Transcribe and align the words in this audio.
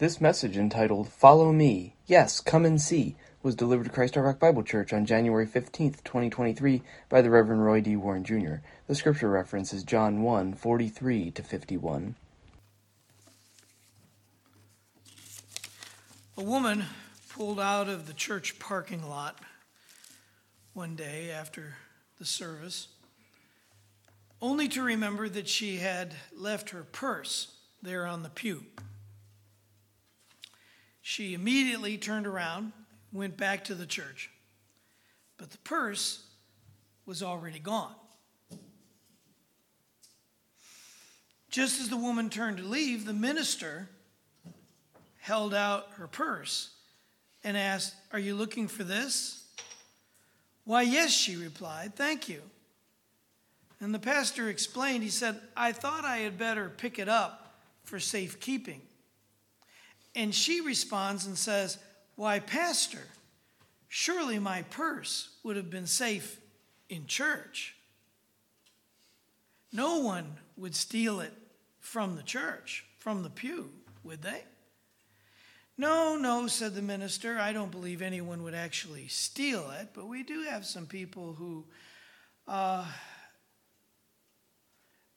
This 0.00 0.18
message, 0.18 0.56
entitled 0.56 1.10
Follow 1.10 1.52
Me, 1.52 1.94
Yes, 2.06 2.40
Come 2.40 2.64
and 2.64 2.80
See, 2.80 3.16
was 3.42 3.54
delivered 3.54 3.84
to 3.84 3.90
Christ 3.90 4.16
Our 4.16 4.22
Rock 4.22 4.38
Bible 4.38 4.62
Church 4.62 4.94
on 4.94 5.04
January 5.04 5.46
15th, 5.46 6.02
2023, 6.04 6.80
by 7.10 7.20
the 7.20 7.28
Reverend 7.28 7.66
Roy 7.66 7.82
D. 7.82 7.96
Warren 7.96 8.24
Jr. 8.24 8.64
The 8.86 8.94
scripture 8.94 9.28
reference 9.28 9.74
is 9.74 9.84
John 9.84 10.22
1 10.22 10.54
43 10.54 11.32
to 11.32 11.42
51. 11.42 12.14
A 16.38 16.42
woman 16.42 16.86
pulled 17.28 17.60
out 17.60 17.90
of 17.90 18.06
the 18.06 18.14
church 18.14 18.58
parking 18.58 19.06
lot 19.06 19.38
one 20.72 20.96
day 20.96 21.30
after 21.30 21.74
the 22.18 22.24
service, 22.24 22.88
only 24.40 24.66
to 24.68 24.80
remember 24.80 25.28
that 25.28 25.46
she 25.46 25.76
had 25.76 26.14
left 26.34 26.70
her 26.70 26.84
purse 26.84 27.54
there 27.82 28.06
on 28.06 28.22
the 28.22 28.30
pew. 28.30 28.64
She 31.10 31.34
immediately 31.34 31.98
turned 31.98 32.24
around, 32.24 32.70
went 33.12 33.36
back 33.36 33.64
to 33.64 33.74
the 33.74 33.84
church, 33.84 34.30
but 35.38 35.50
the 35.50 35.58
purse 35.58 36.24
was 37.04 37.20
already 37.20 37.58
gone. 37.58 37.96
Just 41.50 41.80
as 41.80 41.88
the 41.88 41.96
woman 41.96 42.30
turned 42.30 42.58
to 42.58 42.62
leave, 42.62 43.06
the 43.06 43.12
minister 43.12 43.88
held 45.18 45.52
out 45.52 45.88
her 45.94 46.06
purse 46.06 46.70
and 47.42 47.56
asked, 47.56 47.96
Are 48.12 48.20
you 48.20 48.36
looking 48.36 48.68
for 48.68 48.84
this? 48.84 49.42
Why, 50.62 50.82
yes, 50.82 51.10
she 51.10 51.34
replied, 51.34 51.96
Thank 51.96 52.28
you. 52.28 52.40
And 53.80 53.92
the 53.92 53.98
pastor 53.98 54.48
explained, 54.48 55.02
he 55.02 55.10
said, 55.10 55.40
I 55.56 55.72
thought 55.72 56.04
I 56.04 56.18
had 56.18 56.38
better 56.38 56.70
pick 56.70 57.00
it 57.00 57.08
up 57.08 57.56
for 57.82 57.98
safekeeping. 57.98 58.82
And 60.14 60.34
she 60.34 60.60
responds 60.60 61.26
and 61.26 61.38
says, 61.38 61.78
Why, 62.16 62.40
Pastor, 62.40 63.06
surely 63.88 64.38
my 64.38 64.62
purse 64.62 65.30
would 65.42 65.56
have 65.56 65.70
been 65.70 65.86
safe 65.86 66.40
in 66.88 67.06
church. 67.06 67.76
No 69.72 70.00
one 70.00 70.36
would 70.56 70.74
steal 70.74 71.20
it 71.20 71.32
from 71.78 72.16
the 72.16 72.22
church, 72.22 72.84
from 72.98 73.22
the 73.22 73.30
pew, 73.30 73.70
would 74.02 74.22
they? 74.22 74.42
No, 75.78 76.16
no, 76.16 76.46
said 76.46 76.74
the 76.74 76.82
minister. 76.82 77.38
I 77.38 77.54
don't 77.54 77.70
believe 77.70 78.02
anyone 78.02 78.42
would 78.42 78.54
actually 78.54 79.08
steal 79.08 79.70
it, 79.80 79.88
but 79.94 80.08
we 80.08 80.22
do 80.22 80.42
have 80.42 80.66
some 80.66 80.86
people 80.86 81.32
who, 81.32 81.64
uh, 82.46 82.84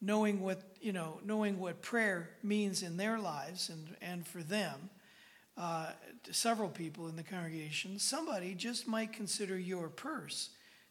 knowing 0.03 0.41
what 0.41 0.61
you 0.81 0.91
know, 0.91 1.19
knowing 1.25 1.59
what 1.59 1.81
prayer 1.81 2.29
means 2.43 2.83
in 2.83 2.97
their 2.97 3.17
lives 3.17 3.69
and 3.69 3.95
and 4.01 4.27
for 4.27 4.43
them, 4.43 4.89
uh, 5.57 5.87
several 6.31 6.69
people 6.69 7.07
in 7.07 7.15
the 7.15 7.23
congregation, 7.23 7.97
somebody 7.97 8.53
just 8.53 8.87
might 8.87 9.13
consider 9.13 9.57
your 9.57 9.87
purse 9.87 10.49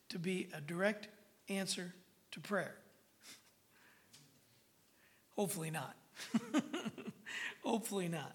to 0.08 0.18
be 0.18 0.48
a 0.56 0.60
direct 0.60 1.08
answer 1.48 1.94
to 2.30 2.40
prayer. 2.40 2.74
Hopefully 5.36 5.70
not. 5.70 5.96
Hopefully 7.64 8.08
not. 8.08 8.34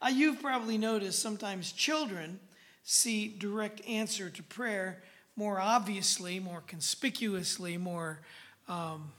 Uh, 0.00 0.08
you've 0.08 0.40
probably 0.40 0.78
noticed 0.78 1.20
sometimes 1.20 1.72
children 1.72 2.38
see 2.82 3.28
direct 3.28 3.86
answer 3.86 4.28
to 4.30 4.42
prayer 4.42 5.02
more 5.36 5.60
obviously, 5.60 6.38
more 6.38 6.62
conspicuously, 6.66 7.76
more 7.76 8.20
um, 8.68 9.10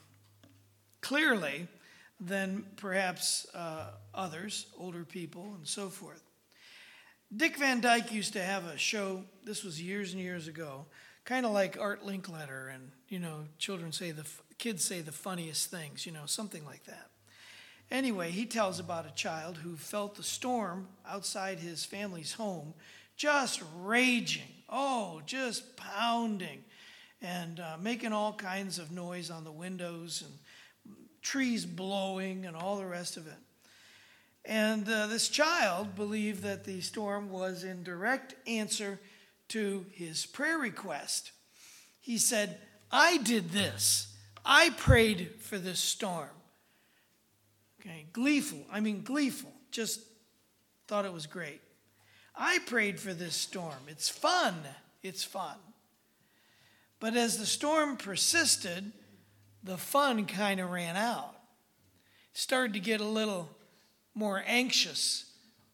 clearly 1.06 1.68
than 2.20 2.66
perhaps 2.78 3.46
uh, 3.54 3.92
others, 4.12 4.66
older 4.76 5.04
people, 5.04 5.54
and 5.56 5.68
so 5.68 5.88
forth. 5.88 6.24
Dick 7.36 7.58
Van 7.58 7.80
Dyke 7.80 8.12
used 8.12 8.34
to 8.34 8.42
have 8.42 8.66
a 8.66 8.76
show, 8.76 9.24
this 9.44 9.64
was 9.64 9.80
years 9.80 10.14
and 10.14 10.22
years 10.22 10.48
ago, 10.48 10.86
kind 11.24 11.46
of 11.46 11.52
like 11.52 11.78
Art 11.80 12.04
Linkletter, 12.04 12.74
and, 12.74 12.90
you 13.08 13.20
know, 13.20 13.46
children 13.60 13.92
say 13.92 14.10
the, 14.10 14.26
kids 14.58 14.84
say 14.84 15.02
the 15.02 15.12
funniest 15.12 15.70
things, 15.70 16.08
you 16.08 16.12
know, 16.12 16.26
something 16.26 16.66
like 16.66 16.86
that. 16.86 17.12
Anyway, 17.92 18.32
he 18.32 18.48
tells 18.48 18.80
about 18.80 19.06
a 19.06 19.14
child 19.14 19.58
who 19.58 19.76
felt 19.76 20.16
the 20.16 20.24
storm 20.24 20.88
outside 21.08 21.60
his 21.60 21.86
family's 21.86 22.34
home 22.34 22.74
just 23.16 23.62
raging. 23.84 24.42
Oh, 24.68 25.22
just 25.28 25.78
pounding 25.78 26.64
and 27.22 27.60
uh, 27.60 27.78
making 27.80 28.12
all 28.12 28.34
kinds 28.34 28.80
of 28.80 28.92
noise 28.92 29.30
on 29.30 29.44
the 29.44 29.52
windows 29.52 30.24
and 30.26 30.34
trees 31.26 31.66
blowing 31.66 32.46
and 32.46 32.56
all 32.56 32.78
the 32.78 32.86
rest 32.86 33.18
of 33.18 33.26
it. 33.26 33.34
And 34.46 34.88
uh, 34.88 35.08
this 35.08 35.28
child 35.28 35.96
believed 35.96 36.44
that 36.44 36.64
the 36.64 36.80
storm 36.82 37.32
was 37.32 37.64
in 37.64 37.84
direct 37.84 38.36
answer 38.48 39.00
to 39.50 39.86
his 39.92 40.28
prayer 40.28 40.60
request. 40.60 41.32
He 42.00 42.20
said, 42.20 42.60
I 42.92 43.18
did 43.18 43.50
this. 43.50 44.14
I 44.46 44.70
prayed 44.78 45.32
for 45.40 45.58
this 45.58 45.80
storm. 45.80 46.30
Okay, 47.82 48.06
gleeful. 48.14 48.64
I 48.72 48.80
mean, 48.80 49.02
gleeful. 49.02 49.52
Just 49.72 50.02
thought 50.88 51.06
it 51.06 51.14
was 51.14 51.26
great. 51.26 51.62
I 52.36 52.60
prayed 52.68 53.00
for 53.00 53.14
this 53.16 53.36
storm. 53.36 53.88
It's 53.88 54.10
fun. 54.10 54.54
It's 55.02 55.24
fun. 55.24 55.58
But 57.00 57.16
as 57.16 57.38
the 57.38 57.46
storm 57.48 57.98
persisted, 57.98 58.92
the 59.66 59.78
fun 59.78 60.26
kind 60.26 60.60
of 60.60 60.70
ran 60.70 60.96
out. 60.96 61.36
Started 62.34 62.74
to 62.74 62.80
get 62.80 63.02
a 63.02 63.06
little 63.06 63.50
more 64.14 64.44
anxious 64.46 65.26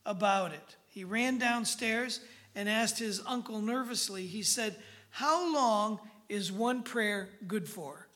about 0.06 0.54
it. 0.54 0.76
He 0.88 1.04
ran 1.04 1.38
downstairs 1.38 2.22
and 2.56 2.70
asked 2.70 3.00
his 3.00 3.22
uncle 3.26 3.62
nervously, 3.62 4.26
he 4.26 4.44
said, 4.44 4.76
How 5.10 5.54
long 5.54 6.00
is 6.30 6.52
one 6.52 6.84
prayer 6.84 7.30
good 7.48 7.68
for? 7.68 8.08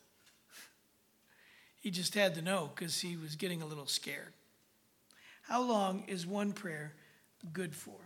He 1.81 1.91
just 1.91 2.15
had 2.15 2.35
to 2.35 2.41
know 2.41 2.71
because 2.73 2.99
he 2.99 3.17
was 3.17 3.35
getting 3.35 3.61
a 3.61 3.65
little 3.65 3.85
scared. 3.85 4.33
How 5.43 5.61
long 5.61 6.05
is 6.07 6.25
one 6.25 6.53
prayer 6.53 6.93
good 7.53 7.75
for? 7.75 7.97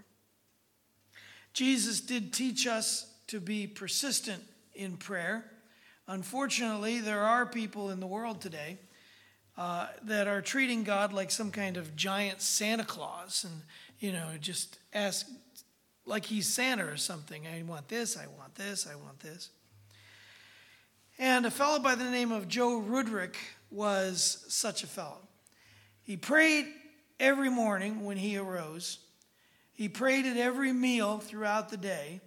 Jesus 1.54 2.02
did 2.02 2.34
teach 2.34 2.68
us 2.68 3.12
to 3.28 3.40
be 3.40 3.68
persistent 3.68 4.44
in 4.74 4.98
prayer. 4.98 5.46
Unfortunately, 6.10 7.02
there 7.02 7.24
are 7.24 7.46
people 7.46 7.92
in 7.92 8.00
the 8.00 8.08
world 8.08 8.42
today 8.42 8.80
uh, 9.56 9.86
that 10.06 10.28
are 10.28 10.42
treating 10.42 10.84
God 10.84 11.14
like 11.14 11.30
some 11.30 11.52
kind 11.52 11.78
of 11.78 11.96
giant 11.96 12.42
Santa 12.42 12.84
Claus 12.84 13.44
and, 13.44 13.62
you 14.00 14.12
know, 14.12 14.30
just 14.42 14.80
ask 14.92 15.28
like 16.08 16.26
he's 16.26 16.52
Santa 16.52 16.84
or 16.88 16.98
something. 16.98 17.46
I 17.46 17.62
want 17.62 17.90
this, 17.90 18.18
I 18.18 18.26
want 18.26 18.56
this, 18.56 18.88
I 18.88 18.96
want 18.96 19.20
this. 19.20 19.52
And 21.20 21.46
a 21.46 21.52
fellow 21.52 21.78
by 21.78 21.94
the 21.94 22.10
name 22.10 22.32
of 22.32 22.48
Joe 22.48 22.82
Rudrick 22.82 23.36
was 23.70 24.44
such 24.48 24.82
a 24.82 24.88
fellow. 24.88 25.20
He 26.02 26.18
prayed 26.18 26.66
every 27.20 27.52
morning 27.52 28.04
when 28.04 28.18
he 28.18 28.36
arose, 28.36 28.98
he 29.76 29.88
prayed 29.88 30.26
at 30.26 30.38
every 30.38 30.74
meal 30.74 31.20
throughout 31.20 31.70
the 31.70 31.78
day, 31.78 32.20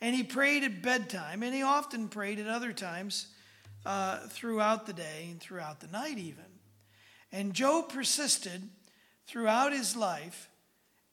and 0.00 0.14
he 0.14 0.22
prayed 0.22 0.64
at 0.64 0.82
bedtime, 0.82 1.42
and 1.42 1.54
he 1.54 1.62
often 1.62 2.08
prayed 2.08 2.38
at 2.38 2.46
other 2.46 2.72
times 2.72 3.28
uh, 3.84 4.18
throughout 4.28 4.86
the 4.86 4.92
day 4.92 5.28
and 5.30 5.40
throughout 5.40 5.80
the 5.80 5.88
night, 5.88 6.18
even. 6.18 6.44
And 7.32 7.54
Joe 7.54 7.82
persisted 7.82 8.68
throughout 9.26 9.72
his 9.72 9.96
life, 9.96 10.48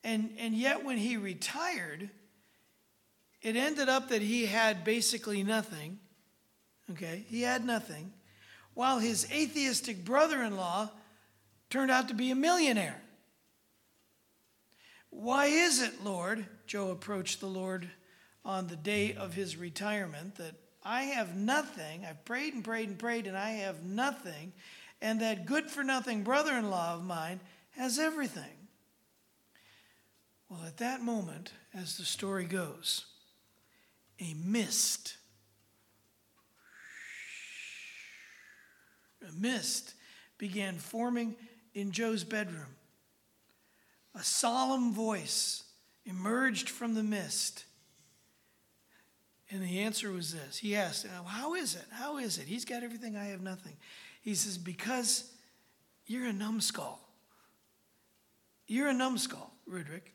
and, 0.04 0.32
and 0.38 0.54
yet 0.54 0.84
when 0.84 0.98
he 0.98 1.18
retired, 1.18 2.10
it 3.42 3.56
ended 3.56 3.90
up 3.90 4.10
that 4.10 4.22
he 4.22 4.46
had 4.46 4.84
basically 4.84 5.44
nothing. 5.44 6.00
Okay, 6.92 7.26
he 7.28 7.42
had 7.42 7.66
nothing 7.66 8.14
while 8.76 9.00
his 9.00 9.26
atheistic 9.32 10.06
brother 10.06 10.44
in 10.44 10.56
law 10.56 10.92
turned 11.72 11.90
out 11.90 12.10
to 12.10 12.14
be 12.14 12.30
a 12.30 12.36
millionaire. 12.36 13.02
Why 15.10 15.48
is 15.48 15.82
it, 15.82 16.04
Lord, 16.04 16.46
Joe 16.68 16.92
approached 16.92 17.40
the 17.40 17.48
Lord 17.48 17.90
on 18.46 18.68
the 18.68 18.76
day 18.76 19.14
of 19.14 19.34
his 19.34 19.58
retirement, 19.58 20.36
that 20.36 20.54
I 20.84 21.04
have 21.04 21.36
nothing, 21.36 22.06
I've 22.06 22.24
prayed 22.24 22.54
and 22.54 22.64
prayed 22.64 22.88
and 22.88 22.98
prayed, 22.98 23.28
and 23.28 23.38
I 23.38 23.52
have 23.52 23.84
nothing, 23.84 24.54
and 25.02 25.20
that 25.22 25.46
good 25.46 25.70
for 25.70 25.84
nothing 25.84 26.24
brother 26.24 26.54
in 26.54 26.70
law 26.70 26.94
of 26.94 27.04
mine 27.04 27.42
has 27.72 28.00
everything? 28.00 28.68
Well, 30.48 30.62
at 30.66 30.78
that 30.78 31.02
moment, 31.02 31.52
as 31.74 31.98
the 31.98 32.06
story 32.06 32.46
goes, 32.46 33.06
a 34.20 34.34
mist 34.36 35.18
a 39.28 39.32
mist 39.34 39.94
began 40.38 40.78
forming 40.78 41.36
in 41.74 41.92
Joe's 41.92 42.24
bedroom. 42.24 42.76
A 44.14 44.24
solemn 44.24 44.94
voice 44.94 45.64
emerged 46.06 46.70
from 46.70 46.94
the 46.94 47.04
mist. 47.04 47.66
And 49.56 49.64
the 49.64 49.80
answer 49.80 50.12
was 50.12 50.34
this. 50.34 50.58
He 50.58 50.76
asked, 50.76 51.08
How 51.26 51.54
is 51.54 51.76
it? 51.76 51.86
How 51.90 52.18
is 52.18 52.40
it? 52.40 52.46
He's 52.46 52.66
got 52.66 52.84
everything, 52.84 53.16
I 53.16 53.28
have 53.28 53.42
nothing. 53.42 53.72
He 54.22 54.36
says, 54.36 54.58
Because 54.58 55.32
you're 56.06 56.26
a 56.26 56.34
numbskull. 56.34 57.00
You're 58.68 58.90
a 58.90 58.94
numbskull. 58.94 59.50
Rudrick. 59.72 60.12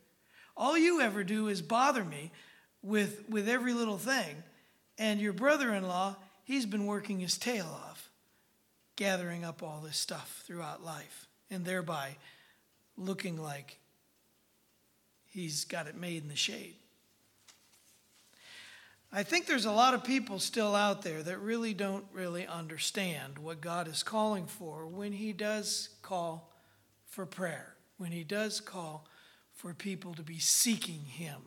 All 0.58 0.76
you 0.76 1.00
ever 1.00 1.25
do 1.25 1.48
is 1.48 1.62
bother 1.62 2.04
me 2.04 2.32
with, 2.82 3.31
with 3.31 3.48
every 3.48 3.72
little 3.72 3.96
thing. 3.96 4.42
And 4.98 5.19
your 5.19 5.32
brother 5.32 5.72
in 5.72 5.88
law, 5.88 6.16
he's 6.44 6.66
been 6.66 6.84
working 6.84 7.19
his 7.19 7.38
tail 7.38 7.64
off, 7.64 8.10
gathering 8.96 9.42
up 9.42 9.62
all 9.62 9.81
this 9.81 9.96
stuff 9.96 10.42
throughout 10.46 10.84
life, 10.84 11.28
and 11.50 11.64
thereby 11.64 12.16
looking 12.98 13.42
like 13.42 13.78
he's 15.25 15.64
got 15.64 15.87
it 15.87 15.96
made 15.96 16.22
in 16.22 16.28
the 16.28 16.37
shade. 16.37 16.75
I 19.12 19.25
think 19.25 19.47
there's 19.47 19.65
a 19.65 19.73
lot 19.73 19.95
of 19.95 20.05
people 20.05 20.39
still 20.39 20.77
out 20.77 21.03
there 21.03 21.21
that 21.23 21.41
really 21.41 21.75
don't 21.75 22.05
really 22.12 22.47
understand 22.47 23.39
what 23.39 23.61
God 23.61 23.89
is 23.89 24.05
calling 24.05 24.47
for 24.47 24.87
when 24.87 25.12
He 25.12 25.33
does 25.33 25.89
call 26.01 26.53
for 27.07 27.27
prayer, 27.27 27.75
when 27.99 28.12
He 28.12 28.23
does 28.23 28.61
call 28.61 29.09
for 29.53 29.75
people 29.75 30.15
to 30.15 30.23
be 30.23 30.39
seeking 30.39 31.01
Him. 31.01 31.41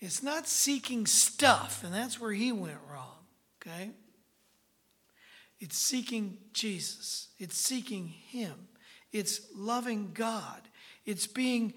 It's 0.00 0.22
not 0.22 0.48
seeking 0.48 1.04
stuff, 1.04 1.84
and 1.84 1.92
that's 1.92 2.18
where 2.18 2.32
He 2.32 2.52
went 2.52 2.78
wrong, 2.90 3.18
okay? 3.60 3.90
It's 5.60 5.76
seeking 5.76 6.38
Jesus, 6.54 7.28
it's 7.38 7.58
seeking 7.58 8.06
Him, 8.06 8.68
it's 9.12 9.42
loving 9.54 10.12
God, 10.14 10.62
it's 11.04 11.26
being 11.26 11.74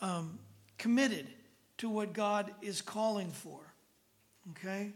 um, 0.00 0.38
committed 0.78 1.26
to 1.78 1.88
what 1.88 2.12
God 2.12 2.52
is 2.62 2.82
calling 2.82 3.32
for. 3.32 3.63
Okay? 4.50 4.92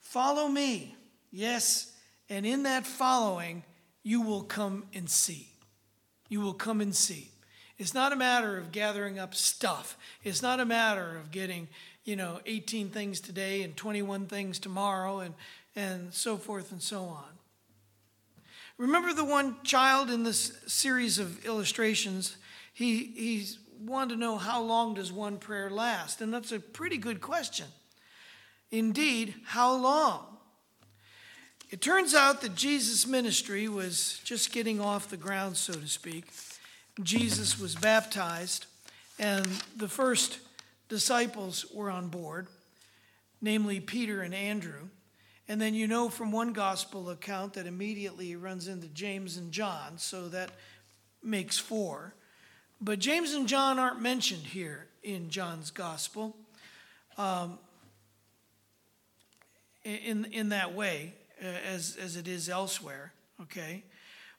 Follow 0.00 0.48
me. 0.48 0.94
Yes, 1.30 1.92
and 2.28 2.46
in 2.46 2.62
that 2.64 2.86
following, 2.86 3.62
you 4.02 4.22
will 4.22 4.42
come 4.42 4.84
and 4.94 5.08
see. 5.08 5.48
You 6.28 6.40
will 6.40 6.54
come 6.54 6.80
and 6.80 6.94
see. 6.94 7.30
It's 7.78 7.92
not 7.92 8.12
a 8.12 8.16
matter 8.16 8.56
of 8.56 8.72
gathering 8.72 9.18
up 9.18 9.34
stuff. 9.34 9.98
It's 10.24 10.42
not 10.42 10.60
a 10.60 10.64
matter 10.64 11.16
of 11.16 11.30
getting, 11.30 11.68
you 12.04 12.16
know, 12.16 12.40
18 12.46 12.88
things 12.88 13.20
today 13.20 13.62
and 13.62 13.76
21 13.76 14.26
things 14.26 14.58
tomorrow 14.58 15.20
and, 15.20 15.34
and 15.74 16.12
so 16.14 16.36
forth 16.36 16.72
and 16.72 16.82
so 16.82 17.02
on. 17.02 17.24
Remember 18.78 19.12
the 19.12 19.24
one 19.24 19.56
child 19.62 20.10
in 20.10 20.22
this 20.22 20.52
series 20.66 21.18
of 21.18 21.44
illustrations? 21.44 22.36
He, 22.72 23.04
he 23.04 23.46
wanted 23.80 24.14
to 24.14 24.20
know 24.20 24.36
how 24.36 24.62
long 24.62 24.94
does 24.94 25.12
one 25.12 25.38
prayer 25.38 25.70
last? 25.70 26.20
And 26.20 26.32
that's 26.32 26.52
a 26.52 26.60
pretty 26.60 26.98
good 26.98 27.20
question. 27.20 27.66
Indeed, 28.70 29.34
how 29.44 29.74
long? 29.74 30.36
It 31.70 31.80
turns 31.80 32.14
out 32.14 32.42
that 32.42 32.54
Jesus' 32.54 33.06
ministry 33.06 33.68
was 33.68 34.20
just 34.24 34.52
getting 34.52 34.80
off 34.80 35.08
the 35.08 35.16
ground, 35.16 35.56
so 35.56 35.72
to 35.74 35.88
speak. 35.88 36.26
Jesus 37.02 37.58
was 37.58 37.74
baptized, 37.74 38.66
and 39.18 39.44
the 39.76 39.88
first 39.88 40.38
disciples 40.88 41.66
were 41.74 41.90
on 41.90 42.08
board, 42.08 42.46
namely 43.40 43.80
Peter 43.80 44.22
and 44.22 44.34
Andrew. 44.34 44.88
And 45.48 45.60
then 45.60 45.74
you 45.74 45.86
know 45.86 46.08
from 46.08 46.32
one 46.32 46.52
gospel 46.52 47.10
account 47.10 47.54
that 47.54 47.66
immediately 47.66 48.26
he 48.26 48.36
runs 48.36 48.68
into 48.68 48.88
James 48.88 49.36
and 49.36 49.52
John, 49.52 49.98
so 49.98 50.28
that 50.28 50.50
makes 51.22 51.58
four. 51.58 52.14
But 52.80 52.98
James 52.98 53.34
and 53.34 53.48
John 53.48 53.78
aren't 53.78 54.00
mentioned 54.00 54.42
here 54.42 54.86
in 55.02 55.30
John's 55.30 55.70
gospel. 55.70 56.36
Um, 57.16 57.58
in, 59.86 60.24
in 60.32 60.48
that 60.50 60.74
way 60.74 61.14
uh, 61.42 61.46
as, 61.46 61.96
as 62.00 62.16
it 62.16 62.26
is 62.26 62.48
elsewhere, 62.48 63.12
okay? 63.42 63.84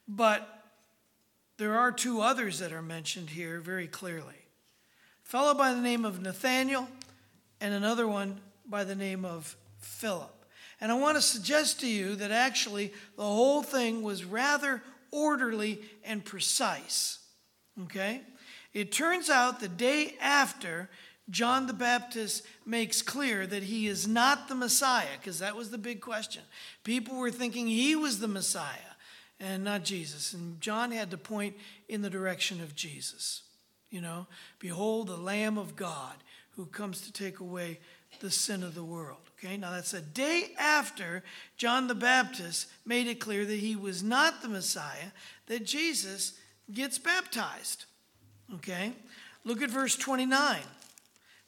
But 0.06 0.46
there 1.56 1.76
are 1.78 1.90
two 1.90 2.20
others 2.20 2.58
that 2.58 2.72
are 2.72 2.82
mentioned 2.82 3.30
here 3.30 3.60
very 3.60 3.86
clearly. 3.86 4.36
A 5.24 5.28
fellow 5.28 5.54
by 5.54 5.72
the 5.72 5.80
name 5.80 6.04
of 6.04 6.20
Nathaniel 6.20 6.88
and 7.60 7.74
another 7.74 8.06
one 8.06 8.40
by 8.66 8.84
the 8.84 8.94
name 8.94 9.24
of 9.24 9.56
Philip. 9.78 10.34
And 10.80 10.92
I 10.92 10.94
want 10.94 11.16
to 11.16 11.22
suggest 11.22 11.80
to 11.80 11.88
you 11.88 12.14
that 12.16 12.30
actually 12.30 12.92
the 13.16 13.22
whole 13.22 13.62
thing 13.62 14.02
was 14.02 14.24
rather 14.24 14.82
orderly 15.10 15.80
and 16.04 16.24
precise. 16.24 17.18
Okay? 17.84 18.22
It 18.74 18.92
turns 18.92 19.30
out 19.30 19.60
the 19.60 19.68
day 19.68 20.14
after 20.20 20.88
John 21.30 21.66
the 21.66 21.74
Baptist 21.74 22.44
makes 22.64 23.02
clear 23.02 23.46
that 23.46 23.64
he 23.64 23.86
is 23.86 24.08
not 24.08 24.48
the 24.48 24.54
Messiah, 24.54 25.18
because 25.20 25.40
that 25.40 25.56
was 25.56 25.70
the 25.70 25.78
big 25.78 26.00
question. 26.00 26.42
People 26.84 27.18
were 27.18 27.30
thinking 27.30 27.66
he 27.66 27.94
was 27.94 28.18
the 28.18 28.28
Messiah 28.28 28.94
and 29.38 29.64
not 29.64 29.84
Jesus. 29.84 30.32
And 30.32 30.60
John 30.60 30.90
had 30.90 31.10
to 31.10 31.18
point 31.18 31.56
in 31.88 32.02
the 32.02 32.10
direction 32.10 32.60
of 32.60 32.74
Jesus. 32.74 33.42
You 33.90 34.00
know, 34.00 34.26
behold 34.58 35.08
the 35.08 35.16
Lamb 35.16 35.58
of 35.58 35.76
God 35.76 36.14
who 36.50 36.66
comes 36.66 37.02
to 37.02 37.12
take 37.12 37.40
away 37.40 37.78
the 38.20 38.30
sin 38.30 38.62
of 38.62 38.74
the 38.74 38.84
world. 38.84 39.20
Okay, 39.38 39.56
now 39.56 39.70
that's 39.70 39.94
a 39.94 40.00
day 40.00 40.50
after 40.58 41.22
John 41.56 41.86
the 41.86 41.94
Baptist 41.94 42.66
made 42.84 43.06
it 43.06 43.20
clear 43.20 43.44
that 43.44 43.58
he 43.58 43.76
was 43.76 44.02
not 44.02 44.42
the 44.42 44.48
Messiah, 44.48 45.12
that 45.46 45.64
Jesus 45.64 46.32
gets 46.72 46.98
baptized. 46.98 47.84
Okay, 48.56 48.92
look 49.44 49.62
at 49.62 49.70
verse 49.70 49.94
29. 49.94 50.58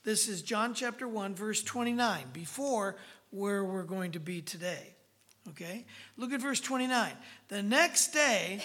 This 0.02 0.28
is 0.28 0.42
John 0.42 0.72
chapter 0.72 1.06
1, 1.06 1.34
verse 1.34 1.62
29, 1.62 2.24
before 2.32 2.96
where 3.30 3.64
we're 3.64 3.82
going 3.82 4.12
to 4.12 4.20
be 4.20 4.40
today. 4.40 4.94
Okay? 5.50 5.84
Look 6.16 6.32
at 6.32 6.40
verse 6.40 6.60
29. 6.60 7.12
The 7.48 7.62
next 7.62 8.08
day, 8.12 8.60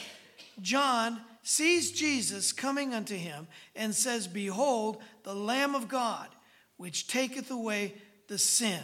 John 0.62 1.20
sees 1.44 1.92
Jesus 1.92 2.54
coming 2.54 2.94
unto 2.94 3.16
him 3.16 3.48
and 3.76 3.94
says, 3.94 4.28
Behold, 4.28 5.02
the 5.24 5.36
Lamb 5.36 5.76
of 5.76 5.90
God, 5.90 6.30
which 6.78 7.08
taketh 7.08 7.52
away 7.52 7.94
the 8.28 8.38
sin 8.38 8.82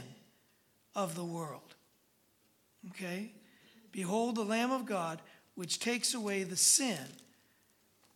of 0.95 1.15
the 1.15 1.25
world. 1.25 1.75
Okay? 2.89 3.31
Behold, 3.91 4.35
the 4.35 4.43
Lamb 4.43 4.71
of 4.71 4.85
God, 4.85 5.21
which 5.55 5.79
takes 5.79 6.13
away 6.13 6.43
the 6.43 6.57
sin 6.57 6.99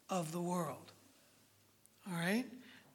of 0.09 0.31
the 0.31 0.41
world. 0.41 0.91
All 2.07 2.17
right? 2.17 2.45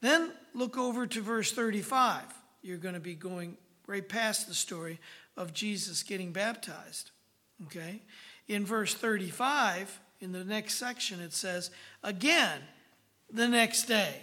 Then 0.00 0.32
look 0.54 0.78
over 0.78 1.06
to 1.06 1.20
verse 1.20 1.52
35. 1.52 2.22
You're 2.62 2.78
going 2.78 2.94
to 2.94 3.00
be 3.00 3.14
going 3.14 3.56
right 3.86 4.06
past 4.06 4.48
the 4.48 4.54
story 4.54 4.98
of 5.36 5.52
Jesus 5.52 6.02
getting 6.02 6.32
baptized. 6.32 7.10
Okay? 7.66 8.02
In 8.48 8.64
verse 8.64 8.94
35, 8.94 10.00
in 10.20 10.32
the 10.32 10.44
next 10.44 10.74
section, 10.74 11.20
it 11.20 11.32
says, 11.32 11.70
Again, 12.02 12.60
the 13.32 13.48
next 13.48 13.84
day. 13.84 14.14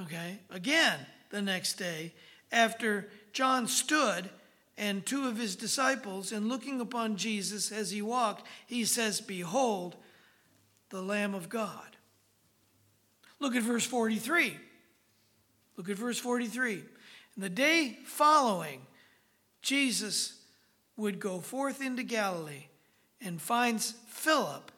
Okay? 0.00 0.38
Again, 0.50 0.98
the 1.30 1.42
next 1.42 1.74
day, 1.74 2.12
after 2.52 3.08
John 3.32 3.66
stood 3.66 4.28
and 4.76 5.04
two 5.06 5.28
of 5.28 5.36
his 5.36 5.54
disciples, 5.54 6.32
and 6.32 6.48
looking 6.48 6.80
upon 6.80 7.16
Jesus 7.16 7.70
as 7.70 7.92
he 7.92 8.02
walked, 8.02 8.46
he 8.66 8.84
says, 8.84 9.20
Behold, 9.20 9.96
the 10.90 11.02
Lamb 11.02 11.34
of 11.34 11.48
God 11.48 11.93
Look 13.44 13.56
at 13.56 13.62
verse 13.62 13.84
43. 13.84 14.56
Look 15.76 15.90
at 15.90 15.98
verse 15.98 16.18
43. 16.18 16.72
In 16.76 17.42
the 17.42 17.50
day 17.50 17.98
following, 18.06 18.80
Jesus 19.60 20.40
would 20.96 21.20
go 21.20 21.40
forth 21.40 21.82
into 21.82 22.02
Galilee 22.04 22.68
and 23.20 23.38
finds 23.38 23.96
Philip, 24.08 24.72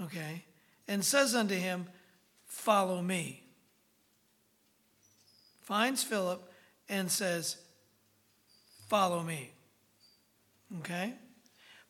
okay, 0.00 0.44
and 0.88 1.04
says 1.04 1.34
unto 1.34 1.54
him, 1.54 1.86
Follow 2.46 3.02
me. 3.02 3.42
Finds 5.60 6.02
Philip 6.02 6.50
and 6.88 7.10
says, 7.10 7.58
Follow 8.88 9.22
me. 9.22 9.50
Okay? 10.78 11.12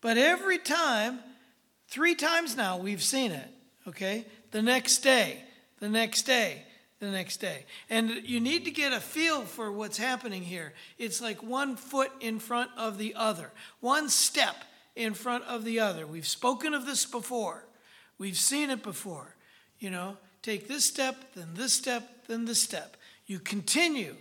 But 0.00 0.18
every 0.18 0.58
time, 0.58 1.20
three 1.86 2.16
times 2.16 2.56
now, 2.56 2.76
we've 2.76 3.04
seen 3.04 3.30
it, 3.30 3.48
okay? 3.86 4.26
The 4.50 4.62
next 4.62 4.98
day, 4.98 5.44
the 5.78 5.88
next 5.88 6.22
day, 6.22 6.62
the 7.00 7.10
next 7.10 7.38
day. 7.38 7.64
And 7.90 8.10
you 8.24 8.40
need 8.40 8.64
to 8.64 8.70
get 8.70 8.92
a 8.92 9.00
feel 9.00 9.42
for 9.42 9.70
what's 9.70 9.98
happening 9.98 10.42
here. 10.42 10.72
It's 10.98 11.20
like 11.20 11.42
one 11.42 11.76
foot 11.76 12.10
in 12.20 12.38
front 12.38 12.70
of 12.76 12.98
the 12.98 13.14
other, 13.14 13.50
one 13.80 14.08
step 14.08 14.56
in 14.94 15.14
front 15.14 15.44
of 15.44 15.64
the 15.64 15.80
other. 15.80 16.06
We've 16.06 16.26
spoken 16.26 16.74
of 16.74 16.86
this 16.86 17.04
before, 17.04 17.64
we've 18.18 18.38
seen 18.38 18.70
it 18.70 18.82
before. 18.82 19.34
You 19.78 19.90
know, 19.90 20.16
take 20.40 20.68
this 20.68 20.86
step, 20.86 21.16
then 21.34 21.48
this 21.52 21.74
step, 21.74 22.26
then 22.28 22.46
this 22.46 22.62
step. 22.62 22.96
You 23.26 23.38
continue 23.38 24.16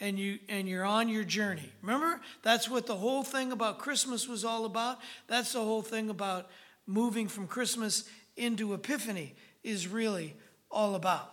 and 0.00 0.18
you 0.18 0.38
and 0.48 0.68
you're 0.68 0.84
on 0.84 1.08
your 1.08 1.24
journey. 1.24 1.72
Remember? 1.82 2.20
That's 2.42 2.68
what 2.68 2.86
the 2.86 2.94
whole 2.94 3.24
thing 3.24 3.50
about 3.50 3.78
Christmas 3.78 4.28
was 4.28 4.44
all 4.44 4.64
about. 4.64 4.98
That's 5.26 5.52
the 5.52 5.62
whole 5.62 5.82
thing 5.82 6.10
about 6.10 6.48
moving 6.86 7.26
from 7.28 7.48
Christmas 7.48 8.04
into 8.36 8.72
Epiphany 8.72 9.34
is 9.64 9.88
really 9.88 10.34
all 10.70 10.94
about. 10.94 11.32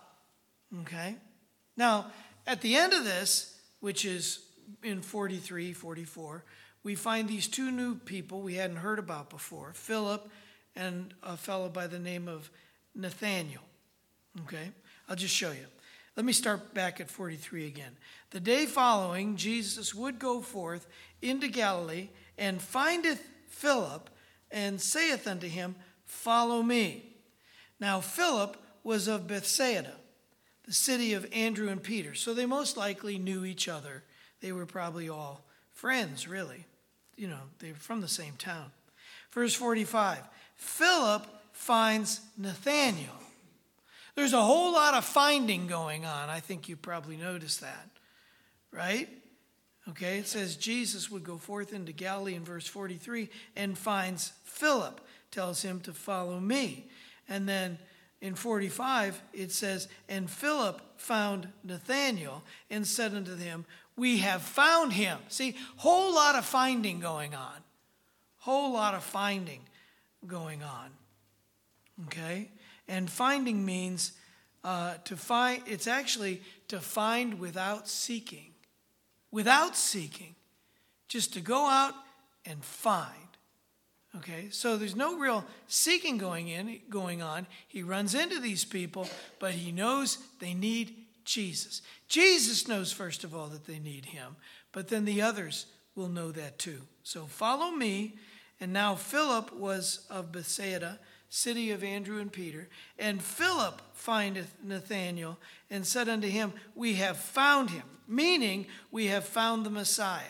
Okay? 0.82 1.16
Now, 1.76 2.06
at 2.46 2.60
the 2.60 2.76
end 2.76 2.92
of 2.92 3.04
this, 3.04 3.58
which 3.80 4.04
is 4.04 4.40
in 4.82 5.02
43, 5.02 5.72
44, 5.72 6.44
we 6.82 6.94
find 6.94 7.28
these 7.28 7.48
two 7.48 7.70
new 7.70 7.96
people 7.96 8.40
we 8.40 8.54
hadn't 8.54 8.76
heard 8.76 8.98
about 8.98 9.30
before 9.30 9.72
Philip 9.74 10.28
and 10.74 11.14
a 11.22 11.36
fellow 11.36 11.68
by 11.68 11.86
the 11.86 11.98
name 11.98 12.28
of 12.28 12.50
Nathaniel. 12.94 13.62
Okay? 14.44 14.70
I'll 15.08 15.16
just 15.16 15.34
show 15.34 15.50
you. 15.50 15.66
Let 16.16 16.24
me 16.24 16.32
start 16.32 16.72
back 16.72 17.00
at 17.00 17.10
43 17.10 17.66
again. 17.66 17.96
The 18.30 18.40
day 18.40 18.66
following, 18.66 19.36
Jesus 19.36 19.94
would 19.94 20.18
go 20.18 20.40
forth 20.40 20.86
into 21.20 21.48
Galilee 21.48 22.08
and 22.38 22.60
findeth 22.60 23.22
Philip 23.48 24.08
and 24.50 24.80
saith 24.80 25.26
unto 25.26 25.48
him, 25.48 25.74
Follow 26.04 26.62
me. 26.62 27.16
Now, 27.80 28.00
Philip 28.00 28.56
was 28.86 29.08
of 29.08 29.26
Bethsaida, 29.26 29.92
the 30.64 30.72
city 30.72 31.12
of 31.12 31.26
Andrew 31.32 31.68
and 31.68 31.82
Peter, 31.82 32.14
so 32.14 32.32
they 32.32 32.46
most 32.46 32.76
likely 32.76 33.18
knew 33.18 33.44
each 33.44 33.68
other. 33.68 34.02
They 34.40 34.52
were 34.52 34.66
probably 34.66 35.08
all 35.08 35.44
friends, 35.72 36.28
really. 36.28 36.64
You 37.16 37.28
know, 37.28 37.40
they 37.58 37.70
were 37.70 37.78
from 37.78 38.00
the 38.00 38.08
same 38.08 38.34
town. 38.38 38.70
Verse 39.32 39.54
45 39.54 40.22
Philip 40.56 41.26
finds 41.52 42.20
Nathanael 42.38 43.20
there's 44.16 44.32
a 44.32 44.42
whole 44.42 44.72
lot 44.72 44.94
of 44.94 45.04
finding 45.04 45.66
going 45.66 46.06
on. 46.06 46.30
I 46.30 46.40
think 46.40 46.68
you 46.68 46.76
probably 46.76 47.18
noticed 47.18 47.60
that, 47.60 47.90
right? 48.72 49.08
Okay, 49.90 50.18
it 50.18 50.26
says 50.26 50.56
Jesus 50.56 51.10
would 51.10 51.22
go 51.22 51.36
forth 51.36 51.72
into 51.74 51.92
Galilee 51.92 52.34
in 52.34 52.42
verse 52.42 52.66
43 52.66 53.28
and 53.54 53.76
finds 53.76 54.32
Philip, 54.42 55.02
tells 55.30 55.60
him 55.60 55.80
to 55.80 55.92
follow 55.92 56.40
me. 56.40 56.88
And 57.28 57.46
then 57.46 57.78
in 58.20 58.34
45, 58.34 59.22
it 59.32 59.52
says, 59.52 59.88
And 60.08 60.30
Philip 60.30 60.80
found 60.96 61.48
Nathanael 61.62 62.42
and 62.70 62.86
said 62.86 63.14
unto 63.14 63.36
him, 63.36 63.64
We 63.96 64.18
have 64.18 64.42
found 64.42 64.94
him. 64.94 65.18
See, 65.28 65.56
whole 65.76 66.14
lot 66.14 66.34
of 66.34 66.44
finding 66.44 67.00
going 67.00 67.34
on. 67.34 67.56
Whole 68.38 68.72
lot 68.72 68.94
of 68.94 69.02
finding 69.04 69.60
going 70.26 70.62
on. 70.62 70.90
Okay? 72.06 72.50
And 72.88 73.10
finding 73.10 73.64
means 73.64 74.12
uh, 74.64 74.94
to 75.04 75.16
find, 75.16 75.62
it's 75.66 75.86
actually 75.86 76.42
to 76.68 76.80
find 76.80 77.38
without 77.38 77.88
seeking. 77.88 78.52
Without 79.30 79.76
seeking. 79.76 80.34
Just 81.08 81.34
to 81.34 81.40
go 81.40 81.66
out 81.66 81.94
and 82.44 82.64
find. 82.64 83.25
Okay, 84.18 84.48
so 84.50 84.76
there's 84.76 84.96
no 84.96 85.18
real 85.18 85.44
seeking 85.66 86.16
going 86.16 86.48
in 86.48 86.80
going 86.88 87.22
on. 87.22 87.46
He 87.68 87.82
runs 87.82 88.14
into 88.14 88.40
these 88.40 88.64
people, 88.64 89.08
but 89.38 89.52
he 89.52 89.72
knows 89.72 90.18
they 90.40 90.54
need 90.54 90.94
Jesus. 91.24 91.82
Jesus 92.08 92.68
knows 92.68 92.92
first 92.92 93.24
of 93.24 93.34
all 93.34 93.48
that 93.48 93.66
they 93.66 93.78
need 93.78 94.06
him, 94.06 94.36
but 94.72 94.88
then 94.88 95.04
the 95.04 95.20
others 95.20 95.66
will 95.94 96.08
know 96.08 96.30
that 96.32 96.58
too. 96.58 96.80
So 97.02 97.26
follow 97.26 97.70
me. 97.70 98.14
And 98.60 98.72
now 98.72 98.94
Philip 98.94 99.52
was 99.52 100.06
of 100.08 100.32
Bethsaida, 100.32 100.98
city 101.28 101.70
of 101.72 101.84
Andrew 101.84 102.18
and 102.20 102.32
Peter. 102.32 102.68
And 102.98 103.20
Philip 103.20 103.82
findeth 103.92 104.54
Nathanael 104.62 105.38
and 105.68 105.86
said 105.86 106.08
unto 106.08 106.28
him, 106.28 106.52
We 106.74 106.94
have 106.94 107.18
found 107.18 107.70
him, 107.70 107.82
meaning 108.08 108.66
we 108.90 109.06
have 109.06 109.26
found 109.26 109.66
the 109.66 109.70
Messiah. 109.70 110.22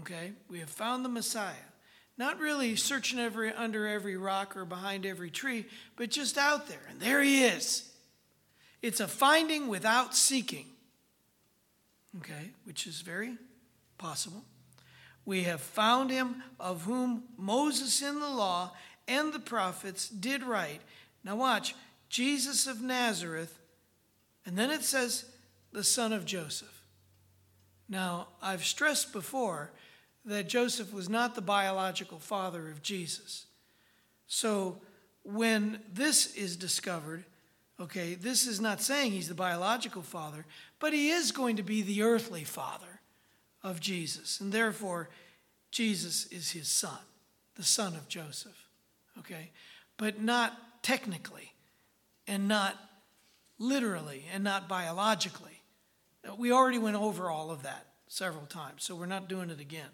Okay, 0.00 0.32
we 0.48 0.60
have 0.60 0.70
found 0.70 1.04
the 1.04 1.10
Messiah. 1.10 1.52
Not 2.22 2.38
really 2.38 2.76
searching 2.76 3.18
every, 3.18 3.52
under 3.52 3.84
every 3.88 4.16
rock 4.16 4.56
or 4.56 4.64
behind 4.64 5.04
every 5.04 5.28
tree, 5.28 5.66
but 5.96 6.08
just 6.08 6.38
out 6.38 6.68
there. 6.68 6.78
And 6.88 7.00
there 7.00 7.20
he 7.20 7.42
is. 7.42 7.90
It's 8.80 9.00
a 9.00 9.08
finding 9.08 9.66
without 9.66 10.14
seeking. 10.14 10.66
Okay, 12.18 12.52
which 12.62 12.86
is 12.86 13.00
very 13.00 13.38
possible. 13.98 14.44
We 15.24 15.42
have 15.42 15.60
found 15.60 16.10
him 16.10 16.44
of 16.60 16.84
whom 16.84 17.24
Moses 17.36 18.00
in 18.02 18.20
the 18.20 18.30
law 18.30 18.70
and 19.08 19.32
the 19.32 19.40
prophets 19.40 20.08
did 20.08 20.44
write. 20.44 20.82
Now, 21.24 21.34
watch 21.34 21.74
Jesus 22.08 22.68
of 22.68 22.80
Nazareth, 22.80 23.58
and 24.46 24.56
then 24.56 24.70
it 24.70 24.84
says 24.84 25.24
the 25.72 25.82
son 25.82 26.12
of 26.12 26.24
Joseph. 26.24 26.84
Now, 27.88 28.28
I've 28.40 28.64
stressed 28.64 29.12
before 29.12 29.72
that 30.24 30.48
Joseph 30.48 30.92
was 30.92 31.08
not 31.08 31.34
the 31.34 31.40
biological 31.40 32.18
father 32.18 32.70
of 32.70 32.82
Jesus. 32.82 33.46
So, 34.26 34.80
when 35.24 35.80
this 35.92 36.34
is 36.34 36.56
discovered, 36.56 37.24
okay, 37.78 38.14
this 38.14 38.46
is 38.46 38.60
not 38.60 38.80
saying 38.80 39.12
he's 39.12 39.28
the 39.28 39.34
biological 39.34 40.02
father, 40.02 40.46
but 40.80 40.92
he 40.92 41.10
is 41.10 41.30
going 41.30 41.56
to 41.56 41.62
be 41.62 41.82
the 41.82 42.02
earthly 42.02 42.44
father 42.44 43.00
of 43.62 43.80
Jesus. 43.80 44.40
And 44.40 44.52
therefore, 44.52 45.10
Jesus 45.70 46.26
is 46.26 46.50
his 46.50 46.68
son, 46.68 46.98
the 47.54 47.62
son 47.62 47.94
of 47.94 48.08
Joseph 48.08 48.62
okay? 49.18 49.50
But 49.96 50.20
not 50.20 50.82
technically, 50.82 51.52
and 52.26 52.48
not 52.48 52.76
literally, 53.58 54.24
and 54.32 54.42
not 54.42 54.68
biologically. 54.68 55.62
We 56.36 56.52
already 56.52 56.78
went 56.78 56.96
over 56.96 57.30
all 57.30 57.50
of 57.50 57.62
that 57.62 57.86
several 58.08 58.46
times, 58.46 58.84
so 58.84 58.94
we're 58.94 59.06
not 59.06 59.28
doing 59.28 59.50
it 59.50 59.60
again. 59.60 59.88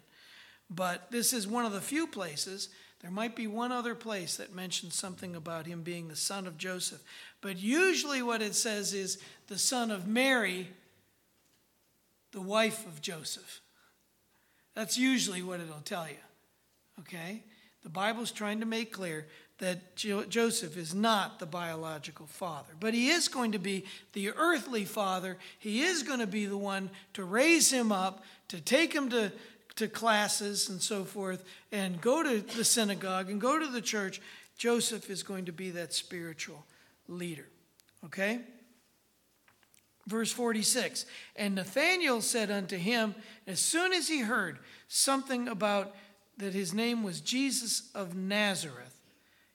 But 0.69 1.11
this 1.11 1.33
is 1.33 1.47
one 1.47 1.65
of 1.65 1.73
the 1.73 1.81
few 1.81 2.07
places. 2.07 2.69
There 3.01 3.11
might 3.11 3.35
be 3.35 3.47
one 3.47 3.71
other 3.71 3.95
place 3.95 4.37
that 4.37 4.53
mentions 4.53 4.95
something 4.95 5.35
about 5.35 5.65
him 5.65 5.83
being 5.83 6.07
the 6.07 6.15
son 6.15 6.45
of 6.45 6.57
Joseph. 6.57 7.01
But 7.41 7.57
usually, 7.57 8.21
what 8.21 8.41
it 8.41 8.55
says 8.55 8.93
is 8.93 9.19
the 9.47 9.57
son 9.57 9.89
of 9.89 10.07
Mary, 10.07 10.69
the 12.31 12.41
wife 12.41 12.85
of 12.85 13.01
Joseph. 13.01 13.61
That's 14.75 14.97
usually 14.97 15.41
what 15.41 15.59
it'll 15.59 15.81
tell 15.81 16.07
you. 16.07 16.15
Okay? 16.99 17.43
The 17.83 17.89
Bible's 17.89 18.31
trying 18.31 18.59
to 18.59 18.65
make 18.65 18.91
clear 18.91 19.25
that 19.59 19.95
jo- 19.95 20.25
Joseph 20.25 20.77
is 20.77 20.93
not 20.93 21.39
the 21.39 21.45
biological 21.45 22.25
father, 22.27 22.73
but 22.79 22.93
he 22.93 23.09
is 23.09 23.27
going 23.27 23.51
to 23.53 23.59
be 23.59 23.85
the 24.13 24.29
earthly 24.31 24.85
father. 24.85 25.37
He 25.57 25.81
is 25.81 26.03
going 26.03 26.19
to 26.19 26.27
be 26.27 26.45
the 26.45 26.57
one 26.57 26.89
to 27.13 27.23
raise 27.23 27.71
him 27.71 27.91
up, 27.91 28.23
to 28.49 28.59
take 28.59 28.93
him 28.93 29.09
to, 29.09 29.31
to 29.79 29.87
classes 29.87 30.69
and 30.69 30.81
so 30.81 31.03
forth, 31.03 31.43
and 31.71 31.99
go 31.99 32.21
to 32.21 32.39
the 32.55 32.63
synagogue 32.63 33.29
and 33.29 33.41
go 33.41 33.57
to 33.57 33.67
the 33.67 33.81
church. 33.81 34.21
Joseph 34.57 35.09
is 35.09 35.23
going 35.23 35.45
to 35.45 35.51
be 35.51 35.71
that 35.71 35.93
spiritual 35.93 36.65
leader. 37.07 37.47
Okay? 38.05 38.41
Verse 40.05 40.31
46 40.31 41.05
And 41.35 41.55
Nathanael 41.55 42.21
said 42.21 42.51
unto 42.51 42.77
him, 42.77 43.15
as 43.47 43.59
soon 43.59 43.93
as 43.93 44.07
he 44.07 44.19
heard 44.19 44.59
something 44.87 45.47
about 45.47 45.95
that 46.37 46.53
his 46.53 46.73
name 46.73 47.03
was 47.03 47.21
Jesus 47.21 47.89
of 47.93 48.15
Nazareth. 48.15 48.99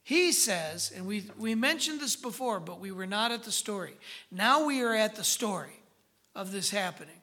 He 0.03 0.33
says, 0.33 0.93
and 0.95 1.07
we, 1.07 1.25
we 1.39 1.55
mentioned 1.55 1.99
this 1.99 2.15
before, 2.15 2.61
but 2.61 2.79
we 2.79 2.93
were 2.93 3.07
not 3.07 3.33
at 3.33 3.43
the 3.43 3.53
story. 3.53 3.95
Now 4.31 4.67
we 4.67 4.83
are 4.83 4.95
at 4.95 5.17
the 5.17 5.25
story 5.25 5.81
of 6.35 6.53
this 6.53 6.71
happening. 6.71 7.23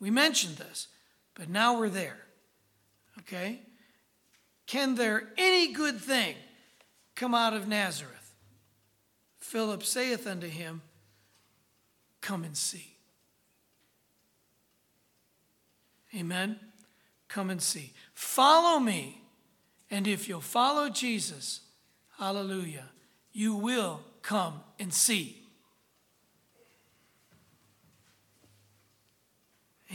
We 0.00 0.10
mentioned 0.10 0.56
this, 0.56 0.88
but 1.38 1.48
now 1.48 1.78
we're 1.78 1.88
there. 1.88 2.18
Okay? 3.20 3.60
Can 4.66 4.96
there 4.96 5.28
any 5.38 5.72
good 5.72 5.98
thing 6.00 6.34
come 7.14 7.34
out 7.34 7.54
of 7.54 7.68
Nazareth? 7.68 8.34
Philip 9.38 9.82
saith 9.82 10.26
unto 10.26 10.48
him, 10.48 10.82
Come 12.20 12.44
and 12.44 12.56
see. 12.56 12.96
Amen. 16.14 16.58
Come 17.28 17.50
and 17.50 17.62
see. 17.62 17.92
Follow 18.12 18.80
me. 18.80 19.22
And 19.90 20.06
if 20.06 20.28
you'll 20.28 20.40
follow 20.40 20.90
Jesus, 20.90 21.60
hallelujah, 22.18 22.90
you 23.32 23.54
will 23.54 24.00
come 24.20 24.60
and 24.78 24.92
see. 24.92 25.42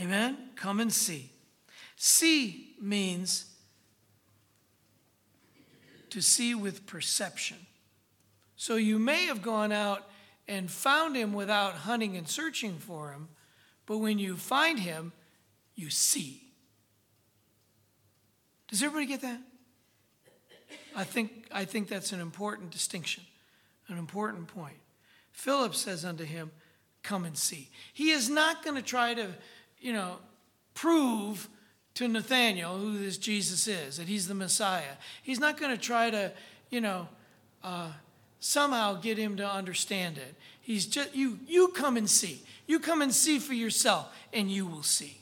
Amen? 0.00 0.36
Come 0.56 0.80
and 0.80 0.92
see. 0.92 1.33
See 1.96 2.74
means 2.80 3.46
to 6.10 6.20
see 6.20 6.54
with 6.54 6.86
perception. 6.86 7.58
So 8.56 8.76
you 8.76 8.98
may 8.98 9.26
have 9.26 9.42
gone 9.42 9.72
out 9.72 10.08
and 10.46 10.70
found 10.70 11.16
him 11.16 11.32
without 11.32 11.74
hunting 11.74 12.16
and 12.16 12.28
searching 12.28 12.78
for 12.78 13.10
him, 13.10 13.28
but 13.86 13.98
when 13.98 14.18
you 14.18 14.36
find 14.36 14.78
him, 14.78 15.12
you 15.74 15.90
see. 15.90 16.42
Does 18.68 18.82
everybody 18.82 19.06
get 19.06 19.22
that? 19.22 19.40
I 20.96 21.04
think, 21.04 21.46
I 21.52 21.64
think 21.64 21.88
that's 21.88 22.12
an 22.12 22.20
important 22.20 22.70
distinction, 22.70 23.24
an 23.88 23.98
important 23.98 24.46
point. 24.46 24.76
Philip 25.32 25.74
says 25.74 26.04
unto 26.04 26.24
him, 26.24 26.50
Come 27.02 27.24
and 27.24 27.36
see. 27.36 27.68
He 27.92 28.10
is 28.10 28.30
not 28.30 28.64
going 28.64 28.76
to 28.76 28.82
try 28.82 29.12
to, 29.12 29.28
you 29.78 29.92
know, 29.92 30.16
prove 30.72 31.48
to 31.94 32.08
Nathanael 32.08 32.76
who 32.76 32.98
this 32.98 33.18
Jesus 33.18 33.68
is, 33.68 33.96
that 33.98 34.08
he's 34.08 34.26
the 34.26 34.34
Messiah. 34.34 34.96
He's 35.22 35.38
not 35.38 35.58
going 35.58 35.70
to 35.70 35.80
try 35.80 36.10
to, 36.10 36.32
you 36.70 36.80
know, 36.80 37.08
uh, 37.62 37.92
somehow 38.40 39.00
get 39.00 39.16
him 39.16 39.36
to 39.36 39.48
understand 39.48 40.18
it. 40.18 40.34
He's 40.60 40.86
just, 40.86 41.14
you, 41.14 41.38
you 41.46 41.68
come 41.68 41.96
and 41.96 42.08
see. 42.08 42.42
You 42.66 42.80
come 42.80 43.00
and 43.02 43.12
see 43.12 43.38
for 43.38 43.54
yourself, 43.54 44.14
and 44.32 44.50
you 44.50 44.66
will 44.66 44.82
see. 44.82 45.18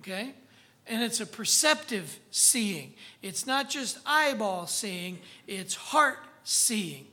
Okay? 0.00 0.34
And 0.86 1.02
it's 1.02 1.20
a 1.20 1.26
perceptive 1.26 2.18
seeing. 2.30 2.94
It's 3.22 3.46
not 3.46 3.70
just 3.70 3.98
eyeball 4.06 4.66
seeing, 4.66 5.18
it's 5.46 5.74
heart 5.74 6.18
seeing. 6.44 7.06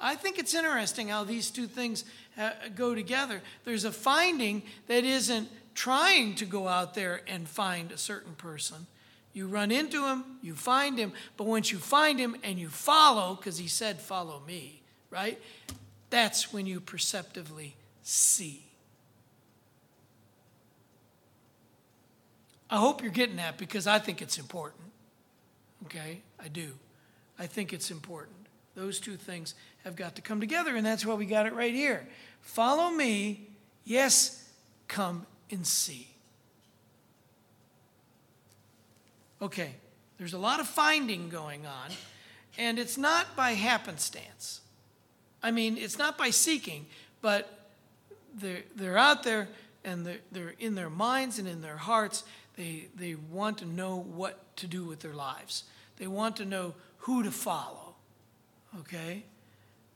I 0.00 0.14
think 0.14 0.38
it's 0.38 0.54
interesting 0.54 1.08
how 1.08 1.24
these 1.24 1.50
two 1.50 1.66
things 1.66 2.04
uh, 2.38 2.50
go 2.74 2.94
together. 2.94 3.42
There's 3.64 3.84
a 3.84 3.92
finding 3.92 4.62
that 4.86 5.04
isn't 5.04 5.48
trying 5.74 6.34
to 6.36 6.44
go 6.44 6.68
out 6.68 6.94
there 6.94 7.20
and 7.26 7.48
find 7.48 7.92
a 7.92 7.98
certain 7.98 8.34
person. 8.34 8.86
You 9.32 9.46
run 9.46 9.70
into 9.70 10.06
him, 10.06 10.24
you 10.42 10.54
find 10.54 10.98
him, 10.98 11.12
but 11.36 11.46
once 11.46 11.70
you 11.70 11.78
find 11.78 12.18
him 12.18 12.36
and 12.42 12.58
you 12.58 12.68
follow, 12.68 13.34
because 13.34 13.58
he 13.58 13.68
said, 13.68 14.00
Follow 14.00 14.42
me, 14.46 14.80
right? 15.10 15.40
That's 16.10 16.52
when 16.52 16.66
you 16.66 16.80
perceptively 16.80 17.76
see. 18.02 18.64
I 22.70 22.76
hope 22.76 23.02
you're 23.02 23.12
getting 23.12 23.36
that 23.36 23.58
because 23.58 23.86
I 23.86 23.98
think 23.98 24.20
it's 24.20 24.38
important. 24.38 24.82
Okay? 25.86 26.20
I 26.42 26.48
do. 26.48 26.72
I 27.38 27.46
think 27.46 27.72
it's 27.72 27.90
important. 27.90 28.36
Those 28.74 29.00
two 29.00 29.16
things 29.16 29.54
have 29.84 29.96
got 29.96 30.16
to 30.16 30.22
come 30.22 30.40
together, 30.40 30.76
and 30.76 30.84
that's 30.84 31.04
why 31.04 31.14
we 31.14 31.26
got 31.26 31.46
it 31.46 31.54
right 31.54 31.74
here. 31.74 32.06
Follow 32.48 32.90
me. 32.90 33.46
Yes, 33.84 34.50
come 34.88 35.26
and 35.50 35.66
see. 35.66 36.08
Okay, 39.42 39.74
there's 40.16 40.32
a 40.32 40.38
lot 40.38 40.58
of 40.58 40.66
finding 40.66 41.28
going 41.28 41.66
on, 41.66 41.90
and 42.56 42.78
it's 42.78 42.96
not 42.96 43.36
by 43.36 43.52
happenstance. 43.52 44.62
I 45.42 45.50
mean, 45.50 45.76
it's 45.76 45.98
not 45.98 46.16
by 46.16 46.30
seeking, 46.30 46.86
but 47.20 47.68
they're, 48.34 48.62
they're 48.74 48.98
out 48.98 49.22
there 49.24 49.48
and 49.84 50.06
they're, 50.06 50.20
they're 50.32 50.54
in 50.58 50.74
their 50.74 50.90
minds 50.90 51.38
and 51.38 51.46
in 51.46 51.60
their 51.60 51.76
hearts. 51.76 52.24
They, 52.56 52.88
they 52.96 53.14
want 53.14 53.58
to 53.58 53.66
know 53.66 54.00
what 54.00 54.56
to 54.56 54.66
do 54.66 54.84
with 54.84 55.00
their 55.00 55.14
lives, 55.14 55.64
they 55.98 56.06
want 56.06 56.36
to 56.36 56.46
know 56.46 56.74
who 56.96 57.22
to 57.22 57.30
follow. 57.30 57.94
Okay? 58.80 59.24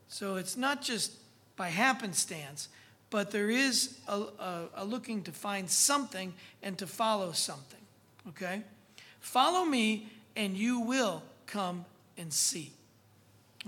So 0.09 0.37
it's 0.37 0.57
not 0.57 0.83
just 0.83 1.13
by 1.57 1.69
happenstance, 1.69 2.69
but 3.11 3.31
there 3.31 3.51
is 3.51 3.99
a, 4.09 4.21
a, 4.21 4.65
a 4.77 4.85
looking 4.85 5.23
to 5.25 5.33
find 5.33 5.69
something 5.69 6.33
and 6.63 6.79
to 6.79 6.87
follow 6.87 7.33
something. 7.33 7.81
Okay? 8.29 8.63
Follow 9.21 9.65
me, 9.65 10.09
and 10.37 10.57
you 10.57 10.81
will 10.81 11.23
come 11.47 11.85
and 12.17 12.33
see. 12.33 12.73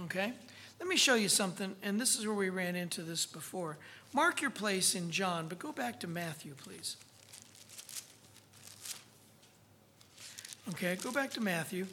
Okay? 0.05 0.33
Let 0.81 0.88
me 0.88 0.97
show 0.97 1.14
you 1.14 1.29
something, 1.29 1.75
and 1.83 2.00
this 2.00 2.19
is 2.19 2.26
where 2.26 2.35
we 2.35 2.50
ran 2.50 2.76
into 2.76 3.03
this 3.03 3.26
before. 3.26 3.79
Mark 4.12 4.41
your 4.41 4.50
place 4.50 4.95
in 4.95 5.11
John, 5.11 5.49
but 5.49 5.59
go 5.59 5.73
back 5.73 6.00
to 6.00 6.07
Matthew, 6.07 6.55
please. 6.55 6.97
Okay, 10.71 10.97
go 10.97 11.12
back 11.12 11.31
to 11.33 11.41
Matthew. 11.41 11.87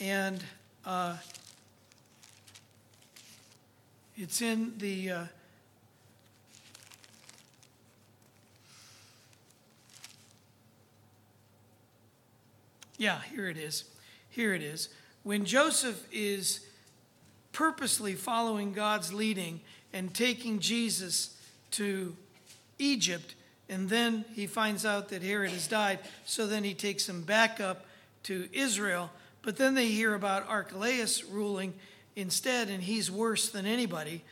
And 0.00 0.42
uh, 0.86 1.16
it's 4.16 4.40
in 4.40 4.74
the. 4.78 5.10
Uh, 5.10 5.24
yeah, 12.96 13.20
here 13.32 13.48
it 13.48 13.56
is. 13.56 13.84
Here 14.30 14.54
it 14.54 14.62
is. 14.62 14.88
When 15.22 15.44
Joseph 15.44 16.06
is 16.12 16.60
purposely 17.52 18.14
following 18.14 18.72
God's 18.72 19.12
leading 19.12 19.60
and 19.92 20.12
taking 20.12 20.58
Jesus 20.58 21.36
to 21.72 22.16
Egypt, 22.78 23.34
and 23.68 23.88
then 23.88 24.24
he 24.34 24.46
finds 24.46 24.84
out 24.84 25.08
that 25.08 25.22
Herod 25.22 25.50
has 25.50 25.66
died, 25.66 25.98
so 26.24 26.46
then 26.46 26.64
he 26.64 26.74
takes 26.74 27.08
him 27.08 27.22
back 27.22 27.60
up 27.60 27.86
to 28.24 28.48
Israel. 28.52 29.10
But 29.42 29.56
then 29.56 29.74
they 29.74 29.88
hear 29.88 30.14
about 30.14 30.48
Archelaus 30.48 31.24
ruling 31.24 31.74
instead, 32.16 32.68
and 32.68 32.82
he's 32.82 33.10
worse 33.10 33.48
than 33.50 33.66
anybody. 33.66 34.22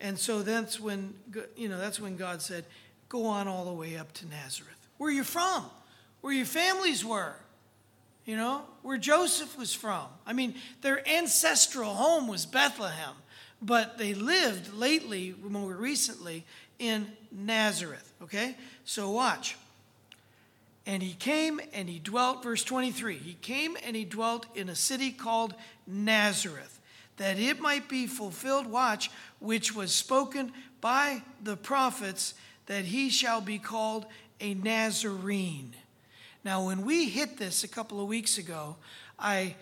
And 0.00 0.18
so 0.18 0.42
that's 0.42 0.80
when, 0.80 1.14
you 1.56 1.68
know, 1.68 1.78
that's 1.78 2.00
when 2.00 2.16
God 2.16 2.42
said, 2.42 2.64
go 3.08 3.26
on 3.26 3.48
all 3.48 3.64
the 3.64 3.72
way 3.72 3.96
up 3.96 4.12
to 4.14 4.26
Nazareth. 4.28 4.88
Where 4.98 5.10
you're 5.10 5.24
from? 5.24 5.64
Where 6.20 6.32
your 6.32 6.46
families 6.46 7.04
were? 7.04 7.34
You 8.24 8.36
know, 8.36 8.62
where 8.82 8.98
Joseph 8.98 9.58
was 9.58 9.74
from. 9.74 10.06
I 10.26 10.32
mean, 10.32 10.54
their 10.82 11.06
ancestral 11.08 11.94
home 11.94 12.28
was 12.28 12.46
Bethlehem, 12.46 13.14
but 13.60 13.98
they 13.98 14.14
lived 14.14 14.72
lately, 14.72 15.34
more 15.42 15.74
recently, 15.74 16.44
in 16.78 17.06
Nazareth. 17.32 18.12
Okay? 18.22 18.56
So 18.84 19.10
watch. 19.10 19.56
And 20.86 21.02
he 21.02 21.14
came 21.14 21.60
and 21.72 21.88
he 21.88 21.98
dwelt, 21.98 22.42
verse 22.42 22.62
23, 22.64 23.16
he 23.16 23.34
came 23.34 23.76
and 23.84 23.96
he 23.96 24.04
dwelt 24.04 24.46
in 24.54 24.68
a 24.68 24.74
city 24.74 25.10
called 25.10 25.54
Nazareth 25.86 26.79
that 27.20 27.38
it 27.38 27.60
might 27.60 27.86
be 27.86 28.06
fulfilled, 28.06 28.66
watch, 28.66 29.10
which 29.40 29.74
was 29.74 29.94
spoken 29.94 30.50
by 30.80 31.22
the 31.42 31.54
prophets, 31.54 32.32
that 32.64 32.86
he 32.86 33.10
shall 33.10 33.42
be 33.42 33.58
called 33.58 34.06
a 34.40 34.54
Nazarene. 34.54 35.74
Now, 36.46 36.64
when 36.64 36.82
we 36.82 37.10
hit 37.10 37.36
this 37.36 37.62
a 37.62 37.68
couple 37.68 38.00
of 38.00 38.08
weeks 38.08 38.38
ago, 38.38 38.76
I, 39.18 39.54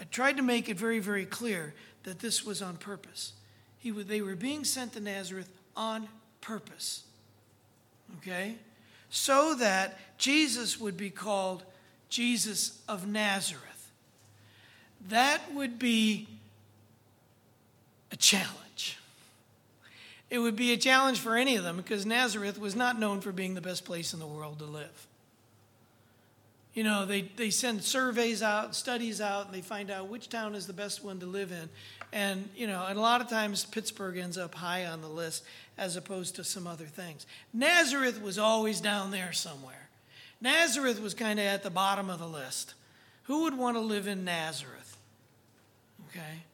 I 0.00 0.04
tried 0.10 0.38
to 0.38 0.42
make 0.42 0.68
it 0.68 0.76
very, 0.76 0.98
very 0.98 1.24
clear 1.24 1.72
that 2.02 2.18
this 2.18 2.44
was 2.44 2.60
on 2.60 2.78
purpose. 2.78 3.34
He, 3.78 3.92
they 3.92 4.20
were 4.20 4.34
being 4.34 4.64
sent 4.64 4.94
to 4.94 5.00
Nazareth 5.00 5.48
on 5.76 6.08
purpose. 6.40 7.04
Okay? 8.18 8.56
So 9.08 9.54
that 9.54 10.00
Jesus 10.18 10.80
would 10.80 10.96
be 10.96 11.10
called 11.10 11.62
Jesus 12.08 12.82
of 12.88 13.06
Nazareth 13.06 13.73
that 15.08 15.40
would 15.54 15.78
be 15.78 16.28
a 18.10 18.16
challenge. 18.16 18.98
It 20.30 20.38
would 20.38 20.56
be 20.56 20.72
a 20.72 20.76
challenge 20.76 21.20
for 21.20 21.36
any 21.36 21.56
of 21.56 21.64
them 21.64 21.76
because 21.76 22.06
Nazareth 22.06 22.58
was 22.58 22.74
not 22.74 22.98
known 22.98 23.20
for 23.20 23.30
being 23.30 23.54
the 23.54 23.60
best 23.60 23.84
place 23.84 24.12
in 24.12 24.20
the 24.20 24.26
world 24.26 24.58
to 24.60 24.64
live. 24.64 25.06
You 26.74 26.82
know, 26.82 27.06
they, 27.06 27.22
they 27.22 27.50
send 27.50 27.84
surveys 27.84 28.42
out, 28.42 28.74
studies 28.74 29.20
out, 29.20 29.46
and 29.46 29.54
they 29.54 29.60
find 29.60 29.92
out 29.92 30.08
which 30.08 30.28
town 30.28 30.56
is 30.56 30.66
the 30.66 30.72
best 30.72 31.04
one 31.04 31.20
to 31.20 31.26
live 31.26 31.52
in. 31.52 31.68
And, 32.12 32.48
you 32.56 32.66
know, 32.66 32.84
and 32.88 32.98
a 32.98 33.00
lot 33.00 33.20
of 33.20 33.28
times 33.28 33.64
Pittsburgh 33.64 34.16
ends 34.18 34.36
up 34.36 34.56
high 34.56 34.86
on 34.86 35.00
the 35.00 35.08
list 35.08 35.44
as 35.78 35.96
opposed 35.96 36.34
to 36.36 36.44
some 36.44 36.66
other 36.66 36.86
things. 36.86 37.26
Nazareth 37.52 38.20
was 38.20 38.38
always 38.38 38.80
down 38.80 39.12
there 39.12 39.32
somewhere. 39.32 39.88
Nazareth 40.40 41.00
was 41.00 41.14
kind 41.14 41.38
of 41.38 41.46
at 41.46 41.62
the 41.62 41.70
bottom 41.70 42.10
of 42.10 42.18
the 42.18 42.26
list. 42.26 42.74
Who 43.24 43.44
would 43.44 43.56
want 43.56 43.76
to 43.76 43.80
live 43.80 44.08
in 44.08 44.24
Nazareth? 44.24 44.83
Okay? 46.14 46.44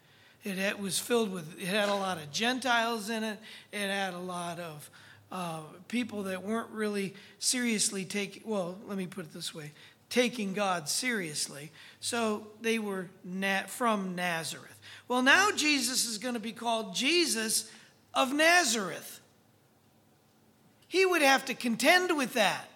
It, 0.42 0.78
was 0.78 0.98
filled 0.98 1.32
with, 1.32 1.60
it 1.60 1.66
had 1.66 1.88
a 1.88 1.94
lot 1.94 2.16
of 2.16 2.30
Gentiles 2.32 3.10
in 3.10 3.24
it, 3.24 3.38
it 3.72 3.88
had 3.88 4.14
a 4.14 4.18
lot 4.18 4.58
of 4.58 4.90
uh, 5.30 5.60
people 5.88 6.24
that 6.24 6.42
weren't 6.42 6.70
really 6.70 7.14
seriously 7.38 8.04
taking, 8.04 8.42
well, 8.46 8.78
let 8.86 8.96
me 8.96 9.06
put 9.06 9.26
it 9.26 9.34
this 9.34 9.54
way 9.54 9.72
taking 10.08 10.52
God 10.52 10.88
seriously. 10.88 11.70
So 12.00 12.48
they 12.60 12.80
were 12.80 13.08
nat- 13.24 13.70
from 13.70 14.16
Nazareth. 14.16 14.78
Well, 15.08 15.22
now 15.22 15.52
Jesus 15.52 16.04
is 16.04 16.18
going 16.18 16.34
to 16.34 16.40
be 16.40 16.52
called 16.52 16.96
Jesus 16.96 17.70
of 18.12 18.34
Nazareth. 18.34 19.20
He 20.88 21.06
would 21.06 21.22
have 21.22 21.44
to 21.44 21.54
contend 21.54 22.16
with 22.16 22.34
that. 22.34 22.68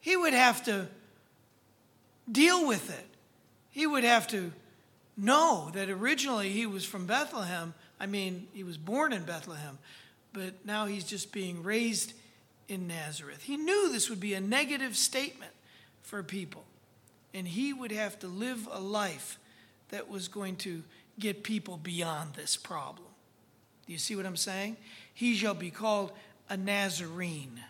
He 0.00 0.16
would 0.16 0.34
have 0.34 0.64
to 0.64 0.88
deal 2.30 2.66
with 2.66 2.90
it. 2.90 3.06
He 3.70 3.86
would 3.86 4.02
have 4.04 4.26
to 4.28 4.52
know 5.16 5.70
that 5.74 5.90
originally 5.90 6.50
he 6.50 6.66
was 6.66 6.84
from 6.84 7.06
Bethlehem. 7.06 7.74
I 8.00 8.06
mean, 8.06 8.46
he 8.52 8.64
was 8.64 8.76
born 8.76 9.12
in 9.12 9.24
Bethlehem, 9.24 9.78
but 10.32 10.64
now 10.64 10.86
he's 10.86 11.04
just 11.04 11.32
being 11.32 11.62
raised 11.62 12.14
in 12.68 12.86
Nazareth. 12.86 13.42
He 13.42 13.56
knew 13.56 13.92
this 13.92 14.08
would 14.08 14.20
be 14.20 14.34
a 14.34 14.40
negative 14.40 14.96
statement 14.96 15.52
for 16.02 16.22
people, 16.22 16.64
and 17.34 17.46
he 17.46 17.72
would 17.72 17.92
have 17.92 18.18
to 18.20 18.28
live 18.28 18.68
a 18.72 18.80
life 18.80 19.38
that 19.90 20.08
was 20.08 20.28
going 20.28 20.56
to 20.56 20.82
get 21.18 21.42
people 21.42 21.76
beyond 21.76 22.34
this 22.34 22.56
problem. 22.56 23.08
Do 23.86 23.92
you 23.92 23.98
see 23.98 24.16
what 24.16 24.26
I'm 24.26 24.36
saying? 24.36 24.76
He 25.12 25.34
shall 25.34 25.54
be 25.54 25.70
called 25.70 26.12
a 26.48 26.56
Nazarene, 26.56 27.60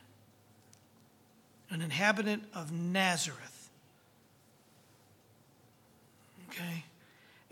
an 1.70 1.82
inhabitant 1.82 2.44
of 2.54 2.70
Nazareth. 2.70 3.70
Okay? 6.48 6.84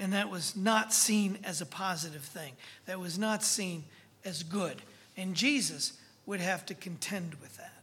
And 0.00 0.14
that 0.14 0.30
was 0.30 0.56
not 0.56 0.94
seen 0.94 1.38
as 1.44 1.60
a 1.60 1.66
positive 1.66 2.22
thing. 2.22 2.54
That 2.86 2.98
was 2.98 3.18
not 3.18 3.44
seen 3.44 3.84
as 4.24 4.42
good. 4.42 4.80
And 5.16 5.34
Jesus 5.34 5.92
would 6.24 6.40
have 6.40 6.64
to 6.66 6.74
contend 6.74 7.34
with 7.42 7.58
that. 7.58 7.74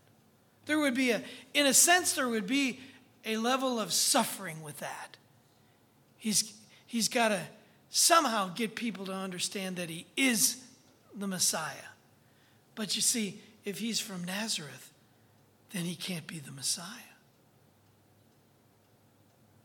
There 0.65 0.79
would 0.79 0.95
be 0.95 1.11
a, 1.11 1.21
in 1.53 1.67
a 1.67 1.73
sense, 1.73 2.13
there 2.13 2.27
would 2.27 2.47
be 2.47 2.79
a 3.23 3.37
level 3.37 3.79
of 3.79 3.93
suffering 3.93 4.63
with 4.63 4.79
that. 4.79 5.15
He's, 6.17 6.53
he's 6.87 7.07
got 7.07 7.29
to 7.29 7.41
somehow 7.91 8.49
get 8.53 8.73
people 8.73 9.05
to 9.05 9.13
understand 9.13 9.75
that 9.75 9.89
he 9.89 10.07
is 10.17 10.57
the 11.15 11.27
Messiah. 11.27 11.73
But 12.73 12.95
you 12.95 13.01
see, 13.01 13.39
if 13.63 13.77
he's 13.77 13.99
from 13.99 14.23
Nazareth, 14.23 14.91
then 15.71 15.83
he 15.83 15.95
can't 15.95 16.25
be 16.25 16.39
the 16.39 16.51
Messiah. 16.51 16.85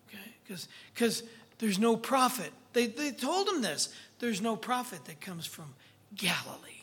Okay? 0.08 0.34
Because 0.92 1.22
There's 1.58 1.78
no 1.78 1.96
prophet. 1.96 2.52
They, 2.72 2.86
they 2.86 3.10
told 3.10 3.48
him 3.48 3.62
this. 3.62 3.94
There's 4.18 4.40
no 4.40 4.56
prophet 4.56 5.04
that 5.06 5.20
comes 5.20 5.46
from 5.46 5.74
Galilee. 6.14 6.82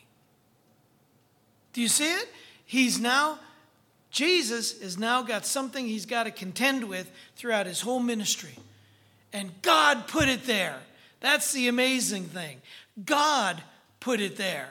Do 1.73 1.81
you 1.81 1.87
see 1.87 2.11
it? 2.11 2.27
He's 2.65 2.99
now, 2.99 3.39
Jesus 4.11 4.81
has 4.81 4.97
now 4.97 5.21
got 5.21 5.45
something 5.45 5.85
he's 5.85 6.05
got 6.05 6.23
to 6.23 6.31
contend 6.31 6.83
with 6.83 7.09
throughout 7.35 7.65
his 7.65 7.81
whole 7.81 7.99
ministry. 7.99 8.55
And 9.33 9.51
God 9.61 10.07
put 10.07 10.27
it 10.27 10.45
there. 10.45 10.77
That's 11.19 11.51
the 11.51 11.67
amazing 11.67 12.25
thing. 12.25 12.61
God 13.05 13.61
put 13.99 14.19
it 14.19 14.37
there. 14.37 14.69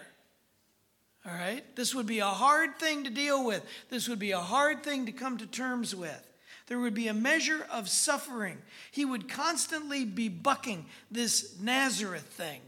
All 1.26 1.32
right? 1.32 1.64
This 1.76 1.94
would 1.94 2.06
be 2.06 2.20
a 2.20 2.26
hard 2.26 2.78
thing 2.78 3.04
to 3.04 3.10
deal 3.10 3.44
with. 3.44 3.64
This 3.90 4.08
would 4.08 4.18
be 4.18 4.32
a 4.32 4.40
hard 4.40 4.82
thing 4.82 5.06
to 5.06 5.12
come 5.12 5.38
to 5.38 5.46
terms 5.46 5.94
with. 5.94 6.24
There 6.68 6.78
would 6.78 6.94
be 6.94 7.08
a 7.08 7.14
measure 7.14 7.66
of 7.70 7.88
suffering. 7.88 8.58
He 8.90 9.04
would 9.04 9.28
constantly 9.28 10.04
be 10.04 10.28
bucking 10.28 10.86
this 11.10 11.58
Nazareth 11.60 12.24
thing. 12.24 12.60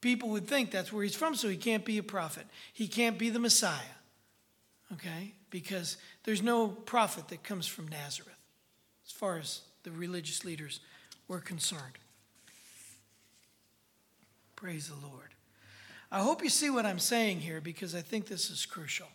People 0.00 0.30
would 0.30 0.48
think 0.48 0.70
that's 0.70 0.92
where 0.92 1.02
he's 1.02 1.14
from, 1.14 1.34
so 1.34 1.48
he 1.48 1.56
can't 1.56 1.84
be 1.84 1.98
a 1.98 2.02
prophet. 2.02 2.46
He 2.72 2.88
can't 2.88 3.18
be 3.18 3.28
the 3.28 3.38
Messiah. 3.38 3.96
Okay? 4.94 5.34
Because 5.50 5.98
there's 6.24 6.42
no 6.42 6.68
prophet 6.68 7.28
that 7.28 7.42
comes 7.42 7.66
from 7.66 7.88
Nazareth, 7.88 8.32
as 9.04 9.12
far 9.12 9.38
as 9.38 9.60
the 9.82 9.90
religious 9.90 10.44
leaders 10.44 10.80
were 11.28 11.40
concerned. 11.40 11.98
Praise 14.54 14.88
the 14.88 15.06
Lord. 15.06 15.34
I 16.10 16.20
hope 16.20 16.42
you 16.42 16.48
see 16.48 16.70
what 16.70 16.86
I'm 16.86 16.98
saying 16.98 17.40
here 17.40 17.60
because 17.60 17.94
I 17.94 18.00
think 18.00 18.26
this 18.26 18.48
is 18.48 18.64
crucial. 18.64 19.08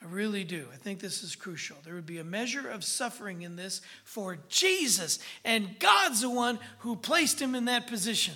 I 0.00 0.06
really 0.06 0.44
do. 0.44 0.66
I 0.72 0.76
think 0.76 1.00
this 1.00 1.22
is 1.24 1.34
crucial. 1.34 1.76
There 1.84 1.94
would 1.94 2.06
be 2.06 2.18
a 2.18 2.24
measure 2.24 2.68
of 2.68 2.84
suffering 2.84 3.42
in 3.42 3.56
this 3.56 3.80
for 4.04 4.38
Jesus, 4.48 5.18
and 5.44 5.78
God's 5.78 6.20
the 6.20 6.30
one 6.30 6.60
who 6.78 6.94
placed 6.94 7.40
him 7.40 7.54
in 7.54 7.64
that 7.64 7.88
position. 7.88 8.34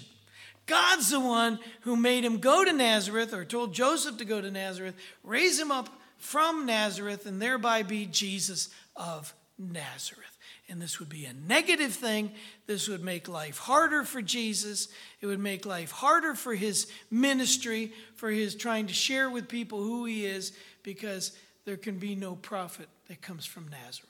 God's 0.66 1.10
the 1.10 1.20
one 1.20 1.58
who 1.82 1.96
made 1.96 2.24
him 2.24 2.38
go 2.38 2.64
to 2.64 2.72
Nazareth 2.72 3.32
or 3.32 3.44
told 3.44 3.74
Joseph 3.74 4.16
to 4.18 4.24
go 4.24 4.40
to 4.40 4.50
Nazareth, 4.50 4.94
raise 5.22 5.58
him 5.58 5.70
up 5.70 5.88
from 6.18 6.66
Nazareth, 6.66 7.26
and 7.26 7.42
thereby 7.42 7.82
be 7.82 8.06
Jesus 8.06 8.68
of 8.94 9.34
Nazareth. 9.58 10.38
And 10.68 10.80
this 10.80 11.00
would 11.00 11.08
be 11.08 11.24
a 11.26 11.32
negative 11.32 11.92
thing. 11.92 12.30
This 12.66 12.88
would 12.88 13.02
make 13.02 13.28
life 13.28 13.58
harder 13.58 14.04
for 14.04 14.22
Jesus. 14.22 14.88
It 15.20 15.26
would 15.26 15.40
make 15.40 15.66
life 15.66 15.90
harder 15.90 16.34
for 16.34 16.54
his 16.54 16.86
ministry, 17.10 17.92
for 18.14 18.30
his 18.30 18.54
trying 18.54 18.86
to 18.86 18.94
share 18.94 19.28
with 19.28 19.48
people 19.48 19.82
who 19.82 20.04
he 20.04 20.24
is, 20.24 20.52
because 20.82 21.36
there 21.64 21.76
can 21.76 21.98
be 21.98 22.14
no 22.14 22.34
prophet 22.34 22.88
that 23.08 23.22
comes 23.22 23.46
from 23.46 23.68
Nazareth. 23.68 24.08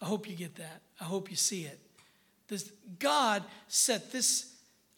I 0.00 0.06
hope 0.06 0.28
you 0.28 0.36
get 0.36 0.56
that. 0.56 0.80
I 1.00 1.04
hope 1.04 1.30
you 1.30 1.36
see 1.36 1.64
it. 1.64 1.78
This, 2.48 2.72
God 2.98 3.44
set 3.68 4.12
this 4.12 4.54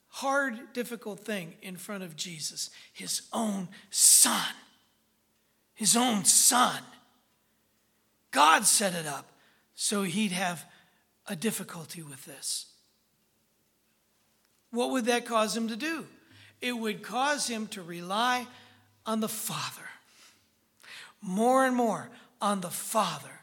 hard, 0.08 0.72
difficult 0.72 1.20
thing 1.20 1.54
in 1.62 1.76
front 1.76 2.02
of 2.02 2.16
Jesus, 2.16 2.70
his 2.92 3.22
own 3.32 3.68
son. 3.90 4.54
His 5.74 5.96
own 5.96 6.24
son. 6.24 6.82
God 8.30 8.64
set 8.64 8.94
it 8.94 9.06
up 9.06 9.32
so 9.74 10.02
he'd 10.02 10.32
have 10.32 10.64
a 11.26 11.34
difficulty 11.34 12.02
with 12.02 12.24
this. 12.24 12.66
What 14.70 14.90
would 14.90 15.06
that 15.06 15.26
cause 15.26 15.56
him 15.56 15.68
to 15.68 15.76
do? 15.76 16.06
It 16.60 16.72
would 16.72 17.02
cause 17.02 17.48
him 17.48 17.66
to 17.68 17.82
rely 17.82 18.46
on 19.04 19.20
the 19.20 19.28
Father. 19.28 19.88
More 21.22 21.64
and 21.64 21.74
more 21.76 22.10
on 22.40 22.60
the 22.60 22.70
Father. 22.70 23.40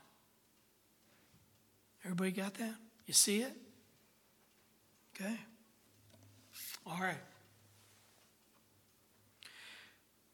Everybody 2.03 2.31
got 2.31 2.55
that? 2.55 2.75
You 3.05 3.13
see 3.13 3.41
it? 3.41 3.53
Okay. 5.15 5.35
All 6.85 6.99
right. 6.99 7.17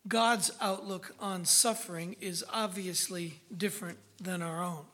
God's 0.07 0.51
outlook 0.61 1.15
on 1.19 1.45
suffering 1.45 2.15
is 2.21 2.43
obviously 2.53 3.39
different 3.55 3.97
than 4.21 4.41
our 4.41 4.63
own. 4.63 4.85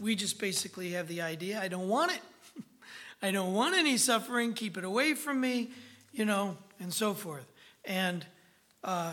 We 0.00 0.14
just 0.16 0.40
basically 0.40 0.92
have 0.92 1.06
the 1.06 1.20
idea 1.20 1.60
I 1.60 1.68
don't 1.68 1.88
want 1.88 2.12
it. 2.12 2.20
I 3.22 3.30
don't 3.30 3.52
want 3.52 3.76
any 3.76 3.96
suffering. 3.98 4.54
Keep 4.54 4.78
it 4.78 4.84
away 4.84 5.14
from 5.14 5.40
me, 5.40 5.70
you 6.12 6.24
know, 6.24 6.56
and 6.80 6.92
so 6.92 7.12
forth. 7.12 7.46
And 7.84 8.24
uh, 8.82 9.12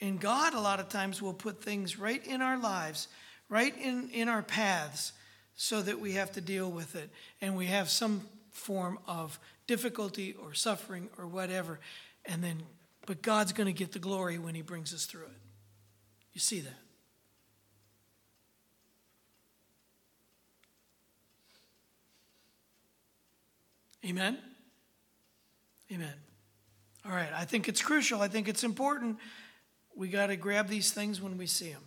in 0.00 0.16
God, 0.16 0.54
a 0.54 0.60
lot 0.60 0.80
of 0.80 0.88
times, 0.88 1.20
will 1.20 1.34
put 1.34 1.62
things 1.62 1.98
right 1.98 2.26
in 2.26 2.40
our 2.40 2.58
lives, 2.58 3.08
right 3.48 3.76
in, 3.78 4.08
in 4.10 4.28
our 4.28 4.42
paths, 4.42 5.12
so 5.54 5.82
that 5.82 6.00
we 6.00 6.12
have 6.12 6.32
to 6.32 6.40
deal 6.40 6.70
with 6.70 6.96
it. 6.96 7.10
And 7.40 7.54
we 7.54 7.66
have 7.66 7.90
some 7.90 8.22
form 8.50 8.98
of 9.06 9.38
difficulty 9.66 10.34
or 10.42 10.54
suffering 10.54 11.08
or 11.18 11.26
whatever. 11.26 11.78
And 12.24 12.42
then, 12.42 12.62
but 13.06 13.20
God's 13.22 13.52
going 13.52 13.66
to 13.66 13.72
get 13.72 13.92
the 13.92 13.98
glory 13.98 14.38
when 14.38 14.54
He 14.54 14.62
brings 14.62 14.94
us 14.94 15.04
through 15.04 15.24
it. 15.24 15.40
You 16.32 16.40
see 16.40 16.60
that? 16.60 16.74
Amen? 24.04 24.38
Amen. 25.92 26.14
All 27.04 27.12
right, 27.12 27.28
I 27.34 27.44
think 27.44 27.68
it's 27.68 27.82
crucial. 27.82 28.22
I 28.22 28.28
think 28.28 28.48
it's 28.48 28.64
important. 28.64 29.18
We 29.94 30.08
got 30.08 30.28
to 30.28 30.36
grab 30.36 30.68
these 30.68 30.92
things 30.92 31.20
when 31.20 31.36
we 31.36 31.46
see 31.46 31.72
them. 31.72 31.82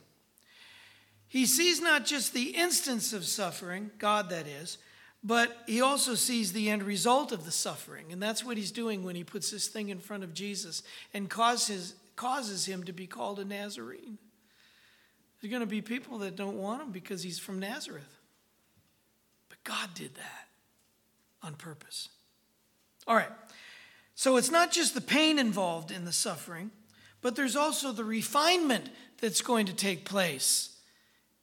He 1.28 1.46
sees 1.46 1.82
not 1.82 2.06
just 2.06 2.34
the 2.34 2.56
instance 2.56 3.12
of 3.12 3.26
suffering, 3.26 3.89
God 3.98 4.30
that 4.30 4.46
is, 4.46 4.78
but 5.24 5.56
he 5.66 5.82
also 5.82 6.16
sees 6.16 6.54
the 6.54 6.70
end 6.70 6.84
result 6.84 7.32
of 7.32 7.46
the 7.46 7.52
suffering. 7.52 8.12
And 8.12 8.22
that's 8.22 8.44
what 8.44 8.58
he's 8.58 8.72
doing 8.72 9.04
when 9.04 9.16
he 9.16 9.24
puts 9.24 9.50
this 9.50 9.68
thing 9.68 9.89
in 9.89 10.00
front 10.00 10.24
of 10.24 10.34
Jesus 10.34 10.84
and 11.13 11.30
causes, 11.30 11.96
causes 12.16 12.66
him 12.66 12.84
to 12.84 12.94
be 12.94 13.08
called 13.08 13.39
a 13.39 13.46
Nazarene. 13.46 14.18
There's 15.42 15.50
going 15.50 15.62
to 15.62 15.66
be 15.66 15.82
people 15.82 16.20
that 16.20 16.36
don't 16.36 16.58
want 16.58 16.82
him 16.82 16.92
because 16.92 17.24
he's 17.24 17.39
from 17.39 17.60
Nazareth. 17.60 18.20
But 19.50 19.63
God 19.63 19.89
did 19.96 20.13
that 20.16 20.48
on 21.42 21.56
purpose. 21.56 22.10
All 23.08 23.16
right. 23.16 23.32
So 24.16 24.38
it's 24.38 24.52
not 24.52 24.72
just 24.72 24.94
the 24.94 25.02
pain 25.02 25.39
involved 25.39 25.89
in 25.89 26.06
the 26.06 26.13
suffering, 26.13 26.72
but 27.23 27.36
there's 27.36 27.55
also 27.55 27.91
the 27.91 28.03
refinement 28.03 28.89
that's 29.19 29.41
going 29.41 29.65
to 29.65 29.73
take 29.73 30.05
place 30.05 30.77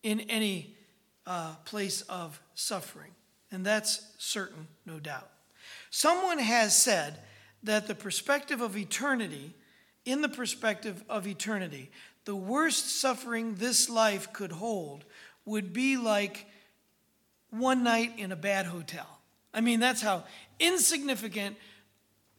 in 0.02 0.20
any 0.20 0.76
uh, 1.26 1.54
place 1.64 2.02
of 2.02 2.40
suffering. 2.54 3.10
And 3.50 3.66
that's 3.66 4.06
certain, 4.18 4.68
no 4.86 5.00
doubt. 5.00 5.28
Someone 5.90 6.38
has 6.38 6.76
said 6.76 7.18
that 7.62 7.88
the 7.88 7.94
perspective 7.94 8.60
of 8.60 8.76
eternity, 8.76 9.54
in 10.04 10.20
the 10.20 10.28
perspective 10.28 11.02
of 11.08 11.26
eternity, 11.26 11.90
the 12.26 12.36
worst 12.36 13.00
suffering 13.00 13.54
this 13.54 13.88
life 13.88 14.32
could 14.32 14.52
hold 14.52 15.04
would 15.44 15.72
be 15.72 15.96
like 15.96 16.46
one 17.48 17.82
night 17.82 18.12
in 18.18 18.32
a 18.32 18.36
bad 18.36 18.66
hotel. 18.66 19.06
I 19.52 19.62
mean, 19.62 19.80
that's 19.80 20.02
how 20.02 20.24
insignificant 20.60 21.56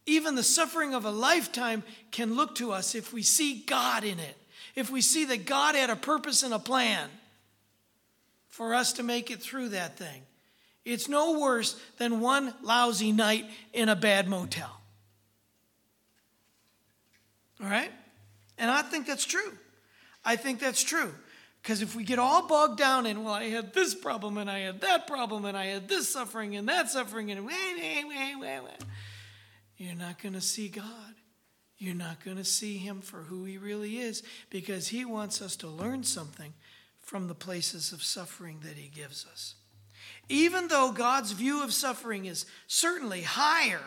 even 0.06 0.36
the 0.36 0.44
suffering 0.44 0.94
of 0.94 1.06
a 1.06 1.12
lifetime 1.12 1.84
can 2.12 2.36
look 2.36 2.56
to 2.56 2.72
us 2.72 2.96
if 2.96 3.14
we 3.14 3.22
see 3.22 3.64
God 3.66 4.04
in 4.04 4.20
it, 4.20 4.38
if 4.76 4.90
we 4.90 5.02
see 5.02 5.26
that 5.26 5.46
God 5.46 5.76
had 5.76 5.90
a 5.90 5.96
purpose 5.96 6.44
and 6.44 6.54
a 6.54 6.60
plan 6.60 7.10
for 8.50 8.74
us 8.74 8.94
to 8.94 9.04
make 9.04 9.32
it 9.32 9.42
through 9.42 9.70
that 9.70 9.98
thing. 9.98 10.24
It's 10.84 11.08
no 11.08 11.40
worse 11.40 11.80
than 11.98 12.20
one 12.20 12.54
lousy 12.64 13.12
night 13.12 13.46
in 13.74 13.90
a 13.90 13.96
bad 13.96 14.28
motel. 14.28 14.82
All 17.62 17.70
right? 17.70 17.92
And 18.58 18.72
I 18.72 18.82
think 18.82 19.06
that's 19.06 19.26
true. 19.26 19.54
I 20.26 20.36
think 20.36 20.60
that's 20.60 20.84
true. 20.84 21.14
Because 21.62 21.84
if 21.84 21.96
we 21.96 22.04
get 22.04 22.18
all 22.18 22.48
bogged 22.48 22.80
down 22.80 23.06
in, 23.06 23.24
well, 23.24 23.36
I 23.36 23.50
had 23.50 23.74
this 23.74 23.94
problem 23.94 24.40
and 24.40 24.50
I 24.50 24.60
had 24.60 24.82
that 24.82 25.06
problem 25.06 25.46
and 25.46 25.56
I 25.56 25.66
had 25.66 25.88
this 25.88 26.10
suffering 26.10 26.56
and 26.56 26.68
that 26.68 26.90
suffering 26.90 27.30
and 27.32 27.46
wait, 27.46 27.56
wait, 27.78 28.04
wait, 28.08 28.36
wait, 28.40 28.60
wait, 28.64 28.84
you're 29.82 29.96
not 29.96 30.22
going 30.22 30.34
to 30.34 30.41
see 30.41 30.67
God. 30.67 31.15
You're 31.80 31.96
not 31.96 32.24
going 32.24 32.38
to 32.38 32.44
see 32.44 32.78
Him 32.78 33.02
for 33.02 33.17
who 33.17 33.46
He 33.46 33.58
really 33.58 33.98
is 33.98 34.22
because 34.52 34.89
He 34.89 35.06
wants 35.06 35.41
us 35.41 35.56
to 35.58 35.67
learn 35.67 36.04
something 36.04 36.54
from 37.00 37.28
the 37.28 37.34
places 37.34 37.91
of 37.91 38.04
suffering 38.04 38.60
that 38.63 38.76
He 38.76 38.89
gives 38.89 39.26
us. 39.26 39.56
Even 40.30 40.67
though 40.67 40.91
God's 40.91 41.32
view 41.32 41.63
of 41.63 41.74
suffering 41.74 42.26
is 42.26 42.46
certainly 42.67 43.24
higher 43.24 43.82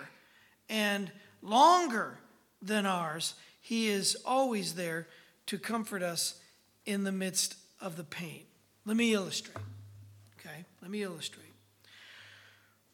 and 0.69 1.13
longer 1.43 2.19
than 2.61 2.87
ours, 2.87 3.35
He 3.61 3.87
is 3.87 4.17
always 4.27 4.75
there 4.75 5.07
to 5.47 5.59
comfort 5.59 6.03
us 6.03 6.41
in 6.85 7.05
the 7.05 7.13
midst 7.13 7.55
of 7.81 7.97
the 7.97 8.03
pain. 8.03 8.43
Let 8.85 8.97
me 8.97 9.15
illustrate. 9.15 9.63
Okay? 10.41 10.65
Let 10.83 10.91
me 10.91 11.05
illustrate. 11.05 11.45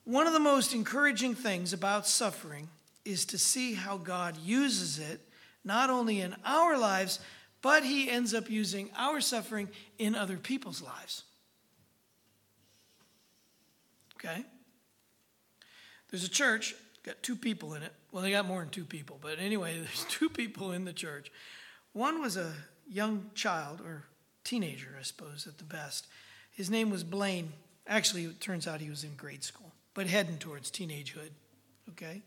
One 0.05 0.27
of 0.27 0.35
the 0.35 0.39
most 0.39 0.75
encouraging 0.75 1.35
things 1.35 1.73
about 1.73 2.07
suffering 2.07 2.69
is 3.11 3.25
to 3.27 3.39
see 3.39 3.75
how 3.75 3.97
God 3.97 4.37
uses 4.39 4.99
it, 4.99 5.21
not 5.65 5.91
only 5.91 6.21
in 6.21 6.35
our 6.45 6.79
lives, 6.79 7.21
but 7.63 7.85
He 7.85 8.11
ends 8.11 8.35
up 8.35 8.49
using 8.49 8.91
our 8.97 9.21
suffering 9.21 9.69
in 9.99 10.15
other 10.15 10.37
people's 10.37 10.83
lives. 10.83 11.25
Okay? 14.17 14.45
There's 16.11 16.25
a 16.25 16.31
church, 16.31 16.75
got 17.05 17.23
two 17.23 17.37
people 17.37 17.75
in 17.75 17.83
it. 17.83 17.93
Well, 18.13 18.23
they 18.23 18.31
got 18.31 18.47
more 18.47 18.61
than 18.61 18.71
two 18.71 18.85
people, 18.85 19.19
but 19.21 19.39
anyway, 19.39 19.75
there's 19.77 20.05
two 20.09 20.29
people 20.29 20.73
in 20.73 20.85
the 20.85 20.93
church. 20.93 21.31
One 21.93 22.21
was 22.21 22.37
a 22.37 22.53
young 22.89 23.31
child, 23.35 23.81
or 23.81 24.05
teenager, 24.45 24.97
I 24.99 25.03
suppose, 25.03 25.47
at 25.47 25.59
the 25.59 25.65
best. 25.65 26.07
His 26.51 26.71
name 26.71 26.91
was 26.91 27.05
Blaine. 27.05 27.53
Actually, 27.87 28.25
it 28.25 28.41
turns 28.41 28.67
out 28.67 28.81
he 28.81 28.91
was 28.91 29.05
in 29.05 29.15
grade 29.17 29.45
school, 29.45 29.73
but 29.95 30.07
heading 30.07 30.39
towards 30.39 30.71
teenagehood. 30.71 31.31
Okay? 31.91 32.23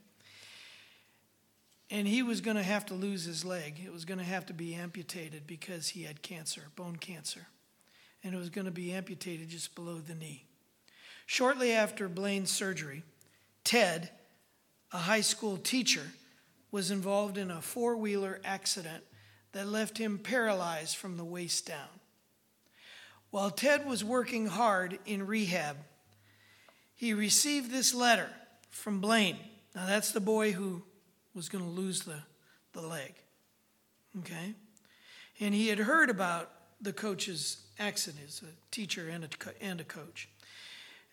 And 1.93 2.07
he 2.07 2.23
was 2.23 2.41
going 2.41 2.57
to 2.57 2.63
have 2.63 2.87
to 2.87 2.95
lose 2.95 3.23
his 3.23 3.45
leg. 3.45 3.79
It 3.85 3.93
was 3.93 4.03
going 4.03 4.17
to 4.17 4.23
have 4.23 4.47
to 4.47 4.53
be 4.53 4.73
amputated 4.73 5.45
because 5.45 5.89
he 5.89 6.01
had 6.01 6.23
cancer, 6.23 6.63
bone 6.75 6.95
cancer. 6.95 7.45
And 8.23 8.33
it 8.33 8.37
was 8.39 8.49
going 8.49 8.65
to 8.65 8.71
be 8.71 8.91
amputated 8.91 9.49
just 9.49 9.75
below 9.75 9.99
the 9.99 10.15
knee. 10.15 10.47
Shortly 11.27 11.71
after 11.71 12.09
Blaine's 12.09 12.49
surgery, 12.49 13.03
Ted, 13.63 14.09
a 14.91 14.97
high 14.97 15.21
school 15.21 15.55
teacher, 15.55 16.01
was 16.71 16.89
involved 16.89 17.37
in 17.37 17.51
a 17.51 17.61
four 17.61 17.95
wheeler 17.95 18.41
accident 18.43 19.03
that 19.51 19.67
left 19.67 19.99
him 19.99 20.17
paralyzed 20.17 20.97
from 20.97 21.15
the 21.17 21.23
waist 21.23 21.67
down. 21.67 21.99
While 23.29 23.51
Ted 23.51 23.85
was 23.85 24.03
working 24.03 24.47
hard 24.47 24.97
in 25.05 25.27
rehab, 25.27 25.77
he 26.95 27.13
received 27.13 27.69
this 27.69 27.93
letter 27.93 28.29
from 28.71 28.99
Blaine. 28.99 29.37
Now, 29.75 29.85
that's 29.85 30.11
the 30.11 30.19
boy 30.19 30.53
who 30.53 30.81
was 31.35 31.49
going 31.49 31.63
to 31.63 31.69
lose 31.69 32.01
the, 32.03 32.19
the 32.73 32.81
leg. 32.81 33.13
Okay? 34.19 34.53
And 35.39 35.53
he 35.53 35.67
had 35.67 35.79
heard 35.79 36.09
about 36.09 36.51
the 36.81 36.93
coach's 36.93 37.57
accident, 37.79 38.25
as 38.27 38.41
a 38.41 38.71
teacher 38.71 39.09
and 39.09 39.23
a, 39.23 39.29
and 39.63 39.81
a 39.81 39.83
coach. 39.83 40.29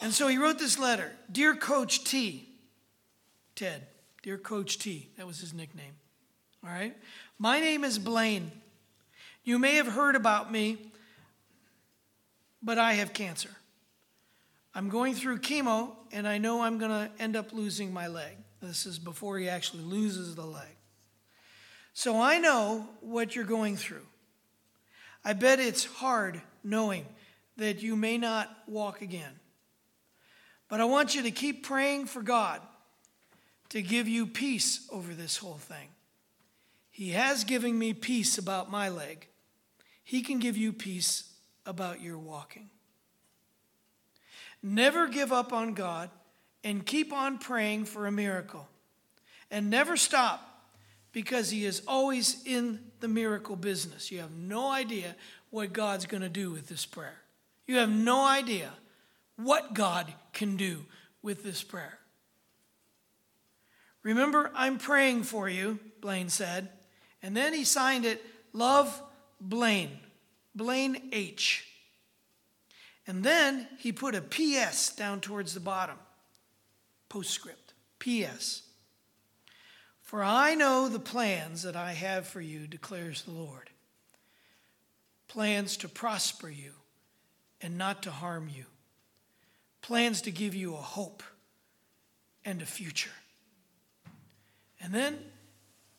And 0.00 0.12
so 0.12 0.28
he 0.28 0.38
wrote 0.38 0.58
this 0.58 0.78
letter 0.78 1.12
Dear 1.30 1.54
Coach 1.54 2.04
T, 2.04 2.48
Ted, 3.54 3.86
Dear 4.22 4.38
Coach 4.38 4.78
T, 4.78 5.08
that 5.16 5.26
was 5.26 5.40
his 5.40 5.54
nickname. 5.54 5.92
All 6.64 6.70
right? 6.70 6.96
My 7.38 7.60
name 7.60 7.84
is 7.84 7.98
Blaine. 7.98 8.50
You 9.44 9.58
may 9.58 9.76
have 9.76 9.86
heard 9.86 10.16
about 10.16 10.52
me, 10.52 10.78
but 12.62 12.78
I 12.78 12.94
have 12.94 13.12
cancer. 13.12 13.50
I'm 14.74 14.88
going 14.88 15.14
through 15.14 15.38
chemo, 15.38 15.92
and 16.12 16.28
I 16.28 16.38
know 16.38 16.62
I'm 16.62 16.78
going 16.78 16.90
to 16.90 17.10
end 17.18 17.34
up 17.34 17.52
losing 17.52 17.92
my 17.92 18.06
leg. 18.06 18.36
This 18.60 18.86
is 18.86 18.98
before 18.98 19.38
he 19.38 19.48
actually 19.48 19.82
loses 19.82 20.34
the 20.34 20.44
leg. 20.44 20.76
So 21.92 22.20
I 22.20 22.38
know 22.38 22.88
what 23.00 23.34
you're 23.34 23.44
going 23.44 23.76
through. 23.76 24.06
I 25.24 25.32
bet 25.32 25.60
it's 25.60 25.84
hard 25.84 26.40
knowing 26.62 27.06
that 27.56 27.82
you 27.82 27.96
may 27.96 28.18
not 28.18 28.48
walk 28.66 29.02
again. 29.02 29.40
But 30.68 30.80
I 30.80 30.84
want 30.84 31.14
you 31.14 31.22
to 31.22 31.30
keep 31.30 31.64
praying 31.64 32.06
for 32.06 32.22
God 32.22 32.60
to 33.70 33.82
give 33.82 34.08
you 34.08 34.26
peace 34.26 34.86
over 34.90 35.14
this 35.14 35.36
whole 35.36 35.58
thing. 35.58 35.88
He 36.90 37.10
has 37.10 37.44
given 37.44 37.78
me 37.78 37.92
peace 37.92 38.38
about 38.38 38.70
my 38.70 38.88
leg. 38.88 39.28
He 40.04 40.22
can 40.22 40.38
give 40.38 40.56
you 40.56 40.72
peace 40.72 41.32
about 41.66 42.00
your 42.00 42.18
walking. 42.18 42.70
Never 44.62 45.06
give 45.06 45.32
up 45.32 45.52
on 45.52 45.74
God 45.74 46.10
and 46.62 46.84
keep 46.84 47.12
on 47.12 47.38
praying 47.38 47.84
for 47.84 48.06
a 48.06 48.12
miracle. 48.12 48.68
And 49.50 49.70
never 49.70 49.96
stop 49.96 50.46
because 51.12 51.50
He 51.50 51.64
is 51.64 51.82
always 51.86 52.42
in 52.44 52.80
the 53.00 53.08
miracle 53.08 53.56
business. 53.56 54.10
You 54.10 54.20
have 54.20 54.32
no 54.32 54.70
idea 54.70 55.16
what 55.50 55.72
God's 55.72 56.06
going 56.06 56.22
to 56.22 56.28
do 56.28 56.50
with 56.50 56.68
this 56.68 56.86
prayer. 56.86 57.20
You 57.66 57.76
have 57.76 57.90
no 57.90 58.24
idea 58.24 58.70
what 59.36 59.74
God 59.74 60.12
can 60.32 60.56
do 60.56 60.84
with 61.22 61.42
this 61.42 61.62
prayer. 61.62 61.98
Remember, 64.02 64.50
I'm 64.54 64.78
praying 64.78 65.24
for 65.24 65.48
you, 65.48 65.78
Blaine 66.00 66.28
said. 66.28 66.68
And 67.22 67.36
then 67.36 67.52
he 67.52 67.64
signed 67.64 68.06
it, 68.06 68.24
Love 68.52 69.02
Blaine, 69.40 69.98
Blaine 70.54 71.10
H. 71.12 71.66
And 73.06 73.22
then 73.22 73.66
he 73.78 73.92
put 73.92 74.14
a 74.14 74.20
PS 74.20 74.94
down 74.94 75.20
towards 75.20 75.54
the 75.54 75.60
bottom 75.60 75.96
postscript. 77.10 77.74
P.S. 77.98 78.62
For 80.00 80.24
I 80.24 80.54
know 80.54 80.88
the 80.88 80.98
plans 80.98 81.62
that 81.64 81.76
I 81.76 81.92
have 81.92 82.26
for 82.26 82.40
you, 82.40 82.66
declares 82.66 83.22
the 83.22 83.32
Lord 83.32 83.68
plans 85.28 85.76
to 85.76 85.88
prosper 85.88 86.48
you 86.48 86.72
and 87.60 87.78
not 87.78 88.02
to 88.02 88.10
harm 88.10 88.50
you, 88.52 88.64
plans 89.80 90.22
to 90.22 90.30
give 90.32 90.56
you 90.56 90.74
a 90.74 90.78
hope 90.78 91.22
and 92.44 92.60
a 92.60 92.66
future. 92.66 93.12
And 94.80 94.92
then, 94.92 95.18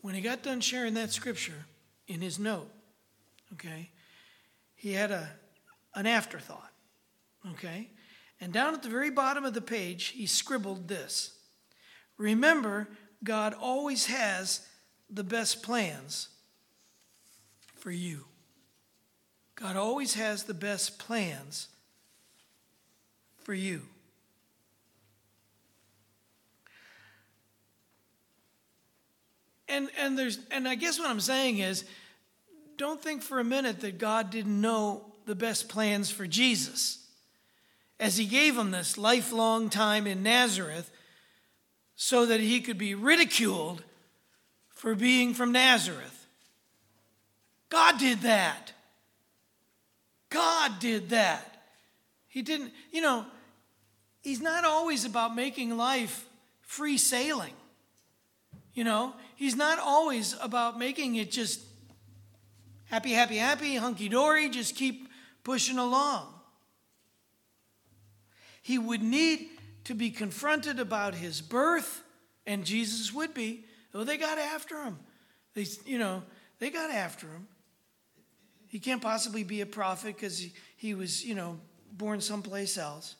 when 0.01 0.15
he 0.15 0.21
got 0.21 0.43
done 0.43 0.59
sharing 0.59 0.95
that 0.95 1.11
scripture 1.11 1.65
in 2.07 2.19
his 2.19 2.39
note, 2.39 2.69
okay, 3.53 3.89
he 4.75 4.91
had 4.91 5.11
a, 5.11 5.29
an 5.95 6.05
afterthought, 6.05 6.71
okay? 7.51 7.87
And 8.41 8.51
down 8.51 8.73
at 8.73 8.81
the 8.81 8.89
very 8.89 9.11
bottom 9.11 9.45
of 9.45 9.53
the 9.53 9.61
page, 9.61 10.07
he 10.07 10.25
scribbled 10.25 10.87
this 10.87 11.37
Remember, 12.17 12.87
God 13.23 13.53
always 13.53 14.07
has 14.07 14.67
the 15.09 15.23
best 15.23 15.61
plans 15.61 16.29
for 17.75 17.91
you. 17.91 18.25
God 19.55 19.75
always 19.75 20.15
has 20.15 20.43
the 20.43 20.55
best 20.55 20.97
plans 20.97 21.67
for 23.43 23.53
you. 23.53 23.83
And, 29.67 29.89
and, 29.99 30.17
there's, 30.17 30.39
and 30.49 30.67
I 30.67 30.75
guess 30.75 30.99
what 30.99 31.09
I'm 31.09 31.19
saying 31.19 31.59
is 31.59 31.85
don't 32.75 33.01
think 33.01 33.21
for 33.21 33.39
a 33.39 33.43
minute 33.43 33.81
that 33.81 33.99
God 33.99 34.31
didn't 34.31 34.59
know 34.59 35.05
the 35.25 35.35
best 35.35 35.69
plans 35.69 36.09
for 36.09 36.25
Jesus 36.25 37.00
as 38.01 38.17
he 38.17 38.25
gave 38.25 38.57
him 38.57 38.71
this 38.71 38.97
lifelong 38.97 39.69
time 39.69 40.07
in 40.07 40.23
Nazareth 40.23 40.91
so 41.95 42.25
that 42.25 42.39
he 42.39 42.59
could 42.59 42.79
be 42.79 42.95
ridiculed 42.95 43.83
for 44.69 44.95
being 44.95 45.35
from 45.35 45.51
Nazareth. 45.51 46.25
God 47.69 47.99
did 47.99 48.21
that. 48.21 48.73
God 50.29 50.79
did 50.79 51.11
that. 51.11 51.63
He 52.27 52.41
didn't, 52.41 52.71
you 52.91 53.01
know, 53.01 53.23
he's 54.21 54.41
not 54.41 54.65
always 54.65 55.05
about 55.05 55.35
making 55.35 55.77
life 55.77 56.25
free 56.61 56.97
sailing. 56.97 57.53
You 58.73 58.83
know, 58.83 59.13
he's 59.35 59.55
not 59.55 59.77
always 59.77 60.35
about 60.41 60.79
making 60.79 61.17
it 61.17 61.29
just 61.29 61.61
happy, 62.85 63.11
happy, 63.11 63.37
happy, 63.37 63.75
hunky 63.75 64.09
dory, 64.09 64.49
just 64.49 64.75
keep 64.75 65.07
pushing 65.43 65.77
along. 65.77 66.40
He 68.61 68.77
would 68.77 69.01
need 69.01 69.49
to 69.85 69.95
be 69.95 70.11
confronted 70.11 70.79
about 70.79 71.15
his 71.15 71.41
birth, 71.41 72.03
and 72.45 72.63
Jesus 72.63 73.13
would 73.13 73.33
be. 73.33 73.65
Oh, 73.93 74.03
they 74.03 74.17
got 74.17 74.37
after 74.37 74.83
him. 74.83 74.99
They, 75.53 75.65
you 75.85 75.97
know, 75.97 76.23
they 76.59 76.69
got 76.69 76.91
after 76.91 77.27
him. 77.27 77.47
He 78.67 78.79
can't 78.79 79.01
possibly 79.01 79.43
be 79.43 79.61
a 79.61 79.65
prophet 79.65 80.15
because 80.15 80.39
he, 80.39 80.53
he 80.77 80.93
was, 80.93 81.25
you 81.25 81.35
know, 81.35 81.59
born 81.91 82.21
someplace 82.21 82.77
else. 82.77 83.15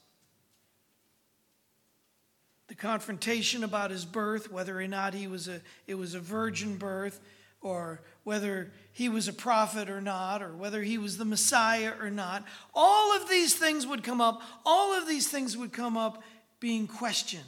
The 2.68 2.76
confrontation 2.76 3.66
about 3.66 3.92
his 3.92 4.06
birth, 4.06 4.50
whether 4.50 4.80
or 4.80 4.88
not 4.88 5.14
he 5.14 5.28
was 5.28 5.50
a, 5.50 5.60
it 5.88 5.96
was 5.96 6.14
a 6.14 6.22
virgin 6.22 6.78
birth, 6.78 7.20
or 7.62 8.02
whether 8.24 8.72
he 8.92 9.08
was 9.08 9.28
a 9.28 9.34
prophet 9.34 9.90
or 9.90 10.02
not, 10.02 10.42
or 10.42 10.56
whether 10.56 10.82
he 10.82 10.98
was 10.98 11.18
the 11.18 11.26
Messiah 11.26 11.94
or 12.00 12.10
not. 12.10 12.44
All 12.74 13.16
of 13.16 13.30
these 13.30 13.56
things 13.56 13.86
would 13.86 14.04
come 14.04 14.20
up. 14.20 14.42
All 14.66 14.94
of 14.94 15.08
these 15.08 15.28
things 15.28 15.56
would 15.56 15.72
come 15.72 15.96
up 15.96 16.24
being 16.60 16.88
questioned. 16.88 17.44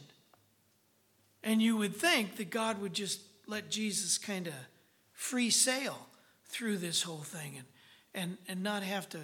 And 1.44 1.62
you 1.62 1.76
would 1.78 1.96
think 1.96 2.38
that 2.38 2.50
God 2.50 2.82
would 2.82 2.94
just 2.94 3.22
let 3.48 3.70
Jesus 3.70 4.18
kind 4.18 4.48
of 4.48 4.54
free 5.12 5.50
sail 5.50 5.98
through 6.46 6.78
this 6.78 7.02
whole 7.02 7.18
thing 7.24 7.56
and, 7.58 7.68
and, 8.14 8.38
and 8.48 8.64
not 8.64 8.84
have 8.84 9.10
to 9.10 9.20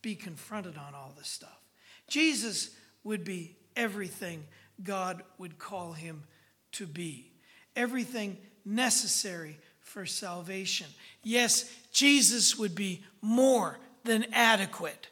be 0.00 0.14
confronted 0.14 0.76
on 0.76 0.94
all 0.94 1.12
this 1.18 1.28
stuff. 1.28 1.60
Jesus 2.08 2.70
would 3.04 3.24
be 3.24 3.56
everything 3.76 4.44
God 4.82 5.22
would 5.38 5.58
call 5.58 5.92
him 5.92 6.24
to 6.72 6.86
be, 6.86 7.32
everything 7.76 8.38
necessary 8.64 9.58
for 9.92 10.06
salvation. 10.06 10.86
Yes, 11.22 11.70
Jesus 11.92 12.58
would 12.58 12.74
be 12.74 13.02
more 13.20 13.78
than 14.04 14.26
adequate, 14.32 15.08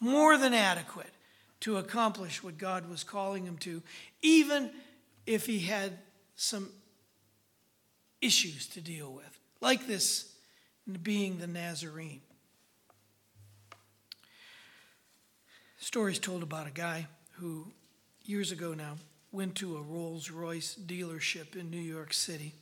more 0.00 0.38
than 0.38 0.54
adequate 0.54 1.10
to 1.60 1.76
accomplish 1.76 2.42
what 2.42 2.58
God 2.58 2.88
was 2.88 3.04
calling 3.04 3.44
him 3.44 3.56
to, 3.58 3.82
even 4.22 4.70
if 5.26 5.46
he 5.46 5.60
had 5.60 5.98
some 6.36 6.70
issues 8.20 8.66
to 8.68 8.80
deal 8.80 9.12
with, 9.12 9.38
like 9.60 9.86
this 9.86 10.32
being 11.02 11.38
the 11.38 11.46
Nazarene. 11.46 12.20
Stories 15.78 16.18
told 16.18 16.42
about 16.42 16.66
a 16.66 16.72
guy 16.72 17.06
who 17.32 17.66
years 18.24 18.52
ago 18.52 18.74
now, 18.74 18.96
went 19.30 19.54
to 19.56 19.76
a 19.76 19.82
Rolls 19.82 20.30
Royce 20.30 20.76
dealership 20.86 21.56
in 21.56 21.70
New 21.70 21.80
York 21.80 22.12
City. 22.12 22.54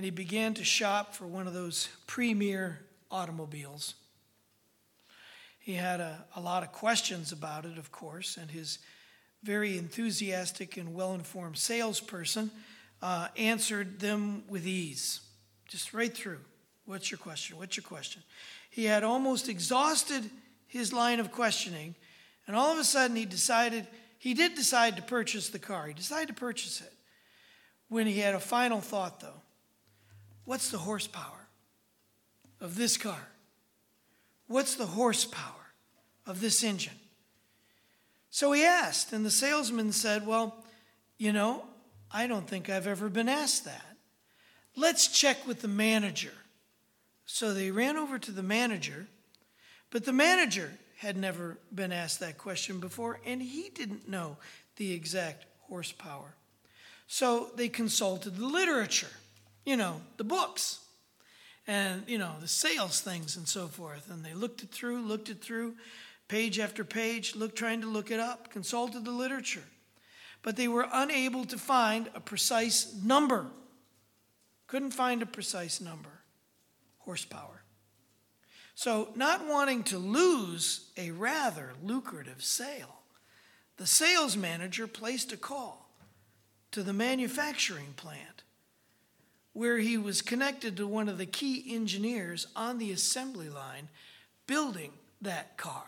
And 0.00 0.04
he 0.06 0.10
began 0.10 0.54
to 0.54 0.64
shop 0.64 1.14
for 1.14 1.26
one 1.26 1.46
of 1.46 1.52
those 1.52 1.90
premier 2.06 2.78
automobiles. 3.10 3.96
He 5.58 5.74
had 5.74 6.00
a, 6.00 6.24
a 6.34 6.40
lot 6.40 6.62
of 6.62 6.72
questions 6.72 7.32
about 7.32 7.66
it, 7.66 7.76
of 7.76 7.92
course, 7.92 8.38
and 8.38 8.50
his 8.50 8.78
very 9.42 9.76
enthusiastic 9.76 10.78
and 10.78 10.94
well 10.94 11.12
informed 11.12 11.58
salesperson 11.58 12.50
uh, 13.02 13.28
answered 13.36 14.00
them 14.00 14.42
with 14.48 14.66
ease, 14.66 15.20
just 15.68 15.92
right 15.92 16.16
through. 16.16 16.40
What's 16.86 17.10
your 17.10 17.18
question? 17.18 17.58
What's 17.58 17.76
your 17.76 17.84
question? 17.84 18.22
He 18.70 18.86
had 18.86 19.04
almost 19.04 19.50
exhausted 19.50 20.24
his 20.66 20.94
line 20.94 21.20
of 21.20 21.30
questioning, 21.30 21.94
and 22.46 22.56
all 22.56 22.72
of 22.72 22.78
a 22.78 22.84
sudden 22.84 23.16
he 23.16 23.26
decided, 23.26 23.86
he 24.18 24.32
did 24.32 24.54
decide 24.54 24.96
to 24.96 25.02
purchase 25.02 25.50
the 25.50 25.58
car. 25.58 25.88
He 25.88 25.92
decided 25.92 26.28
to 26.28 26.40
purchase 26.40 26.80
it. 26.80 26.92
When 27.90 28.06
he 28.06 28.20
had 28.20 28.34
a 28.34 28.40
final 28.40 28.80
thought, 28.80 29.20
though, 29.20 29.42
what's 30.50 30.72
the 30.72 30.78
horsepower 30.78 31.46
of 32.60 32.74
this 32.74 32.96
car? 32.96 33.28
What's 34.48 34.74
the 34.74 34.84
horsepower 34.84 35.74
of 36.26 36.40
this 36.40 36.64
engine? 36.64 36.98
So 38.30 38.50
he 38.50 38.64
asked, 38.64 39.12
and 39.12 39.24
the 39.24 39.30
salesman 39.30 39.92
said, 39.92 40.26
Well, 40.26 40.56
you 41.18 41.32
know, 41.32 41.62
I 42.10 42.26
don't 42.26 42.48
think 42.48 42.68
I've 42.68 42.88
ever 42.88 43.08
been 43.08 43.28
asked 43.28 43.64
that. 43.66 43.96
Let's 44.74 45.06
check 45.06 45.46
with 45.46 45.62
the 45.62 45.68
manager. 45.68 46.32
So 47.26 47.54
they 47.54 47.70
ran 47.70 47.96
over 47.96 48.18
to 48.18 48.32
the 48.32 48.42
manager, 48.42 49.06
but 49.90 50.04
the 50.04 50.12
manager 50.12 50.72
had 50.96 51.16
never 51.16 51.58
been 51.72 51.92
asked 51.92 52.18
that 52.18 52.38
question 52.38 52.80
before, 52.80 53.20
and 53.24 53.40
he 53.40 53.70
didn't 53.72 54.08
know 54.08 54.36
the 54.74 54.92
exact 54.94 55.44
horsepower. 55.68 56.34
So 57.06 57.50
they 57.54 57.68
consulted 57.68 58.36
the 58.36 58.46
literature, 58.46 59.14
you 59.64 59.76
know, 59.76 60.00
the 60.16 60.24
books, 60.24 60.80
and, 61.66 62.02
you 62.06 62.18
know, 62.18 62.34
the 62.40 62.48
sales 62.48 63.00
things 63.00 63.36
and 63.36 63.46
so 63.46 63.66
forth. 63.66 64.10
And 64.10 64.24
they 64.24 64.34
looked 64.34 64.62
it 64.62 64.70
through, 64.70 65.02
looked 65.02 65.28
it 65.28 65.40
through, 65.40 65.76
page 66.28 66.58
after 66.58 66.84
page, 66.84 67.36
looked, 67.36 67.56
trying 67.56 67.80
to 67.82 67.86
look 67.86 68.10
it 68.10 68.20
up, 68.20 68.50
consulted 68.50 69.04
the 69.04 69.10
literature 69.10 69.64
but 70.42 70.56
they 70.56 70.68
were 70.68 70.86
unable 70.92 71.44
to 71.46 71.58
find 71.58 72.08
a 72.14 72.20
precise 72.20 72.94
number. 73.02 73.46
Couldn't 74.66 74.92
find 74.92 75.22
a 75.22 75.26
precise 75.26 75.80
number, 75.80 76.22
horsepower. 76.98 77.62
So, 78.74 79.10
not 79.14 79.46
wanting 79.46 79.82
to 79.84 79.98
lose 79.98 80.90
a 80.96 81.10
rather 81.10 81.72
lucrative 81.82 82.42
sale, 82.42 83.00
the 83.76 83.86
sales 83.86 84.36
manager 84.36 84.86
placed 84.86 85.32
a 85.32 85.36
call 85.36 85.90
to 86.70 86.82
the 86.82 86.92
manufacturing 86.92 87.92
plant 87.96 88.42
where 89.52 89.78
he 89.78 89.96
was 89.96 90.22
connected 90.22 90.76
to 90.76 90.86
one 90.86 91.08
of 91.08 91.18
the 91.18 91.26
key 91.26 91.74
engineers 91.74 92.46
on 92.54 92.78
the 92.78 92.92
assembly 92.92 93.48
line 93.48 93.88
building 94.46 94.92
that 95.20 95.56
car. 95.56 95.84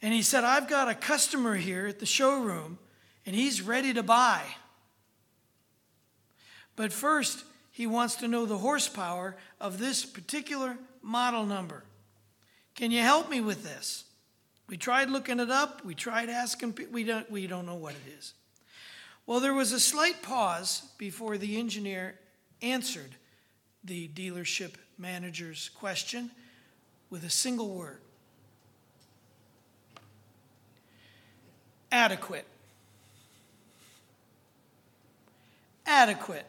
And 0.00 0.14
he 0.14 0.22
said, 0.22 0.44
I've 0.44 0.68
got 0.68 0.88
a 0.88 0.94
customer 0.94 1.56
here 1.56 1.86
at 1.86 1.98
the 1.98 2.06
showroom, 2.06 2.78
and 3.26 3.34
he's 3.34 3.60
ready 3.60 3.92
to 3.94 4.02
buy. 4.02 4.42
But 6.76 6.92
first, 6.92 7.44
he 7.72 7.86
wants 7.86 8.14
to 8.16 8.28
know 8.28 8.46
the 8.46 8.58
horsepower 8.58 9.36
of 9.60 9.78
this 9.78 10.04
particular 10.04 10.78
model 11.02 11.44
number. 11.44 11.82
Can 12.74 12.92
you 12.92 13.00
help 13.00 13.28
me 13.28 13.40
with 13.40 13.64
this? 13.64 14.04
We 14.68 14.76
tried 14.76 15.10
looking 15.10 15.40
it 15.40 15.50
up. 15.50 15.84
We 15.84 15.94
tried 15.94 16.28
asking. 16.28 16.78
We 16.92 17.02
don't. 17.02 17.28
We 17.30 17.46
don't 17.46 17.66
know 17.66 17.74
what 17.74 17.94
it 17.94 18.12
is. 18.18 18.34
Well, 19.28 19.40
there 19.40 19.52
was 19.52 19.72
a 19.72 19.78
slight 19.78 20.22
pause 20.22 20.84
before 20.96 21.36
the 21.36 21.58
engineer 21.58 22.18
answered 22.62 23.10
the 23.84 24.08
dealership 24.08 24.76
manager's 24.96 25.68
question 25.78 26.30
with 27.10 27.24
a 27.24 27.30
single 27.30 27.68
word 27.68 27.98
adequate. 31.92 32.46
Adequate. 35.84 36.46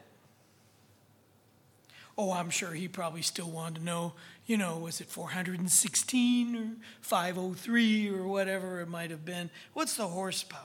Oh, 2.16 2.32
I'm 2.32 2.48
sure 2.48 2.72
he 2.72 2.88
probably 2.88 3.20
still 3.20 3.50
wanted 3.50 3.80
to 3.80 3.84
know, 3.84 4.14
you 4.46 4.56
know, 4.56 4.78
was 4.78 5.02
it 5.02 5.08
416 5.08 6.56
or 6.56 6.70
503 7.02 8.08
or 8.08 8.26
whatever 8.26 8.80
it 8.80 8.88
might 8.88 9.10
have 9.10 9.26
been? 9.26 9.50
What's 9.74 9.96
the 9.96 10.08
horsepower? 10.08 10.62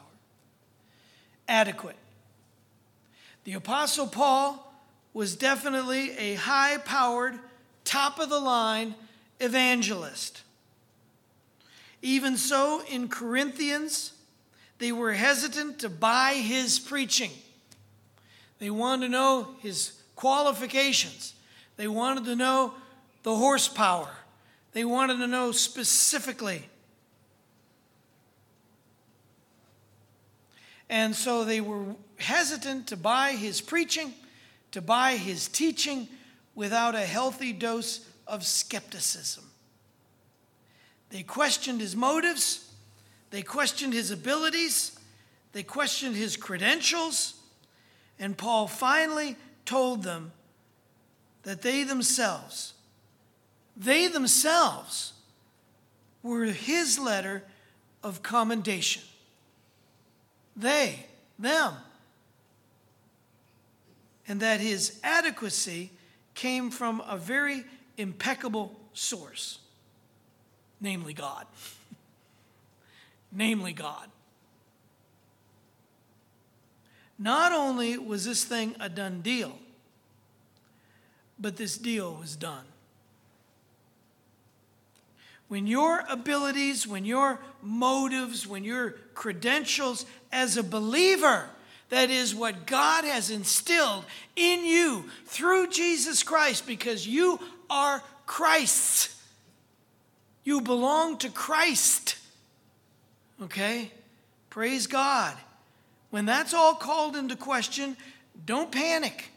Adequate. 1.50 1.98
The 3.46 3.54
Apostle 3.54 4.08
Paul 4.08 4.74
was 5.14 5.36
definitely 5.36 6.18
a 6.18 6.34
high 6.34 6.78
powered, 6.78 7.40
top 7.86 8.20
of 8.20 8.30
the 8.30 8.40
line 8.40 8.96
evangelist. 9.40 10.42
Even 12.02 12.38
so, 12.38 12.84
in 12.90 13.08
Corinthians, 13.08 14.14
they 14.80 14.92
were 14.92 15.14
hesitant 15.14 15.80
to 15.80 15.90
buy 15.90 16.34
his 16.34 16.80
preaching. 16.80 17.32
They 18.60 18.70
wanted 18.70 19.08
to 19.08 19.12
know 19.12 19.56
his 19.62 19.94
qualifications. 20.16 21.36
They 21.78 21.88
wanted 21.88 22.26
to 22.26 22.36
know 22.36 22.74
the 23.24 23.36
horsepower. 23.36 24.10
They 24.74 24.86
wanted 24.86 25.18
to 25.18 25.28
know 25.28 25.52
specifically. 25.52 26.64
And 30.90 31.16
so 31.16 31.44
they 31.44 31.62
were 31.62 31.96
hesitant 32.18 32.88
to 32.88 32.98
buy 32.98 33.32
his 33.32 33.62
preaching, 33.62 34.14
to 34.72 34.82
buy 34.82 35.18
his 35.18 35.48
teaching 35.48 36.08
without 36.54 36.96
a 36.96 37.00
healthy 37.00 37.54
dose 37.54 38.06
of 38.28 38.46
skepticism. 38.46 39.44
They 41.10 41.24
questioned 41.24 41.82
his 41.82 41.96
motives. 41.96 42.66
They 43.32 43.42
questioned 43.42 43.92
his 43.92 44.12
abilities, 44.12 44.98
they 45.52 45.64
questioned 45.64 46.16
his 46.16 46.38
credentials, 46.38 47.34
and 48.18 48.38
Paul 48.38 48.66
finally 48.68 49.36
told 49.66 50.04
them 50.04 50.32
that 51.44 51.62
they 51.62 51.84
themselves, 51.84 52.76
they 53.76 54.08
themselves 54.08 55.14
were 56.24 56.46
his 56.46 56.98
letter 56.98 57.44
of 58.04 58.24
commendation. 58.24 59.04
They, 60.56 61.06
them. 61.38 61.74
And 64.28 64.40
that 64.40 64.60
his 64.60 65.00
adequacy 65.04 65.92
came 66.34 66.72
from 66.72 67.02
a 67.08 67.18
very 67.18 67.64
impeccable 67.98 68.80
source, 68.94 69.60
namely 70.82 71.14
God 71.14 71.46
namely 73.36 73.74
God. 73.74 74.10
Not 77.20 77.52
only 77.52 77.98
was 77.98 78.26
this 78.26 78.44
thing 78.44 78.76
a 78.80 78.90
done 78.90 79.22
deal, 79.22 79.58
but 81.40 81.58
this 81.58 81.78
deal 81.78 82.16
was 82.16 82.36
done. 82.36 82.66
When 85.48 85.68
your 85.68 86.04
abilities, 86.10 86.88
when 86.88 87.06
your 87.06 87.40
motives, 87.62 88.48
when 88.48 88.64
your 88.64 88.92
credentials 89.14 90.06
as 90.32 90.58
a 90.58 90.64
believer, 90.64 91.50
that 91.90 92.10
is 92.10 92.34
what 92.34 92.66
God 92.66 93.04
has 93.04 93.30
instilled 93.30 94.06
in 94.36 94.66
you 94.66 95.06
through 95.26 95.70
Jesus 95.70 96.24
Christ, 96.24 96.66
because 96.66 97.08
you 97.08 97.40
are 97.70 98.02
Christ's. 98.26 99.22
You 100.44 100.62
belong 100.62 101.18
to 101.20 101.30
Christ. 101.30 102.18
Okay? 103.42 103.92
Praise 104.50 104.88
God. 104.88 105.36
When 106.10 106.26
that's 106.26 106.54
all 106.54 106.76
called 106.76 107.16
into 107.16 107.36
question, 107.36 107.98
don't 108.46 108.72
panic. 108.72 109.30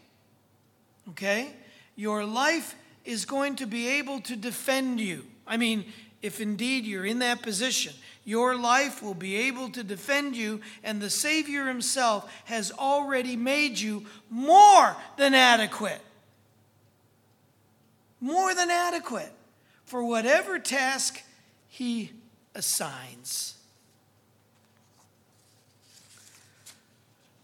Okay? 1.10 1.50
Your 1.96 2.24
life 2.24 2.74
is 3.04 3.24
going 3.24 3.56
to 3.56 3.66
be 3.66 3.88
able 3.88 4.20
to 4.20 4.36
defend 4.36 5.00
you. 5.00 5.24
I 5.48 5.56
mean, 5.56 5.86
if 6.22 6.40
indeed 6.40 6.84
you're 6.84 7.06
in 7.06 7.20
that 7.20 7.42
position, 7.42 7.94
your 8.24 8.56
life 8.56 9.02
will 9.02 9.14
be 9.14 9.36
able 9.36 9.70
to 9.70 9.82
defend 9.82 10.36
you, 10.36 10.60
and 10.84 11.00
the 11.00 11.10
Savior 11.10 11.66
Himself 11.66 12.30
has 12.44 12.70
already 12.70 13.36
made 13.36 13.78
you 13.78 14.04
more 14.28 14.96
than 15.16 15.32
adequate. 15.32 16.02
More 18.20 18.54
than 18.54 18.70
adequate 18.70 19.32
for 19.84 20.04
whatever 20.04 20.58
task 20.58 21.22
He 21.68 22.12
assigns. 22.54 23.54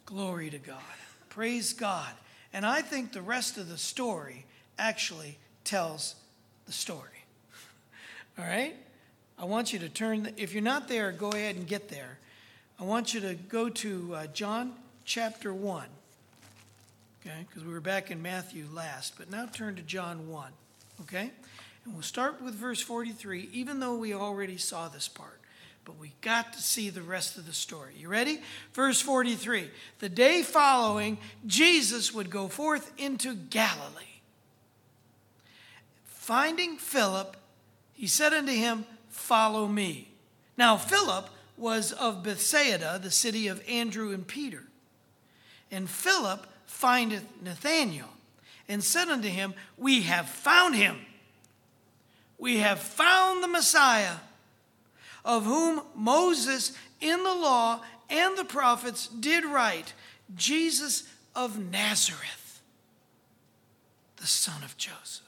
Glory 0.05 0.51
to 0.51 0.59
God. 0.59 0.79
Praise 1.31 1.73
God. 1.73 2.13
And 2.53 2.67
I 2.67 2.83
think 2.83 3.13
the 3.13 3.23
rest 3.23 3.57
of 3.57 3.69
the 3.69 3.79
story 3.79 4.45
actually 4.79 5.39
tells 5.65 6.15
the 6.67 6.73
story. 6.73 7.14
All 8.39 8.45
right? 8.45 8.75
I 9.39 9.45
want 9.45 9.73
you 9.73 9.79
to 9.81 9.89
turn, 9.89 10.31
if 10.37 10.53
you're 10.53 10.63
not 10.63 10.89
there, 10.89 11.13
go 11.13 11.31
ahead 11.31 11.57
and 11.57 11.67
get 11.67 11.89
there. 11.89 12.19
I 12.79 12.85
want 12.85 13.15
you 13.15 13.21
to 13.21 13.35
go 13.35 13.69
to 13.69 14.15
uh, 14.15 14.27
John 14.29 14.73
chapter 15.05 15.53
1. 15.53 15.87
Okay, 17.21 17.47
because 17.49 17.65
we 17.65 17.73
were 17.73 17.81
back 17.81 18.11
in 18.11 18.21
Matthew 18.21 18.67
last, 18.73 19.15
but 19.17 19.31
now 19.31 19.47
turn 19.47 19.77
to 19.77 19.83
John 19.83 20.29
1. 20.29 20.51
Okay? 21.03 21.31
And 21.85 21.95
we'll 21.95 22.03
start 22.03 22.43
with 22.43 22.55
verse 22.55 22.81
43, 22.81 23.49
even 23.53 23.81
though 23.81 23.97
we 23.97 24.15
already 24.15 24.57
saw 24.57 24.89
this 24.89 25.09
part. 25.09 25.41
But 25.85 25.99
we 25.99 26.13
got 26.21 26.53
to 26.55 26.63
see 26.63 26.91
the 26.91 27.03
rest 27.03 27.37
of 27.37 27.47
the 27.47 27.53
story. 27.53 27.95
You 27.99 28.09
ready? 28.09 28.41
Verse 28.73 29.01
43 29.01 29.69
The 29.99 30.09
day 30.09 30.43
following, 30.43 31.19
Jesus 31.47 32.13
would 32.15 32.31
go 32.31 32.49
forth 32.49 32.93
into 32.99 33.35
Galilee. 33.35 34.21
Finding 36.05 36.79
Philip, 36.79 37.37
he 37.95 38.07
said 38.07 38.33
unto 38.33 38.53
him, 38.53 38.85
Follow 39.09 39.67
me. 39.67 40.11
Now, 40.57 40.77
Philip 40.77 41.31
was 41.57 41.93
of 41.93 42.23
Bethsaida, 42.23 42.99
the 43.03 43.11
city 43.11 43.47
of 43.47 43.63
Andrew 43.69 44.13
and 44.13 44.27
Peter. 44.27 44.65
And 45.71 45.89
Philip 45.89 46.47
findeth 46.67 47.25
Nathanael 47.43 48.11
and 48.69 48.83
said 48.83 49.09
unto 49.09 49.29
him, 49.29 49.55
We 49.77 50.03
have 50.03 50.29
found 50.29 50.75
him. 50.75 50.99
We 52.39 52.59
have 52.59 52.81
found 52.81 53.43
the 53.43 53.49
Messiah, 53.49 54.17
of 55.25 55.45
whom 55.45 55.83
Moses 55.95 56.77
in 57.01 57.23
the 57.23 57.35
law 57.35 57.81
and 58.11 58.37
the 58.37 58.45
prophets 58.45 59.07
did 59.07 59.45
write, 59.45 59.95
Jesus 60.35 61.05
of 61.35 61.59
Nazareth, 61.59 62.61
the 64.17 64.27
son 64.27 64.63
of 64.63 64.77
Joseph. 64.77 65.24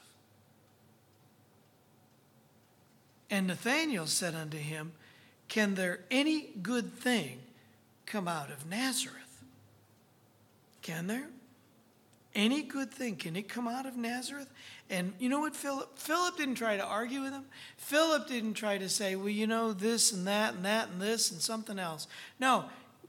And 3.29 3.47
Nathanael 3.47 4.07
said 4.07 4.35
unto 4.35 4.57
him, 4.57 4.93
Can 5.47 5.75
there 5.75 5.99
any 6.09 6.49
good 6.61 6.93
thing 6.93 7.39
come 8.05 8.27
out 8.27 8.49
of 8.49 8.69
Nazareth? 8.69 9.43
Can 10.81 11.07
there? 11.07 11.27
Any 12.33 12.61
good 12.61 12.91
thing, 12.91 13.15
can 13.15 13.35
it 13.35 13.49
come 13.49 13.67
out 13.67 13.87
of 13.87 13.97
Nazareth? 13.97 14.49
And 14.91 15.13
you 15.17 15.27
know 15.27 15.39
what, 15.39 15.55
Philip? 15.55 15.97
Philip 15.97 16.37
didn't 16.37 16.55
try 16.55 16.77
to 16.77 16.85
argue 16.85 17.23
with 17.23 17.33
him. 17.33 17.45
Philip 17.77 18.27
didn't 18.27 18.53
try 18.53 18.77
to 18.77 18.87
say, 18.87 19.15
well, 19.15 19.29
you 19.29 19.47
know, 19.47 19.73
this 19.73 20.11
and 20.11 20.27
that 20.27 20.53
and 20.53 20.63
that 20.63 20.89
and 20.89 21.01
this 21.01 21.31
and 21.31 21.41
something 21.41 21.79
else. 21.79 22.07
No, 22.39 22.65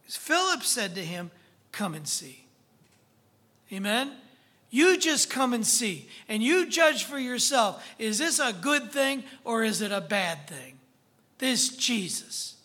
Philip 0.06 0.62
said 0.62 0.94
to 0.94 1.04
him, 1.04 1.30
Come 1.70 1.94
and 1.94 2.08
see. 2.08 2.46
Amen? 3.70 4.12
You 4.70 4.98
just 4.98 5.30
come 5.30 5.54
and 5.54 5.66
see, 5.66 6.08
and 6.28 6.42
you 6.42 6.68
judge 6.68 7.04
for 7.04 7.18
yourself. 7.18 7.86
Is 7.98 8.18
this 8.18 8.38
a 8.38 8.52
good 8.52 8.92
thing 8.92 9.24
or 9.44 9.64
is 9.64 9.80
it 9.80 9.92
a 9.92 10.00
bad 10.00 10.46
thing? 10.46 10.78
This 11.38 11.70
Jesus. 11.70 12.56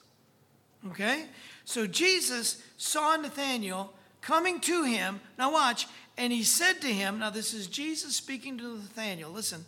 Okay? 0.90 1.26
So 1.64 1.88
Jesus 1.88 2.62
saw 2.78 3.16
Nathanael 3.16 3.94
coming 4.22 4.60
to 4.62 4.84
him. 4.84 5.22
Now, 5.38 5.54
watch. 5.54 5.88
And 6.18 6.34
he 6.34 6.44
said 6.44 6.82
to 6.82 6.88
him, 6.88 7.20
Now, 7.20 7.30
this 7.30 7.54
is 7.54 7.68
Jesus 7.68 8.16
speaking 8.16 8.58
to 8.58 8.76
Nathanael. 8.76 9.30
Listen, 9.32 9.66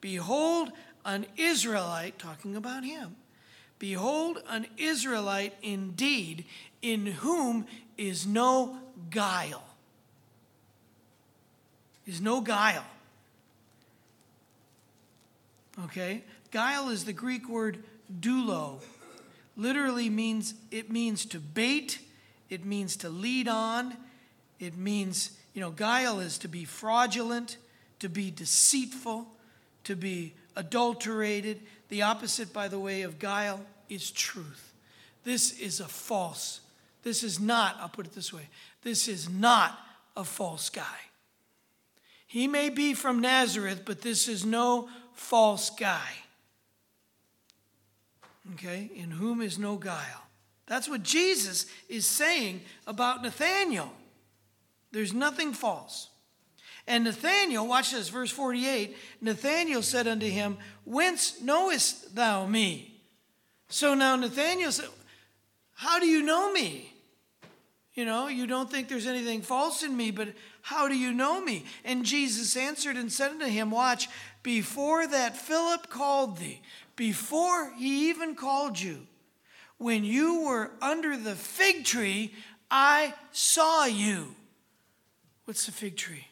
behold, 0.00 0.72
an 1.04 1.26
Israelite, 1.36 2.18
talking 2.18 2.56
about 2.56 2.84
him. 2.84 3.14
Behold, 3.78 4.42
an 4.48 4.66
Israelite 4.76 5.54
indeed, 5.62 6.44
in 6.82 7.06
whom 7.06 7.66
is 7.96 8.26
no 8.26 8.78
guile 9.10 9.62
is 12.06 12.20
no 12.20 12.40
guile. 12.40 12.84
Okay? 15.84 16.22
Guile 16.50 16.88
is 16.88 17.04
the 17.04 17.12
Greek 17.12 17.48
word 17.48 17.82
doulo. 18.20 18.80
Literally 19.56 20.08
means 20.10 20.54
it 20.70 20.90
means 20.90 21.24
to 21.26 21.38
bait, 21.38 21.98
it 22.48 22.64
means 22.64 22.96
to 22.96 23.08
lead 23.08 23.48
on, 23.48 23.96
it 24.60 24.76
means, 24.76 25.32
you 25.54 25.60
know, 25.60 25.70
guile 25.70 26.20
is 26.20 26.38
to 26.38 26.48
be 26.48 26.64
fraudulent, 26.64 27.56
to 27.98 28.08
be 28.08 28.30
deceitful, 28.30 29.26
to 29.84 29.96
be 29.96 30.34
adulterated. 30.54 31.60
The 31.88 32.02
opposite, 32.02 32.52
by 32.52 32.68
the 32.68 32.78
way, 32.78 33.02
of 33.02 33.18
guile 33.18 33.60
is 33.88 34.10
truth. 34.10 34.74
This 35.24 35.58
is 35.58 35.80
a 35.80 35.88
false. 35.88 36.60
This 37.02 37.22
is 37.22 37.38
not, 37.40 37.76
I'll 37.80 37.88
put 37.88 38.06
it 38.06 38.12
this 38.14 38.32
way, 38.32 38.48
this 38.82 39.08
is 39.08 39.28
not 39.28 39.78
a 40.16 40.24
false 40.24 40.70
guy. 40.70 40.82
He 42.26 42.48
may 42.48 42.68
be 42.68 42.92
from 42.92 43.20
Nazareth, 43.20 43.82
but 43.84 44.02
this 44.02 44.28
is 44.28 44.44
no 44.44 44.88
false 45.14 45.70
guy. 45.70 46.10
Okay? 48.54 48.90
In 48.94 49.10
whom 49.10 49.40
is 49.40 49.58
no 49.58 49.76
guile. 49.76 50.22
That's 50.66 50.88
what 50.88 51.02
Jesus 51.02 51.66
is 51.88 52.06
saying 52.06 52.60
about 52.86 53.22
Nathanael. 53.22 53.92
There's 54.90 55.12
nothing 55.12 55.52
false. 55.52 56.08
And 56.88 57.04
Nathanael, 57.04 57.66
watch 57.66 57.92
this, 57.92 58.08
verse 58.08 58.30
48 58.30 58.96
Nathanael 59.20 59.82
said 59.82 60.06
unto 60.06 60.26
him, 60.26 60.58
Whence 60.84 61.40
knowest 61.40 62.14
thou 62.14 62.46
me? 62.46 63.00
So 63.68 63.94
now 63.94 64.16
Nathanael 64.16 64.72
said, 64.72 64.88
How 65.74 65.98
do 65.98 66.06
you 66.06 66.22
know 66.22 66.52
me? 66.52 66.92
You 67.96 68.04
know, 68.04 68.28
you 68.28 68.46
don't 68.46 68.70
think 68.70 68.88
there's 68.88 69.06
anything 69.06 69.40
false 69.40 69.82
in 69.82 69.96
me, 69.96 70.10
but 70.10 70.28
how 70.60 70.86
do 70.86 70.96
you 70.96 71.14
know 71.14 71.40
me? 71.40 71.64
And 71.82 72.04
Jesus 72.04 72.54
answered 72.54 72.96
and 72.96 73.10
said 73.10 73.30
unto 73.30 73.46
him, 73.46 73.70
Watch, 73.70 74.08
before 74.42 75.06
that 75.06 75.34
Philip 75.34 75.88
called 75.88 76.36
thee, 76.36 76.60
before 76.94 77.72
he 77.72 78.10
even 78.10 78.34
called 78.34 78.78
you, 78.78 79.06
when 79.78 80.04
you 80.04 80.42
were 80.42 80.72
under 80.82 81.16
the 81.16 81.34
fig 81.34 81.86
tree, 81.86 82.34
I 82.70 83.14
saw 83.32 83.86
you. 83.86 84.34
What's 85.46 85.64
the 85.64 85.72
fig 85.72 85.96
tree? 85.96 86.26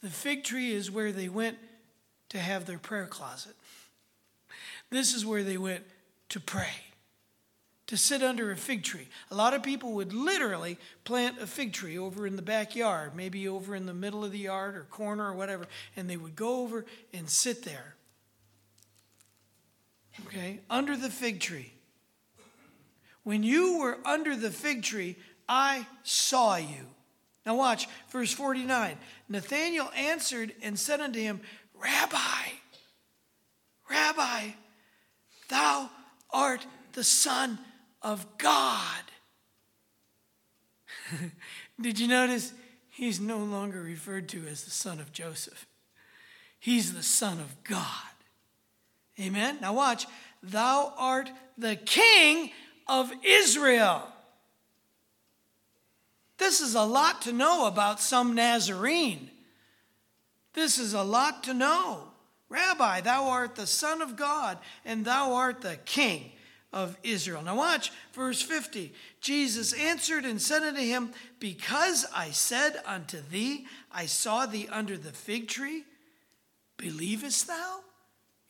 The 0.00 0.08
fig 0.08 0.42
tree 0.42 0.72
is 0.72 0.90
where 0.90 1.12
they 1.12 1.28
went 1.28 1.58
to 2.30 2.38
have 2.38 2.64
their 2.64 2.78
prayer 2.78 3.06
closet. 3.06 3.56
This 4.88 5.14
is 5.14 5.26
where 5.26 5.42
they 5.42 5.58
went 5.58 5.84
to 6.30 6.40
pray 6.40 6.93
to 7.86 7.96
sit 7.96 8.22
under 8.22 8.50
a 8.50 8.56
fig 8.56 8.82
tree. 8.82 9.08
A 9.30 9.34
lot 9.34 9.52
of 9.52 9.62
people 9.62 9.92
would 9.92 10.12
literally 10.12 10.78
plant 11.04 11.40
a 11.40 11.46
fig 11.46 11.72
tree 11.72 11.98
over 11.98 12.26
in 12.26 12.36
the 12.36 12.42
backyard, 12.42 13.14
maybe 13.14 13.46
over 13.46 13.74
in 13.74 13.86
the 13.86 13.94
middle 13.94 14.24
of 14.24 14.32
the 14.32 14.38
yard 14.38 14.76
or 14.76 14.84
corner 14.84 15.30
or 15.30 15.34
whatever, 15.34 15.66
and 15.96 16.08
they 16.08 16.16
would 16.16 16.36
go 16.36 16.62
over 16.62 16.84
and 17.12 17.28
sit 17.28 17.64
there. 17.64 17.94
Okay, 20.26 20.60
under 20.70 20.96
the 20.96 21.10
fig 21.10 21.40
tree. 21.40 21.72
When 23.24 23.42
you 23.42 23.78
were 23.78 23.98
under 24.04 24.36
the 24.36 24.50
fig 24.50 24.82
tree, 24.82 25.16
I 25.48 25.86
saw 26.02 26.56
you. 26.56 26.88
Now 27.44 27.56
watch, 27.56 27.88
verse 28.10 28.32
49. 28.32 28.96
Nathanael 29.28 29.90
answered 29.96 30.52
and 30.62 30.78
said 30.78 31.00
unto 31.00 31.20
him, 31.20 31.40
Rabbi, 31.74 32.48
Rabbi, 33.90 34.48
thou 35.48 35.90
art 36.30 36.66
the 36.92 37.04
Son 37.04 37.58
of 38.04 38.26
God. 38.38 39.02
Did 41.80 41.98
you 41.98 42.06
notice? 42.06 42.52
He's 42.90 43.18
no 43.18 43.38
longer 43.38 43.80
referred 43.80 44.28
to 44.28 44.46
as 44.46 44.64
the 44.64 44.70
son 44.70 45.00
of 45.00 45.12
Joseph. 45.12 45.66
He's 46.60 46.92
the 46.92 47.02
son 47.02 47.40
of 47.40 47.64
God. 47.64 47.84
Amen. 49.18 49.58
Now 49.60 49.72
watch. 49.72 50.06
Thou 50.42 50.92
art 50.96 51.30
the 51.58 51.76
king 51.76 52.50
of 52.86 53.10
Israel. 53.24 54.06
This 56.38 56.60
is 56.60 56.74
a 56.74 56.82
lot 56.82 57.22
to 57.22 57.32
know 57.32 57.66
about 57.66 58.00
some 58.00 58.34
Nazarene. 58.34 59.30
This 60.52 60.78
is 60.78 60.94
a 60.94 61.02
lot 61.02 61.44
to 61.44 61.54
know. 61.54 62.04
Rabbi, 62.48 63.00
thou 63.00 63.28
art 63.28 63.56
the 63.56 63.66
Son 63.66 64.02
of 64.02 64.16
God, 64.16 64.58
and 64.84 65.04
thou 65.04 65.34
art 65.34 65.60
the 65.60 65.76
King 65.84 66.30
of 66.74 66.98
Israel. 67.04 67.40
Now, 67.40 67.56
watch 67.56 67.92
verse 68.12 68.42
50. 68.42 68.92
Jesus 69.20 69.72
answered 69.72 70.24
and 70.24 70.42
said 70.42 70.62
unto 70.64 70.80
him, 70.80 71.12
Because 71.38 72.04
I 72.12 72.32
said 72.32 72.82
unto 72.84 73.20
thee, 73.30 73.66
I 73.92 74.06
saw 74.06 74.44
thee 74.44 74.68
under 74.70 74.98
the 74.98 75.12
fig 75.12 75.46
tree, 75.46 75.84
believest 76.76 77.46
thou? 77.46 77.78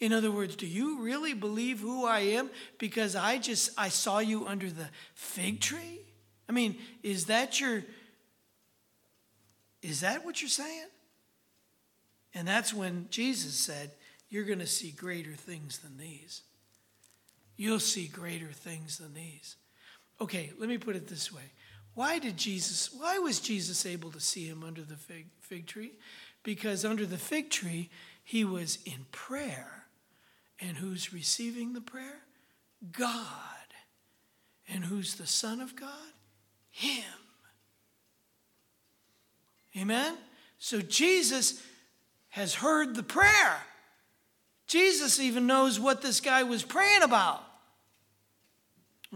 In 0.00 0.14
other 0.14 0.30
words, 0.30 0.56
do 0.56 0.66
you 0.66 1.02
really 1.02 1.34
believe 1.34 1.80
who 1.80 2.06
I 2.06 2.20
am 2.20 2.50
because 2.78 3.14
I 3.14 3.36
just 3.36 3.70
I 3.76 3.90
saw 3.90 4.20
you 4.20 4.46
under 4.46 4.70
the 4.70 4.88
fig 5.14 5.60
tree? 5.60 6.00
I 6.48 6.52
mean, 6.52 6.76
is 7.02 7.26
that 7.26 7.60
your 7.60 7.84
is 9.82 10.00
that 10.00 10.24
what 10.24 10.40
you're 10.40 10.48
saying? 10.48 10.88
And 12.32 12.48
that's 12.48 12.72
when 12.72 13.06
Jesus 13.10 13.54
said, 13.54 13.90
You're 14.30 14.44
going 14.44 14.60
to 14.60 14.66
see 14.66 14.92
greater 14.92 15.34
things 15.34 15.78
than 15.78 15.98
these 15.98 16.40
you'll 17.56 17.80
see 17.80 18.06
greater 18.06 18.52
things 18.52 18.98
than 18.98 19.14
these. 19.14 19.56
Okay, 20.20 20.52
let 20.58 20.68
me 20.68 20.78
put 20.78 20.96
it 20.96 21.08
this 21.08 21.32
way. 21.32 21.52
Why 21.94 22.18
did 22.18 22.36
Jesus, 22.36 22.92
why 22.92 23.18
was 23.18 23.40
Jesus 23.40 23.86
able 23.86 24.10
to 24.12 24.20
see 24.20 24.46
him 24.46 24.64
under 24.64 24.82
the 24.82 24.96
fig, 24.96 25.26
fig 25.40 25.66
tree? 25.66 25.92
Because 26.42 26.84
under 26.84 27.06
the 27.06 27.18
fig 27.18 27.50
tree, 27.50 27.90
he 28.22 28.44
was 28.44 28.78
in 28.84 29.06
prayer. 29.12 29.86
And 30.60 30.76
who's 30.76 31.12
receiving 31.12 31.72
the 31.72 31.80
prayer? 31.80 32.22
God. 32.92 33.20
And 34.68 34.84
who's 34.84 35.14
the 35.14 35.26
Son 35.26 35.60
of 35.60 35.76
God? 35.76 35.90
Him. 36.70 37.04
Amen? 39.76 40.16
So 40.58 40.80
Jesus 40.80 41.62
has 42.30 42.54
heard 42.54 42.94
the 42.94 43.02
prayer. 43.02 43.62
Jesus 44.66 45.20
even 45.20 45.46
knows 45.46 45.78
what 45.78 46.02
this 46.02 46.20
guy 46.20 46.42
was 46.42 46.62
praying 46.62 47.02
about. 47.02 47.44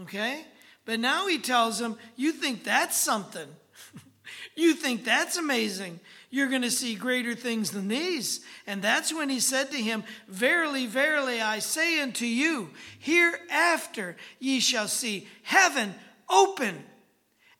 Okay? 0.01 0.45
But 0.85 0.99
now 0.99 1.27
he 1.27 1.37
tells 1.37 1.79
him, 1.79 1.97
You 2.15 2.31
think 2.31 2.63
that's 2.63 2.97
something. 2.97 3.47
you 4.55 4.73
think 4.73 5.03
that's 5.03 5.37
amazing. 5.37 5.99
You're 6.31 6.49
going 6.49 6.61
to 6.61 6.71
see 6.71 6.93
greater 6.93 7.33
things 7.33 7.71
than 7.71 7.87
these. 7.87 8.41
And 8.67 8.81
that's 8.81 9.13
when 9.13 9.29
he 9.29 9.39
said 9.39 9.71
to 9.71 9.77
him, 9.77 10.03
Verily, 10.27 10.85
verily, 10.85 11.41
I 11.41 11.59
say 11.59 12.01
unto 12.01 12.25
you, 12.25 12.69
hereafter 12.99 14.15
ye 14.39 14.59
shall 14.59 14.87
see 14.87 15.27
heaven 15.43 15.95
open 16.29 16.83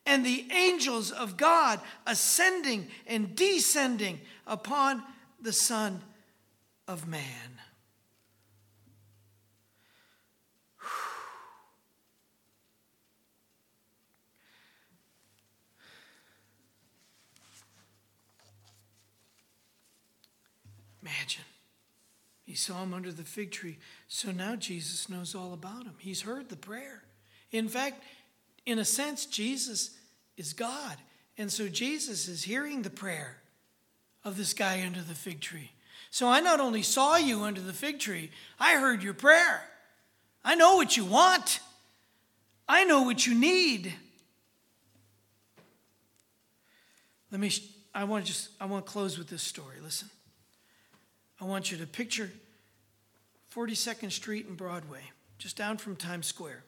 and 0.05 0.25
the 0.25 0.47
angels 0.51 1.11
of 1.11 1.37
God 1.37 1.79
ascending 2.07 2.87
and 3.05 3.35
descending 3.35 4.19
upon 4.47 5.03
the 5.41 5.53
Son 5.53 6.01
of 6.87 7.07
Man. 7.07 7.58
Imagine. 21.09 21.43
He 22.43 22.55
saw 22.55 22.83
him 22.83 22.93
under 22.93 23.11
the 23.11 23.23
fig 23.23 23.51
tree. 23.51 23.77
So 24.07 24.31
now 24.31 24.55
Jesus 24.55 25.09
knows 25.09 25.35
all 25.35 25.53
about 25.53 25.83
him. 25.83 25.95
He's 25.99 26.21
heard 26.21 26.49
the 26.49 26.55
prayer. 26.55 27.03
In 27.51 27.67
fact, 27.67 28.03
in 28.65 28.79
a 28.79 28.85
sense, 28.85 29.25
Jesus 29.25 29.97
is 30.37 30.53
God. 30.53 30.97
And 31.37 31.51
so 31.51 31.67
Jesus 31.67 32.27
is 32.27 32.43
hearing 32.43 32.81
the 32.81 32.89
prayer 32.89 33.37
of 34.23 34.37
this 34.37 34.53
guy 34.53 34.83
under 34.85 35.01
the 35.01 35.15
fig 35.15 35.41
tree. 35.41 35.71
So 36.11 36.27
I 36.27 36.39
not 36.41 36.59
only 36.59 36.81
saw 36.81 37.17
you 37.17 37.43
under 37.43 37.61
the 37.61 37.73
fig 37.73 37.99
tree, 37.99 38.31
I 38.59 38.79
heard 38.79 39.03
your 39.03 39.13
prayer. 39.13 39.61
I 40.43 40.55
know 40.55 40.75
what 40.75 40.97
you 40.97 41.05
want. 41.05 41.59
I 42.67 42.83
know 42.83 43.03
what 43.03 43.25
you 43.25 43.35
need. 43.35 43.93
Let 47.31 47.39
me 47.39 47.51
I 47.93 48.03
want 48.05 48.25
to 48.25 48.31
just 48.31 48.49
I 48.59 48.65
want 48.65 48.85
to 48.85 48.91
close 48.91 49.17
with 49.17 49.29
this 49.29 49.43
story. 49.43 49.77
Listen. 49.83 50.09
I 51.41 51.45
want 51.45 51.71
you 51.71 51.77
to 51.77 51.87
picture 51.87 52.31
42nd 53.55 54.11
Street 54.11 54.45
and 54.47 54.57
Broadway, 54.57 55.01
just 55.37 55.55
down 55.55 55.77
from 55.77 55.95
Times 55.95 56.27
Square 56.27 56.63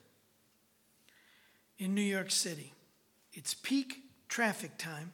in 1.77 1.93
New 1.93 2.01
York 2.01 2.31
City. 2.31 2.73
It's 3.33 3.53
peak 3.53 4.03
traffic 4.29 4.77
time. 4.77 5.13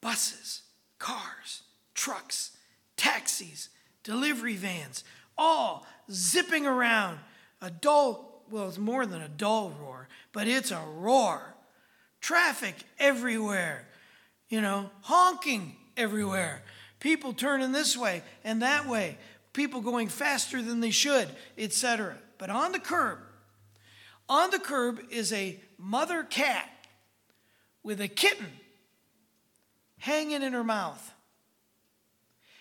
Buses, 0.00 0.62
cars, 0.98 1.62
trucks, 1.94 2.56
taxis, 2.96 3.70
delivery 4.02 4.56
vans, 4.56 5.04
all 5.38 5.86
zipping 6.10 6.66
around. 6.66 7.18
A 7.62 7.70
dull, 7.70 8.44
well, 8.50 8.68
it's 8.68 8.78
more 8.78 9.06
than 9.06 9.22
a 9.22 9.28
dull 9.28 9.72
roar, 9.80 10.08
but 10.32 10.46
it's 10.46 10.70
a 10.70 10.82
roar. 10.98 11.54
Traffic 12.20 12.74
everywhere, 12.98 13.86
you 14.48 14.60
know, 14.60 14.90
honking 15.00 15.76
everywhere. 15.96 16.62
People 17.00 17.32
turning 17.32 17.72
this 17.72 17.96
way 17.96 18.22
and 18.44 18.62
that 18.62 18.86
way, 18.86 19.18
people 19.52 19.80
going 19.80 20.08
faster 20.08 20.62
than 20.62 20.80
they 20.80 20.90
should, 20.90 21.28
etc. 21.58 22.16
But 22.38 22.50
on 22.50 22.72
the 22.72 22.78
curb, 22.78 23.18
on 24.28 24.50
the 24.50 24.58
curb 24.58 25.00
is 25.10 25.32
a 25.32 25.60
mother 25.78 26.22
cat 26.24 26.68
with 27.82 28.00
a 28.00 28.08
kitten 28.08 28.50
hanging 29.98 30.42
in 30.42 30.52
her 30.52 30.64
mouth. 30.64 31.12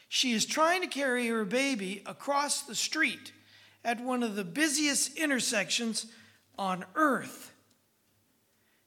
She 0.07 0.33
is 0.33 0.45
trying 0.45 0.81
to 0.81 0.87
carry 0.87 1.27
her 1.27 1.45
baby 1.45 2.01
across 2.05 2.61
the 2.61 2.75
street 2.75 3.31
at 3.83 3.99
one 3.99 4.23
of 4.23 4.35
the 4.35 4.43
busiest 4.43 5.17
intersections 5.17 6.05
on 6.57 6.85
earth. 6.95 7.51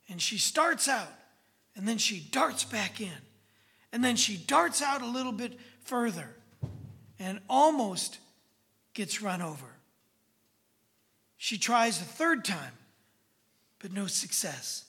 And 0.09 0.22
she 0.22 0.38
starts 0.38 0.88
out 0.88 1.12
and 1.76 1.86
then 1.86 1.99
she 1.99 2.20
darts 2.20 2.64
back 2.64 3.01
in. 3.01 3.28
And 3.93 4.05
then 4.05 4.16
she 4.16 4.36
darts 4.36 4.82
out 4.82 5.03
a 5.03 5.07
little 5.07 5.32
bit 5.32 5.59
further 5.84 6.28
and 7.18 7.41
almost 7.49 8.18
gets 8.95 9.22
run 9.22 9.43
over. 9.43 9.66
She 11.36 11.57
tries 11.57 12.01
a 12.01 12.05
third 12.05 12.45
time, 12.45 12.72
but 13.78 13.93
no 13.93 14.07
success. 14.07 14.84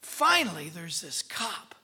Finally, 0.00 0.68
there's 0.68 1.00
this 1.00 1.22
cop, 1.22 1.74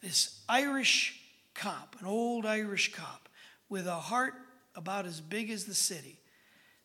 this 0.00 0.42
Irish 0.48 1.20
cop, 1.54 1.96
an 2.00 2.06
old 2.06 2.46
Irish 2.46 2.92
cop 2.92 3.28
with 3.68 3.86
a 3.86 3.94
heart 3.94 4.34
about 4.74 5.06
as 5.06 5.20
big 5.20 5.50
as 5.50 5.64
the 5.64 5.74
city, 5.74 6.18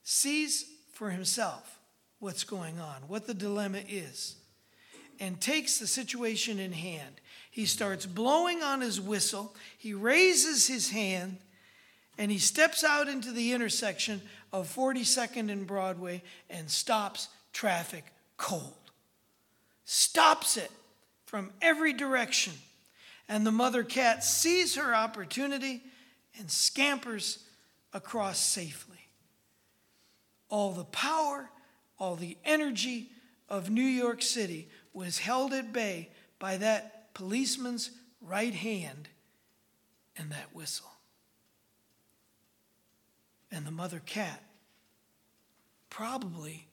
sees 0.02 0.66
for 0.94 1.12
himself 1.12 1.80
what's 2.20 2.44
going 2.44 2.80
on, 2.80 3.04
what 3.08 3.28
the 3.28 3.34
dilemma 3.34 3.82
is, 3.88 4.36
and 5.20 5.40
takes 5.40 5.78
the 5.78 5.88
situation 5.88 6.60
in 6.60 6.72
hand. 6.72 7.22
He 7.54 7.66
starts 7.66 8.06
blowing 8.06 8.62
on 8.62 8.82
his 8.82 9.00
whistle, 9.00 9.56
he 9.78 9.94
raises 9.94 10.68
his 10.68 10.90
hand, 10.90 11.38
and 12.18 12.32
he 12.32 12.40
steps 12.40 12.84
out 12.84 13.08
into 13.08 13.32
the 13.32 13.54
intersection 13.54 14.22
of 14.52 14.74
42nd 14.76 15.52
and 15.52 15.66
Broadway 15.66 16.22
and 16.50 16.70
stops 16.70 17.30
traffic 17.54 18.06
cold 18.38 18.74
stops 19.86 20.58
it 20.58 20.72
from 21.26 21.52
every 21.62 21.94
direction. 21.94 22.54
And 23.30 23.46
the 23.46 23.52
mother 23.52 23.84
cat 23.84 24.24
sees 24.24 24.76
her 24.76 24.94
opportunity 24.94 25.82
and 26.38 26.50
scampers 26.50 27.40
across 27.94 28.40
safely. 28.40 28.98
All 30.50 30.72
the 30.72 30.84
power, 30.86 31.50
all 31.98 32.16
the 32.16 32.38
energy 32.44 33.10
of 33.50 33.70
New 33.70 33.82
York 33.82 34.22
City 34.22 34.68
was 34.94 35.20
held 35.20 35.54
at 35.54 35.74
bay 35.74 36.10
by 36.38 36.58
that 36.58 37.03
policeman's 37.14 37.92
right 38.22 38.54
hand 38.54 39.10
and 40.18 40.32
that 40.32 40.54
whistle. 40.54 40.92
And 43.52 43.66
the 43.66 43.72
mother 43.72 44.02
cat 44.04 44.44
probably 45.90 46.68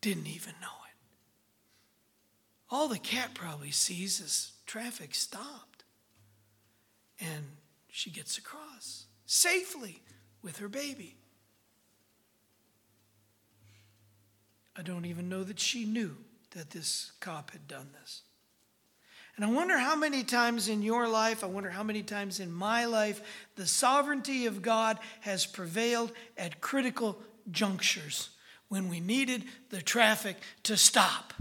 didn't 0.00 0.26
even 0.26 0.52
know 0.60 0.68
it. 0.68 0.96
All 2.70 2.88
the 2.88 2.98
cat 2.98 3.30
probably 3.34 3.70
sees 3.70 4.20
is 4.20 4.52
traffic 4.66 5.14
stopped. 5.14 5.84
And 7.18 7.56
she 7.88 8.10
gets 8.10 8.36
across 8.36 9.06
safely 9.24 10.02
with 10.42 10.58
her 10.58 10.68
baby. 10.68 11.16
I 14.76 14.82
don't 14.82 15.06
even 15.06 15.30
know 15.30 15.42
that 15.44 15.58
she 15.58 15.86
knew 15.86 16.16
that 16.50 16.70
this 16.70 17.12
cop 17.20 17.52
had 17.52 17.66
done 17.66 17.88
this. 18.00 18.22
And 19.36 19.44
I 19.44 19.48
wonder 19.48 19.76
how 19.76 19.94
many 19.94 20.24
times 20.24 20.68
in 20.68 20.80
your 20.80 21.06
life, 21.06 21.44
I 21.44 21.46
wonder 21.46 21.68
how 21.68 21.82
many 21.82 22.02
times 22.02 22.40
in 22.40 22.50
my 22.50 22.86
life, 22.86 23.20
the 23.54 23.66
sovereignty 23.66 24.46
of 24.46 24.62
God 24.62 24.98
has 25.20 25.44
prevailed 25.44 26.10
at 26.38 26.62
critical 26.62 27.18
junctures 27.50 28.30
when 28.68 28.88
we 28.88 28.98
needed 28.98 29.44
the 29.68 29.82
traffic 29.82 30.36
to 30.64 30.76
stop. 30.76 31.34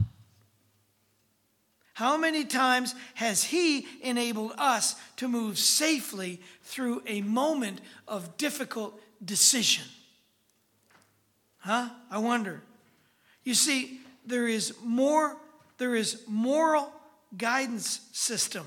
How 1.93 2.17
many 2.17 2.43
times 2.43 2.93
has 3.13 3.45
He 3.45 3.87
enabled 4.01 4.51
us 4.57 4.95
to 5.15 5.29
move 5.29 5.57
safely 5.57 6.41
through 6.63 7.01
a 7.07 7.21
moment 7.21 7.79
of 8.05 8.35
difficult 8.35 8.99
decision? 9.23 9.85
Huh? 11.59 11.89
I 12.11 12.17
wonder. 12.17 12.61
You 13.45 13.53
see, 13.53 14.01
there 14.25 14.45
is 14.45 14.73
more, 14.83 15.37
there 15.77 15.95
is 15.95 16.21
moral 16.27 16.91
guidance 17.37 18.01
system 18.11 18.65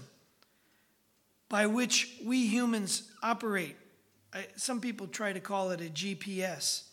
by 1.49 1.67
which 1.67 2.17
we 2.25 2.47
humans 2.47 3.11
operate. 3.23 3.77
I, 4.33 4.47
some 4.57 4.81
people 4.81 5.07
try 5.07 5.33
to 5.33 5.41
call 5.41 5.71
it 5.71 5.81
a 5.81 5.85
GPS, 5.85 6.85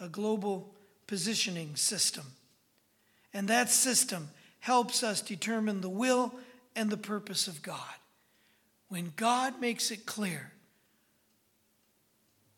a 0.00 0.08
global 0.08 0.74
positioning 1.06 1.76
system. 1.76 2.24
And 3.32 3.48
that 3.48 3.70
system 3.70 4.30
helps 4.60 5.02
us 5.02 5.20
determine 5.20 5.80
the 5.80 5.88
will 5.88 6.32
and 6.74 6.90
the 6.90 6.96
purpose 6.96 7.46
of 7.46 7.62
God. 7.62 7.78
When 8.88 9.12
God 9.16 9.60
makes 9.60 9.90
it 9.90 10.06
clear 10.06 10.52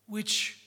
which 0.06 0.58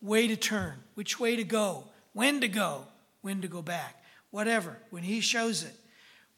way 0.00 0.28
to 0.28 0.36
turn, 0.36 0.74
which 0.94 1.20
way 1.20 1.36
to 1.36 1.44
go, 1.44 1.84
when 2.12 2.40
to 2.40 2.48
go, 2.48 2.86
when 3.20 3.42
to 3.42 3.48
go 3.48 3.62
back, 3.62 4.02
whatever, 4.30 4.76
when 4.90 5.02
He 5.02 5.20
shows 5.20 5.62
it, 5.62 5.74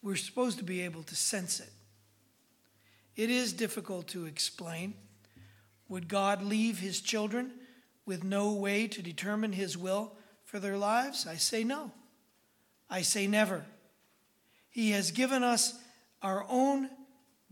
we're 0.03 0.17
supposed 0.17 0.59
to 0.59 0.65
be 0.65 0.83
able 0.83 1.03
to 1.05 1.17
sense 1.17 1.61
it. 1.61 1.71
It 3.17 3.31
is 3.31 3.53
difficult 3.53 4.09
to 4.09 4.27
explain. 4.27 4.95
Would 5.89 6.09
God 6.09 6.43
leave 6.43 6.79
His 6.79 7.01
children 7.01 7.53
with 8.07 8.25
no 8.25 8.53
way 8.53 8.87
to 8.89 9.03
determine 9.03 9.53
His 9.53 9.77
will 9.77 10.13
for 10.45 10.59
their 10.59 10.79
lives? 10.79 11.27
I 11.27 11.37
say 11.37 11.65
no. 11.65 11.93
I 12.89 13.03
say 13.03 13.27
never. 13.27 13.65
He 14.71 14.93
has 14.93 15.11
given 15.11 15.43
us 15.43 15.75
our 16.23 16.47
own 16.49 16.89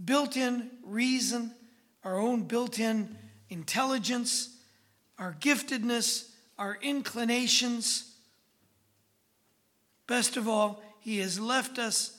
built 0.03 0.37
in 0.37 0.71
reason, 0.83 1.53
our 2.05 2.19
own 2.19 2.45
built 2.45 2.79
in 2.79 3.17
intelligence, 3.51 4.57
our 5.19 5.37
giftedness, 5.41 6.31
our 6.59 6.79
inclinations. 6.81 8.15
Best 10.07 10.37
of 10.37 10.49
all, 10.49 10.83
He 11.01 11.19
has 11.19 11.39
left 11.39 11.79
us 11.79 12.18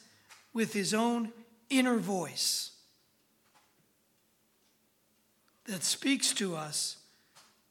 with 0.53 0.73
His 0.73 0.93
own 0.93 1.31
inner 1.69 1.97
voice 1.97 2.71
that 5.65 5.83
speaks 5.83 6.33
to 6.33 6.55
us 6.55 6.97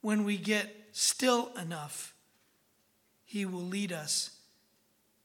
when 0.00 0.24
we 0.24 0.36
get 0.36 0.74
still 0.92 1.50
enough. 1.60 2.14
He 3.24 3.44
will 3.44 3.64
lead 3.64 3.92
us 3.92 4.30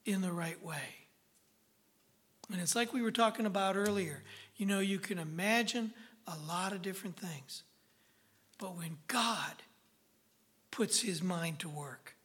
in 0.06 0.22
the 0.22 0.32
right 0.32 0.64
way. 0.64 1.04
And 2.52 2.60
it's 2.60 2.76
like 2.76 2.94
we 2.94 3.02
were 3.02 3.12
talking 3.12 3.46
about 3.46 3.76
earlier. 3.76 4.24
You 4.58 4.66
know, 4.66 4.80
you 4.80 5.00
can 5.00 5.20
imagine 5.20 5.94
a 6.28 6.36
lot 6.48 6.74
of 6.74 6.82
different 6.82 7.18
things. 7.18 7.64
But 8.58 8.76
when 8.76 8.98
God 9.08 9.64
puts 10.72 11.02
his 11.02 11.24
mind 11.24 11.60
to 11.60 11.70
work, 11.70 12.16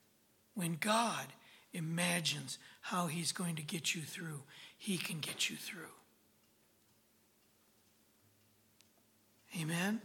when 0.54 0.76
God 0.80 1.26
imagines 1.72 2.58
how 2.80 3.06
he's 3.06 3.32
going 3.32 3.56
to 3.56 3.62
get 3.62 3.94
you 3.94 4.02
through, 4.02 4.42
he 4.78 4.96
can 4.96 5.18
get 5.18 5.50
you 5.50 5.56
through. 5.56 5.82
Amen? 9.60 10.00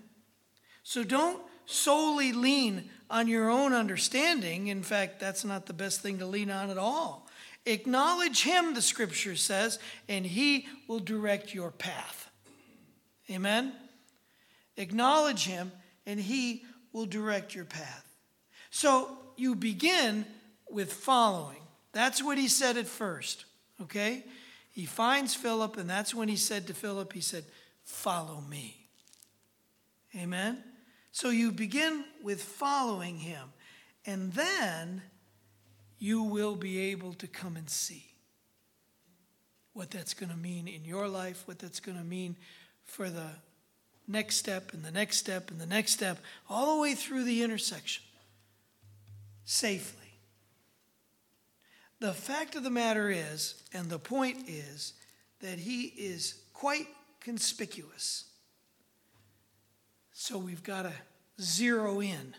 So 0.84 1.03
don't 1.03 1.41
solely 1.65 2.34
lean 2.34 2.89
on 3.09 3.28
your 3.28 3.49
own 3.49 3.71
understanding. 3.71 4.67
In 4.67 4.84
fact, 4.84 5.19
that's 5.19 5.45
not 5.45 5.67
the 5.67 5.74
best 5.74 6.01
thing 6.01 6.19
to 6.19 6.26
lean 6.26 6.49
on 6.49 6.69
at 6.69 6.78
all. 6.78 7.28
Acknowledge 7.65 8.43
him, 8.43 8.74
the 8.74 8.82
scripture 8.82 9.36
says, 9.36 9.80
and 10.09 10.26
he 10.26 10.67
will 10.88 10.99
direct 10.99 11.53
your 11.53 11.71
path. 11.71 12.30
Amen? 13.32 13.71
Acknowledge 14.76 15.45
him, 15.45 15.71
and 16.05 16.19
he 16.19 16.63
will 16.91 17.05
direct 17.05 17.55
your 17.55 17.63
path. 17.63 18.05
So 18.69 19.17
you 19.38 19.55
begin 19.55 20.26
with 20.69 20.91
following. 20.91 21.59
That's 21.93 22.21
what 22.21 22.38
he 22.38 22.47
said 22.47 22.76
at 22.76 22.88
first, 22.88 23.45
okay? 23.82 24.26
He 24.74 24.86
finds 24.86 25.36
Philip, 25.36 25.78
and 25.78 25.88
that's 25.88 26.15
when 26.15 26.28
he 26.28 26.36
said 26.36 26.65
to 26.67 26.74
Philip, 26.74 27.13
he 27.13 27.21
said, 27.21 27.45
Follow 27.84 28.41
me. 28.41 28.88
Amen? 30.15 30.63
So 31.11 31.30
you 31.30 31.51
begin 31.51 32.03
with 32.24 32.41
following 32.41 33.17
him, 33.17 33.53
and 34.03 34.34
then 34.34 35.03
you 35.99 36.24
will 36.24 36.55
be 36.55 36.91
able 36.91 37.13
to 37.13 37.28
come 37.28 37.55
and 37.55 37.69
see 37.69 38.03
what 39.74 39.91
that's 39.91 40.15
going 40.15 40.32
to 40.32 40.38
mean 40.38 40.67
in 40.67 40.84
your 40.86 41.07
life, 41.07 41.43
what 41.45 41.59
that's 41.59 41.80
going 41.80 41.97
to 41.97 42.03
mean 42.03 42.36
for 42.84 43.11
the 43.11 43.30
next 44.07 44.38
step 44.38 44.74
and 44.74 44.84
the 44.84 44.91
next 44.91 45.17
step 45.17 45.51
and 45.51 45.61
the 45.61 45.67
next 45.67 45.91
step, 45.91 46.17
all 46.49 46.76
the 46.76 46.82
way 46.82 46.95
through 46.95 47.24
the 47.24 47.43
intersection 47.43 48.03
safely. 49.45 50.03
The 52.04 52.12
fact 52.12 52.58
of 52.58 52.64
the 52.66 52.70
matter 52.70 53.10
is, 53.10 53.64
and 53.72 53.89
the 53.89 53.97
point 53.97 54.49
is, 54.49 54.91
that 55.39 55.58
he 55.58 55.84
is 55.84 56.36
quite 56.51 56.88
conspicuous. 57.22 58.26
So 60.12 60.38
we've 60.38 60.64
got 60.64 60.82
to 60.82 60.91
zero 61.39 62.01
in 62.01 62.36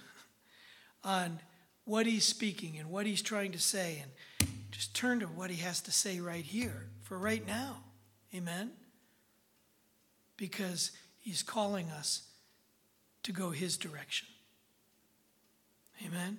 on 1.02 1.40
what 1.86 2.04
he's 2.04 2.26
speaking 2.26 2.76
and 2.76 2.90
what 2.90 3.06
he's 3.06 3.22
trying 3.22 3.52
to 3.52 3.58
say 3.58 4.02
and 4.02 4.50
just 4.70 4.94
turn 4.94 5.20
to 5.20 5.26
what 5.28 5.48
he 5.48 5.62
has 5.62 5.80
to 5.80 5.90
say 5.90 6.20
right 6.20 6.44
here 6.44 6.90
for 7.00 7.16
right 7.16 7.46
now. 7.46 7.84
Amen? 8.34 8.70
Because 10.36 10.92
he's 11.20 11.42
calling 11.42 11.88
us 11.88 12.24
to 13.22 13.32
go 13.32 13.48
his 13.48 13.78
direction. 13.78 14.28
Amen? 16.04 16.36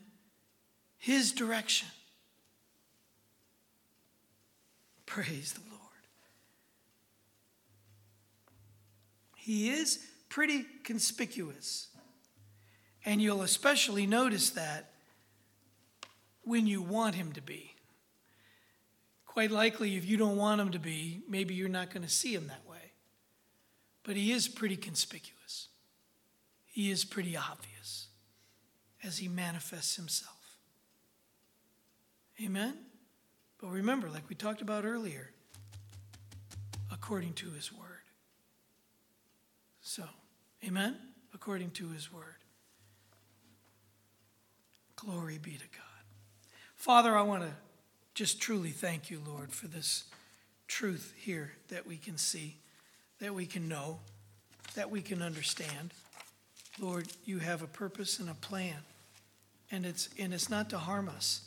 His 1.00 1.32
direction. 1.32 1.88
Praise 5.06 5.54
the 5.54 5.62
Lord. 5.70 5.82
He 9.36 9.70
is 9.70 10.06
pretty 10.30 10.66
conspicuous. 10.84 11.88
And 13.06 13.22
you'll 13.22 13.44
especially 13.44 14.08
notice 14.08 14.50
that 14.52 14.92
when 16.44 16.66
you 16.66 16.82
want 16.82 17.16
him 17.16 17.32
to 17.34 17.42
be. 17.42 17.76
Quite 19.26 19.52
likely, 19.52 19.98
if 19.98 20.06
you 20.06 20.18
don't 20.18 20.38
want 20.38 20.62
him 20.62 20.72
to 20.72 20.80
be, 20.80 21.22
maybe 21.28 21.54
you're 21.54 21.70
not 21.70 21.92
going 21.94 22.04
to 22.04 22.10
see 22.10 22.34
him 22.34 22.48
that 22.48 22.66
way. 22.68 22.94
But 24.04 24.16
he 24.16 24.32
is 24.32 24.48
pretty 24.48 24.78
conspicuous, 24.78 25.68
he 26.66 26.90
is 26.90 27.06
pretty 27.06 27.36
obvious 27.36 28.08
as 29.04 29.20
he 29.20 29.28
manifests 29.28 29.96
himself. 29.96 30.32
Amen? 32.44 32.78
But 33.60 33.70
remember, 33.70 34.10
like 34.10 34.28
we 34.30 34.36
talked 34.36 34.62
about 34.62 34.86
earlier, 34.86 35.32
according 36.92 37.34
to 37.34 37.50
his 37.52 37.72
word. 37.72 37.86
So, 39.82 40.04
amen? 40.66 40.98
According 41.34 41.72
to 41.72 41.90
his 41.90 42.12
word. 42.12 42.36
Glory 44.96 45.38
be 45.38 45.52
to 45.52 45.58
God. 45.58 46.04
Father, 46.76 47.16
I 47.16 47.22
want 47.22 47.44
to 47.44 47.52
just 48.14 48.42
truly 48.42 48.72
thank 48.72 49.10
you, 49.10 49.22
Lord, 49.26 49.52
for 49.52 49.68
this 49.68 50.06
truth 50.68 51.14
here 51.18 51.52
that 51.70 51.86
we 51.86 51.98
can 51.98 52.18
see, 52.18 52.58
that 53.20 53.36
we 53.36 53.46
can 53.46 53.68
know, 53.68 54.00
that 54.76 54.90
we 54.90 55.02
can 55.02 55.22
understand. 55.22 55.94
Lord, 56.80 57.08
you 57.26 57.40
have 57.40 57.62
a 57.62 57.68
purpose 57.68 58.20
and 58.20 58.30
a 58.30 58.34
plan. 58.34 58.76
And 59.72 59.86
it's, 59.86 60.10
and 60.20 60.34
it's 60.34 60.50
not 60.50 60.70
to 60.70 60.78
harm 60.78 61.10
us, 61.10 61.42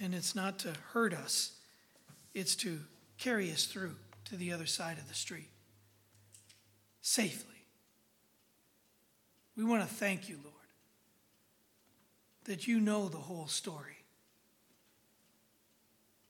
and 0.00 0.14
it's 0.14 0.34
not 0.34 0.58
to 0.60 0.72
hurt 0.92 1.14
us, 1.14 1.52
it's 2.34 2.54
to 2.56 2.80
carry 3.18 3.50
us 3.50 3.64
through 3.64 3.94
to 4.26 4.36
the 4.36 4.52
other 4.52 4.66
side 4.66 4.98
of 4.98 5.08
the 5.08 5.14
street 5.14 5.50
safely. 7.00 7.64
We 9.56 9.64
want 9.64 9.88
to 9.88 9.94
thank 9.94 10.28
you, 10.28 10.36
Lord, 10.42 10.54
that 12.44 12.66
you 12.66 12.80
know 12.80 13.08
the 13.08 13.16
whole 13.16 13.46
story. 13.46 14.04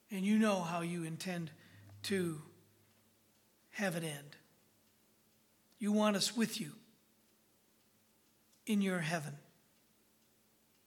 And 0.09 0.23
you 0.23 0.37
know 0.37 0.61
how 0.61 0.81
you 0.81 1.03
intend 1.03 1.51
to 2.03 2.41
have 3.71 3.95
it 3.95 4.03
end. 4.03 4.37
You 5.79 5.91
want 5.91 6.15
us 6.15 6.37
with 6.37 6.61
you 6.61 6.71
in 8.65 8.81
your 8.81 8.99
heaven, 8.99 9.33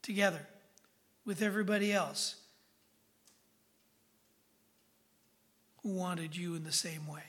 together 0.03 0.47
with 1.25 1.43
everybody 1.43 1.93
else 1.93 2.37
who 5.83 5.91
wanted 5.91 6.37
you 6.37 6.55
in 6.55 6.65
the 6.65 6.73
same 6.73 7.07
way. 7.07 7.23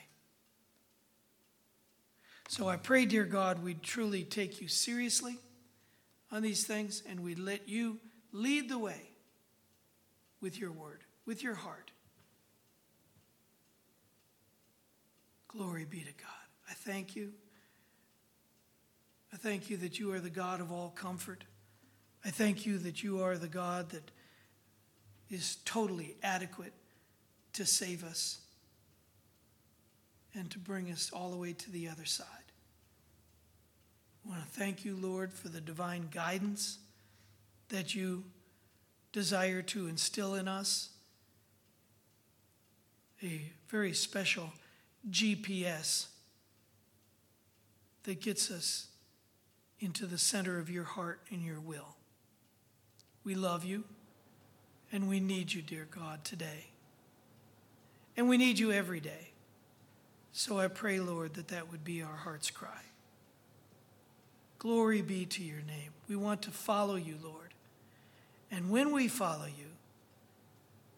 So 2.48 2.68
I 2.68 2.76
pray, 2.76 3.06
dear 3.06 3.24
God, 3.24 3.62
we'd 3.64 3.82
truly 3.82 4.24
take 4.24 4.60
you 4.60 4.68
seriously 4.68 5.38
on 6.30 6.42
these 6.42 6.64
things 6.64 7.02
and 7.08 7.20
we'd 7.20 7.38
let 7.38 7.66
you 7.66 7.98
lead 8.30 8.68
the 8.68 8.78
way 8.78 9.08
with 10.42 10.60
your 10.60 10.70
word, 10.70 11.00
with 11.24 11.42
your 11.42 11.54
heart. 11.54 11.90
Glory 15.48 15.86
be 15.86 16.00
to 16.00 16.12
God. 16.12 16.46
I 16.68 16.74
thank 16.74 17.16
you. 17.16 17.32
I 19.32 19.36
thank 19.38 19.70
you 19.70 19.78
that 19.78 19.98
you 19.98 20.12
are 20.12 20.20
the 20.20 20.28
God 20.28 20.60
of 20.60 20.70
all 20.70 20.90
comfort. 20.90 21.44
I 22.24 22.28
thank 22.28 22.66
you 22.66 22.76
that 22.78 23.02
you 23.02 23.22
are 23.22 23.38
the 23.38 23.48
God 23.48 23.90
that 23.90 24.10
is 25.30 25.56
totally 25.64 26.16
adequate 26.22 26.74
to 27.54 27.64
save 27.64 28.04
us 28.04 28.41
and 30.34 30.50
to 30.50 30.58
bring 30.58 30.90
us 30.90 31.10
all 31.12 31.30
the 31.30 31.36
way 31.36 31.52
to 31.52 31.70
the 31.70 31.88
other 31.88 32.04
side. 32.04 32.26
I 34.24 34.30
want 34.30 34.42
to 34.42 34.48
thank 34.48 34.84
you, 34.84 34.96
Lord, 34.96 35.32
for 35.32 35.48
the 35.48 35.60
divine 35.60 36.08
guidance 36.10 36.78
that 37.68 37.94
you 37.94 38.24
desire 39.12 39.62
to 39.62 39.88
instill 39.88 40.34
in 40.34 40.48
us. 40.48 40.90
A 43.22 43.42
very 43.68 43.92
special 43.92 44.50
GPS 45.10 46.06
that 48.04 48.20
gets 48.20 48.50
us 48.50 48.88
into 49.80 50.06
the 50.06 50.18
center 50.18 50.58
of 50.58 50.70
your 50.70 50.84
heart 50.84 51.20
and 51.30 51.42
your 51.42 51.60
will. 51.60 51.96
We 53.24 53.34
love 53.34 53.64
you 53.64 53.84
and 54.92 55.08
we 55.08 55.20
need 55.20 55.52
you, 55.52 55.62
dear 55.62 55.86
God, 55.90 56.24
today. 56.24 56.66
And 58.16 58.28
we 58.28 58.36
need 58.36 58.58
you 58.58 58.72
every 58.72 59.00
day. 59.00 59.31
So 60.32 60.58
I 60.58 60.68
pray, 60.68 60.98
Lord, 60.98 61.34
that 61.34 61.48
that 61.48 61.70
would 61.70 61.84
be 61.84 62.02
our 62.02 62.16
heart's 62.16 62.50
cry. 62.50 62.80
Glory 64.58 65.02
be 65.02 65.26
to 65.26 65.42
your 65.42 65.60
name. 65.62 65.90
We 66.08 66.16
want 66.16 66.42
to 66.42 66.50
follow 66.50 66.94
you, 66.94 67.16
Lord. 67.22 67.54
And 68.50 68.70
when 68.70 68.92
we 68.92 69.08
follow 69.08 69.46
you, 69.46 69.70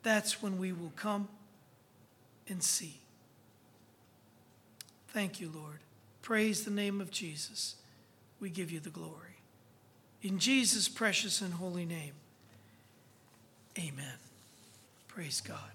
that's 0.02 0.42
when 0.42 0.58
we 0.58 0.72
will 0.72 0.92
come 0.96 1.28
and 2.48 2.62
see. 2.62 3.00
Thank 5.08 5.40
you, 5.40 5.50
Lord. 5.54 5.78
Praise 6.22 6.64
the 6.64 6.70
name 6.70 7.00
of 7.00 7.10
Jesus. 7.10 7.76
We 8.40 8.50
give 8.50 8.70
you 8.70 8.80
the 8.80 8.90
glory. 8.90 9.38
In 10.22 10.38
Jesus' 10.38 10.88
precious 10.88 11.40
and 11.40 11.54
holy 11.54 11.86
name, 11.86 12.14
amen. 13.78 14.18
Praise 15.08 15.40
God. 15.40 15.73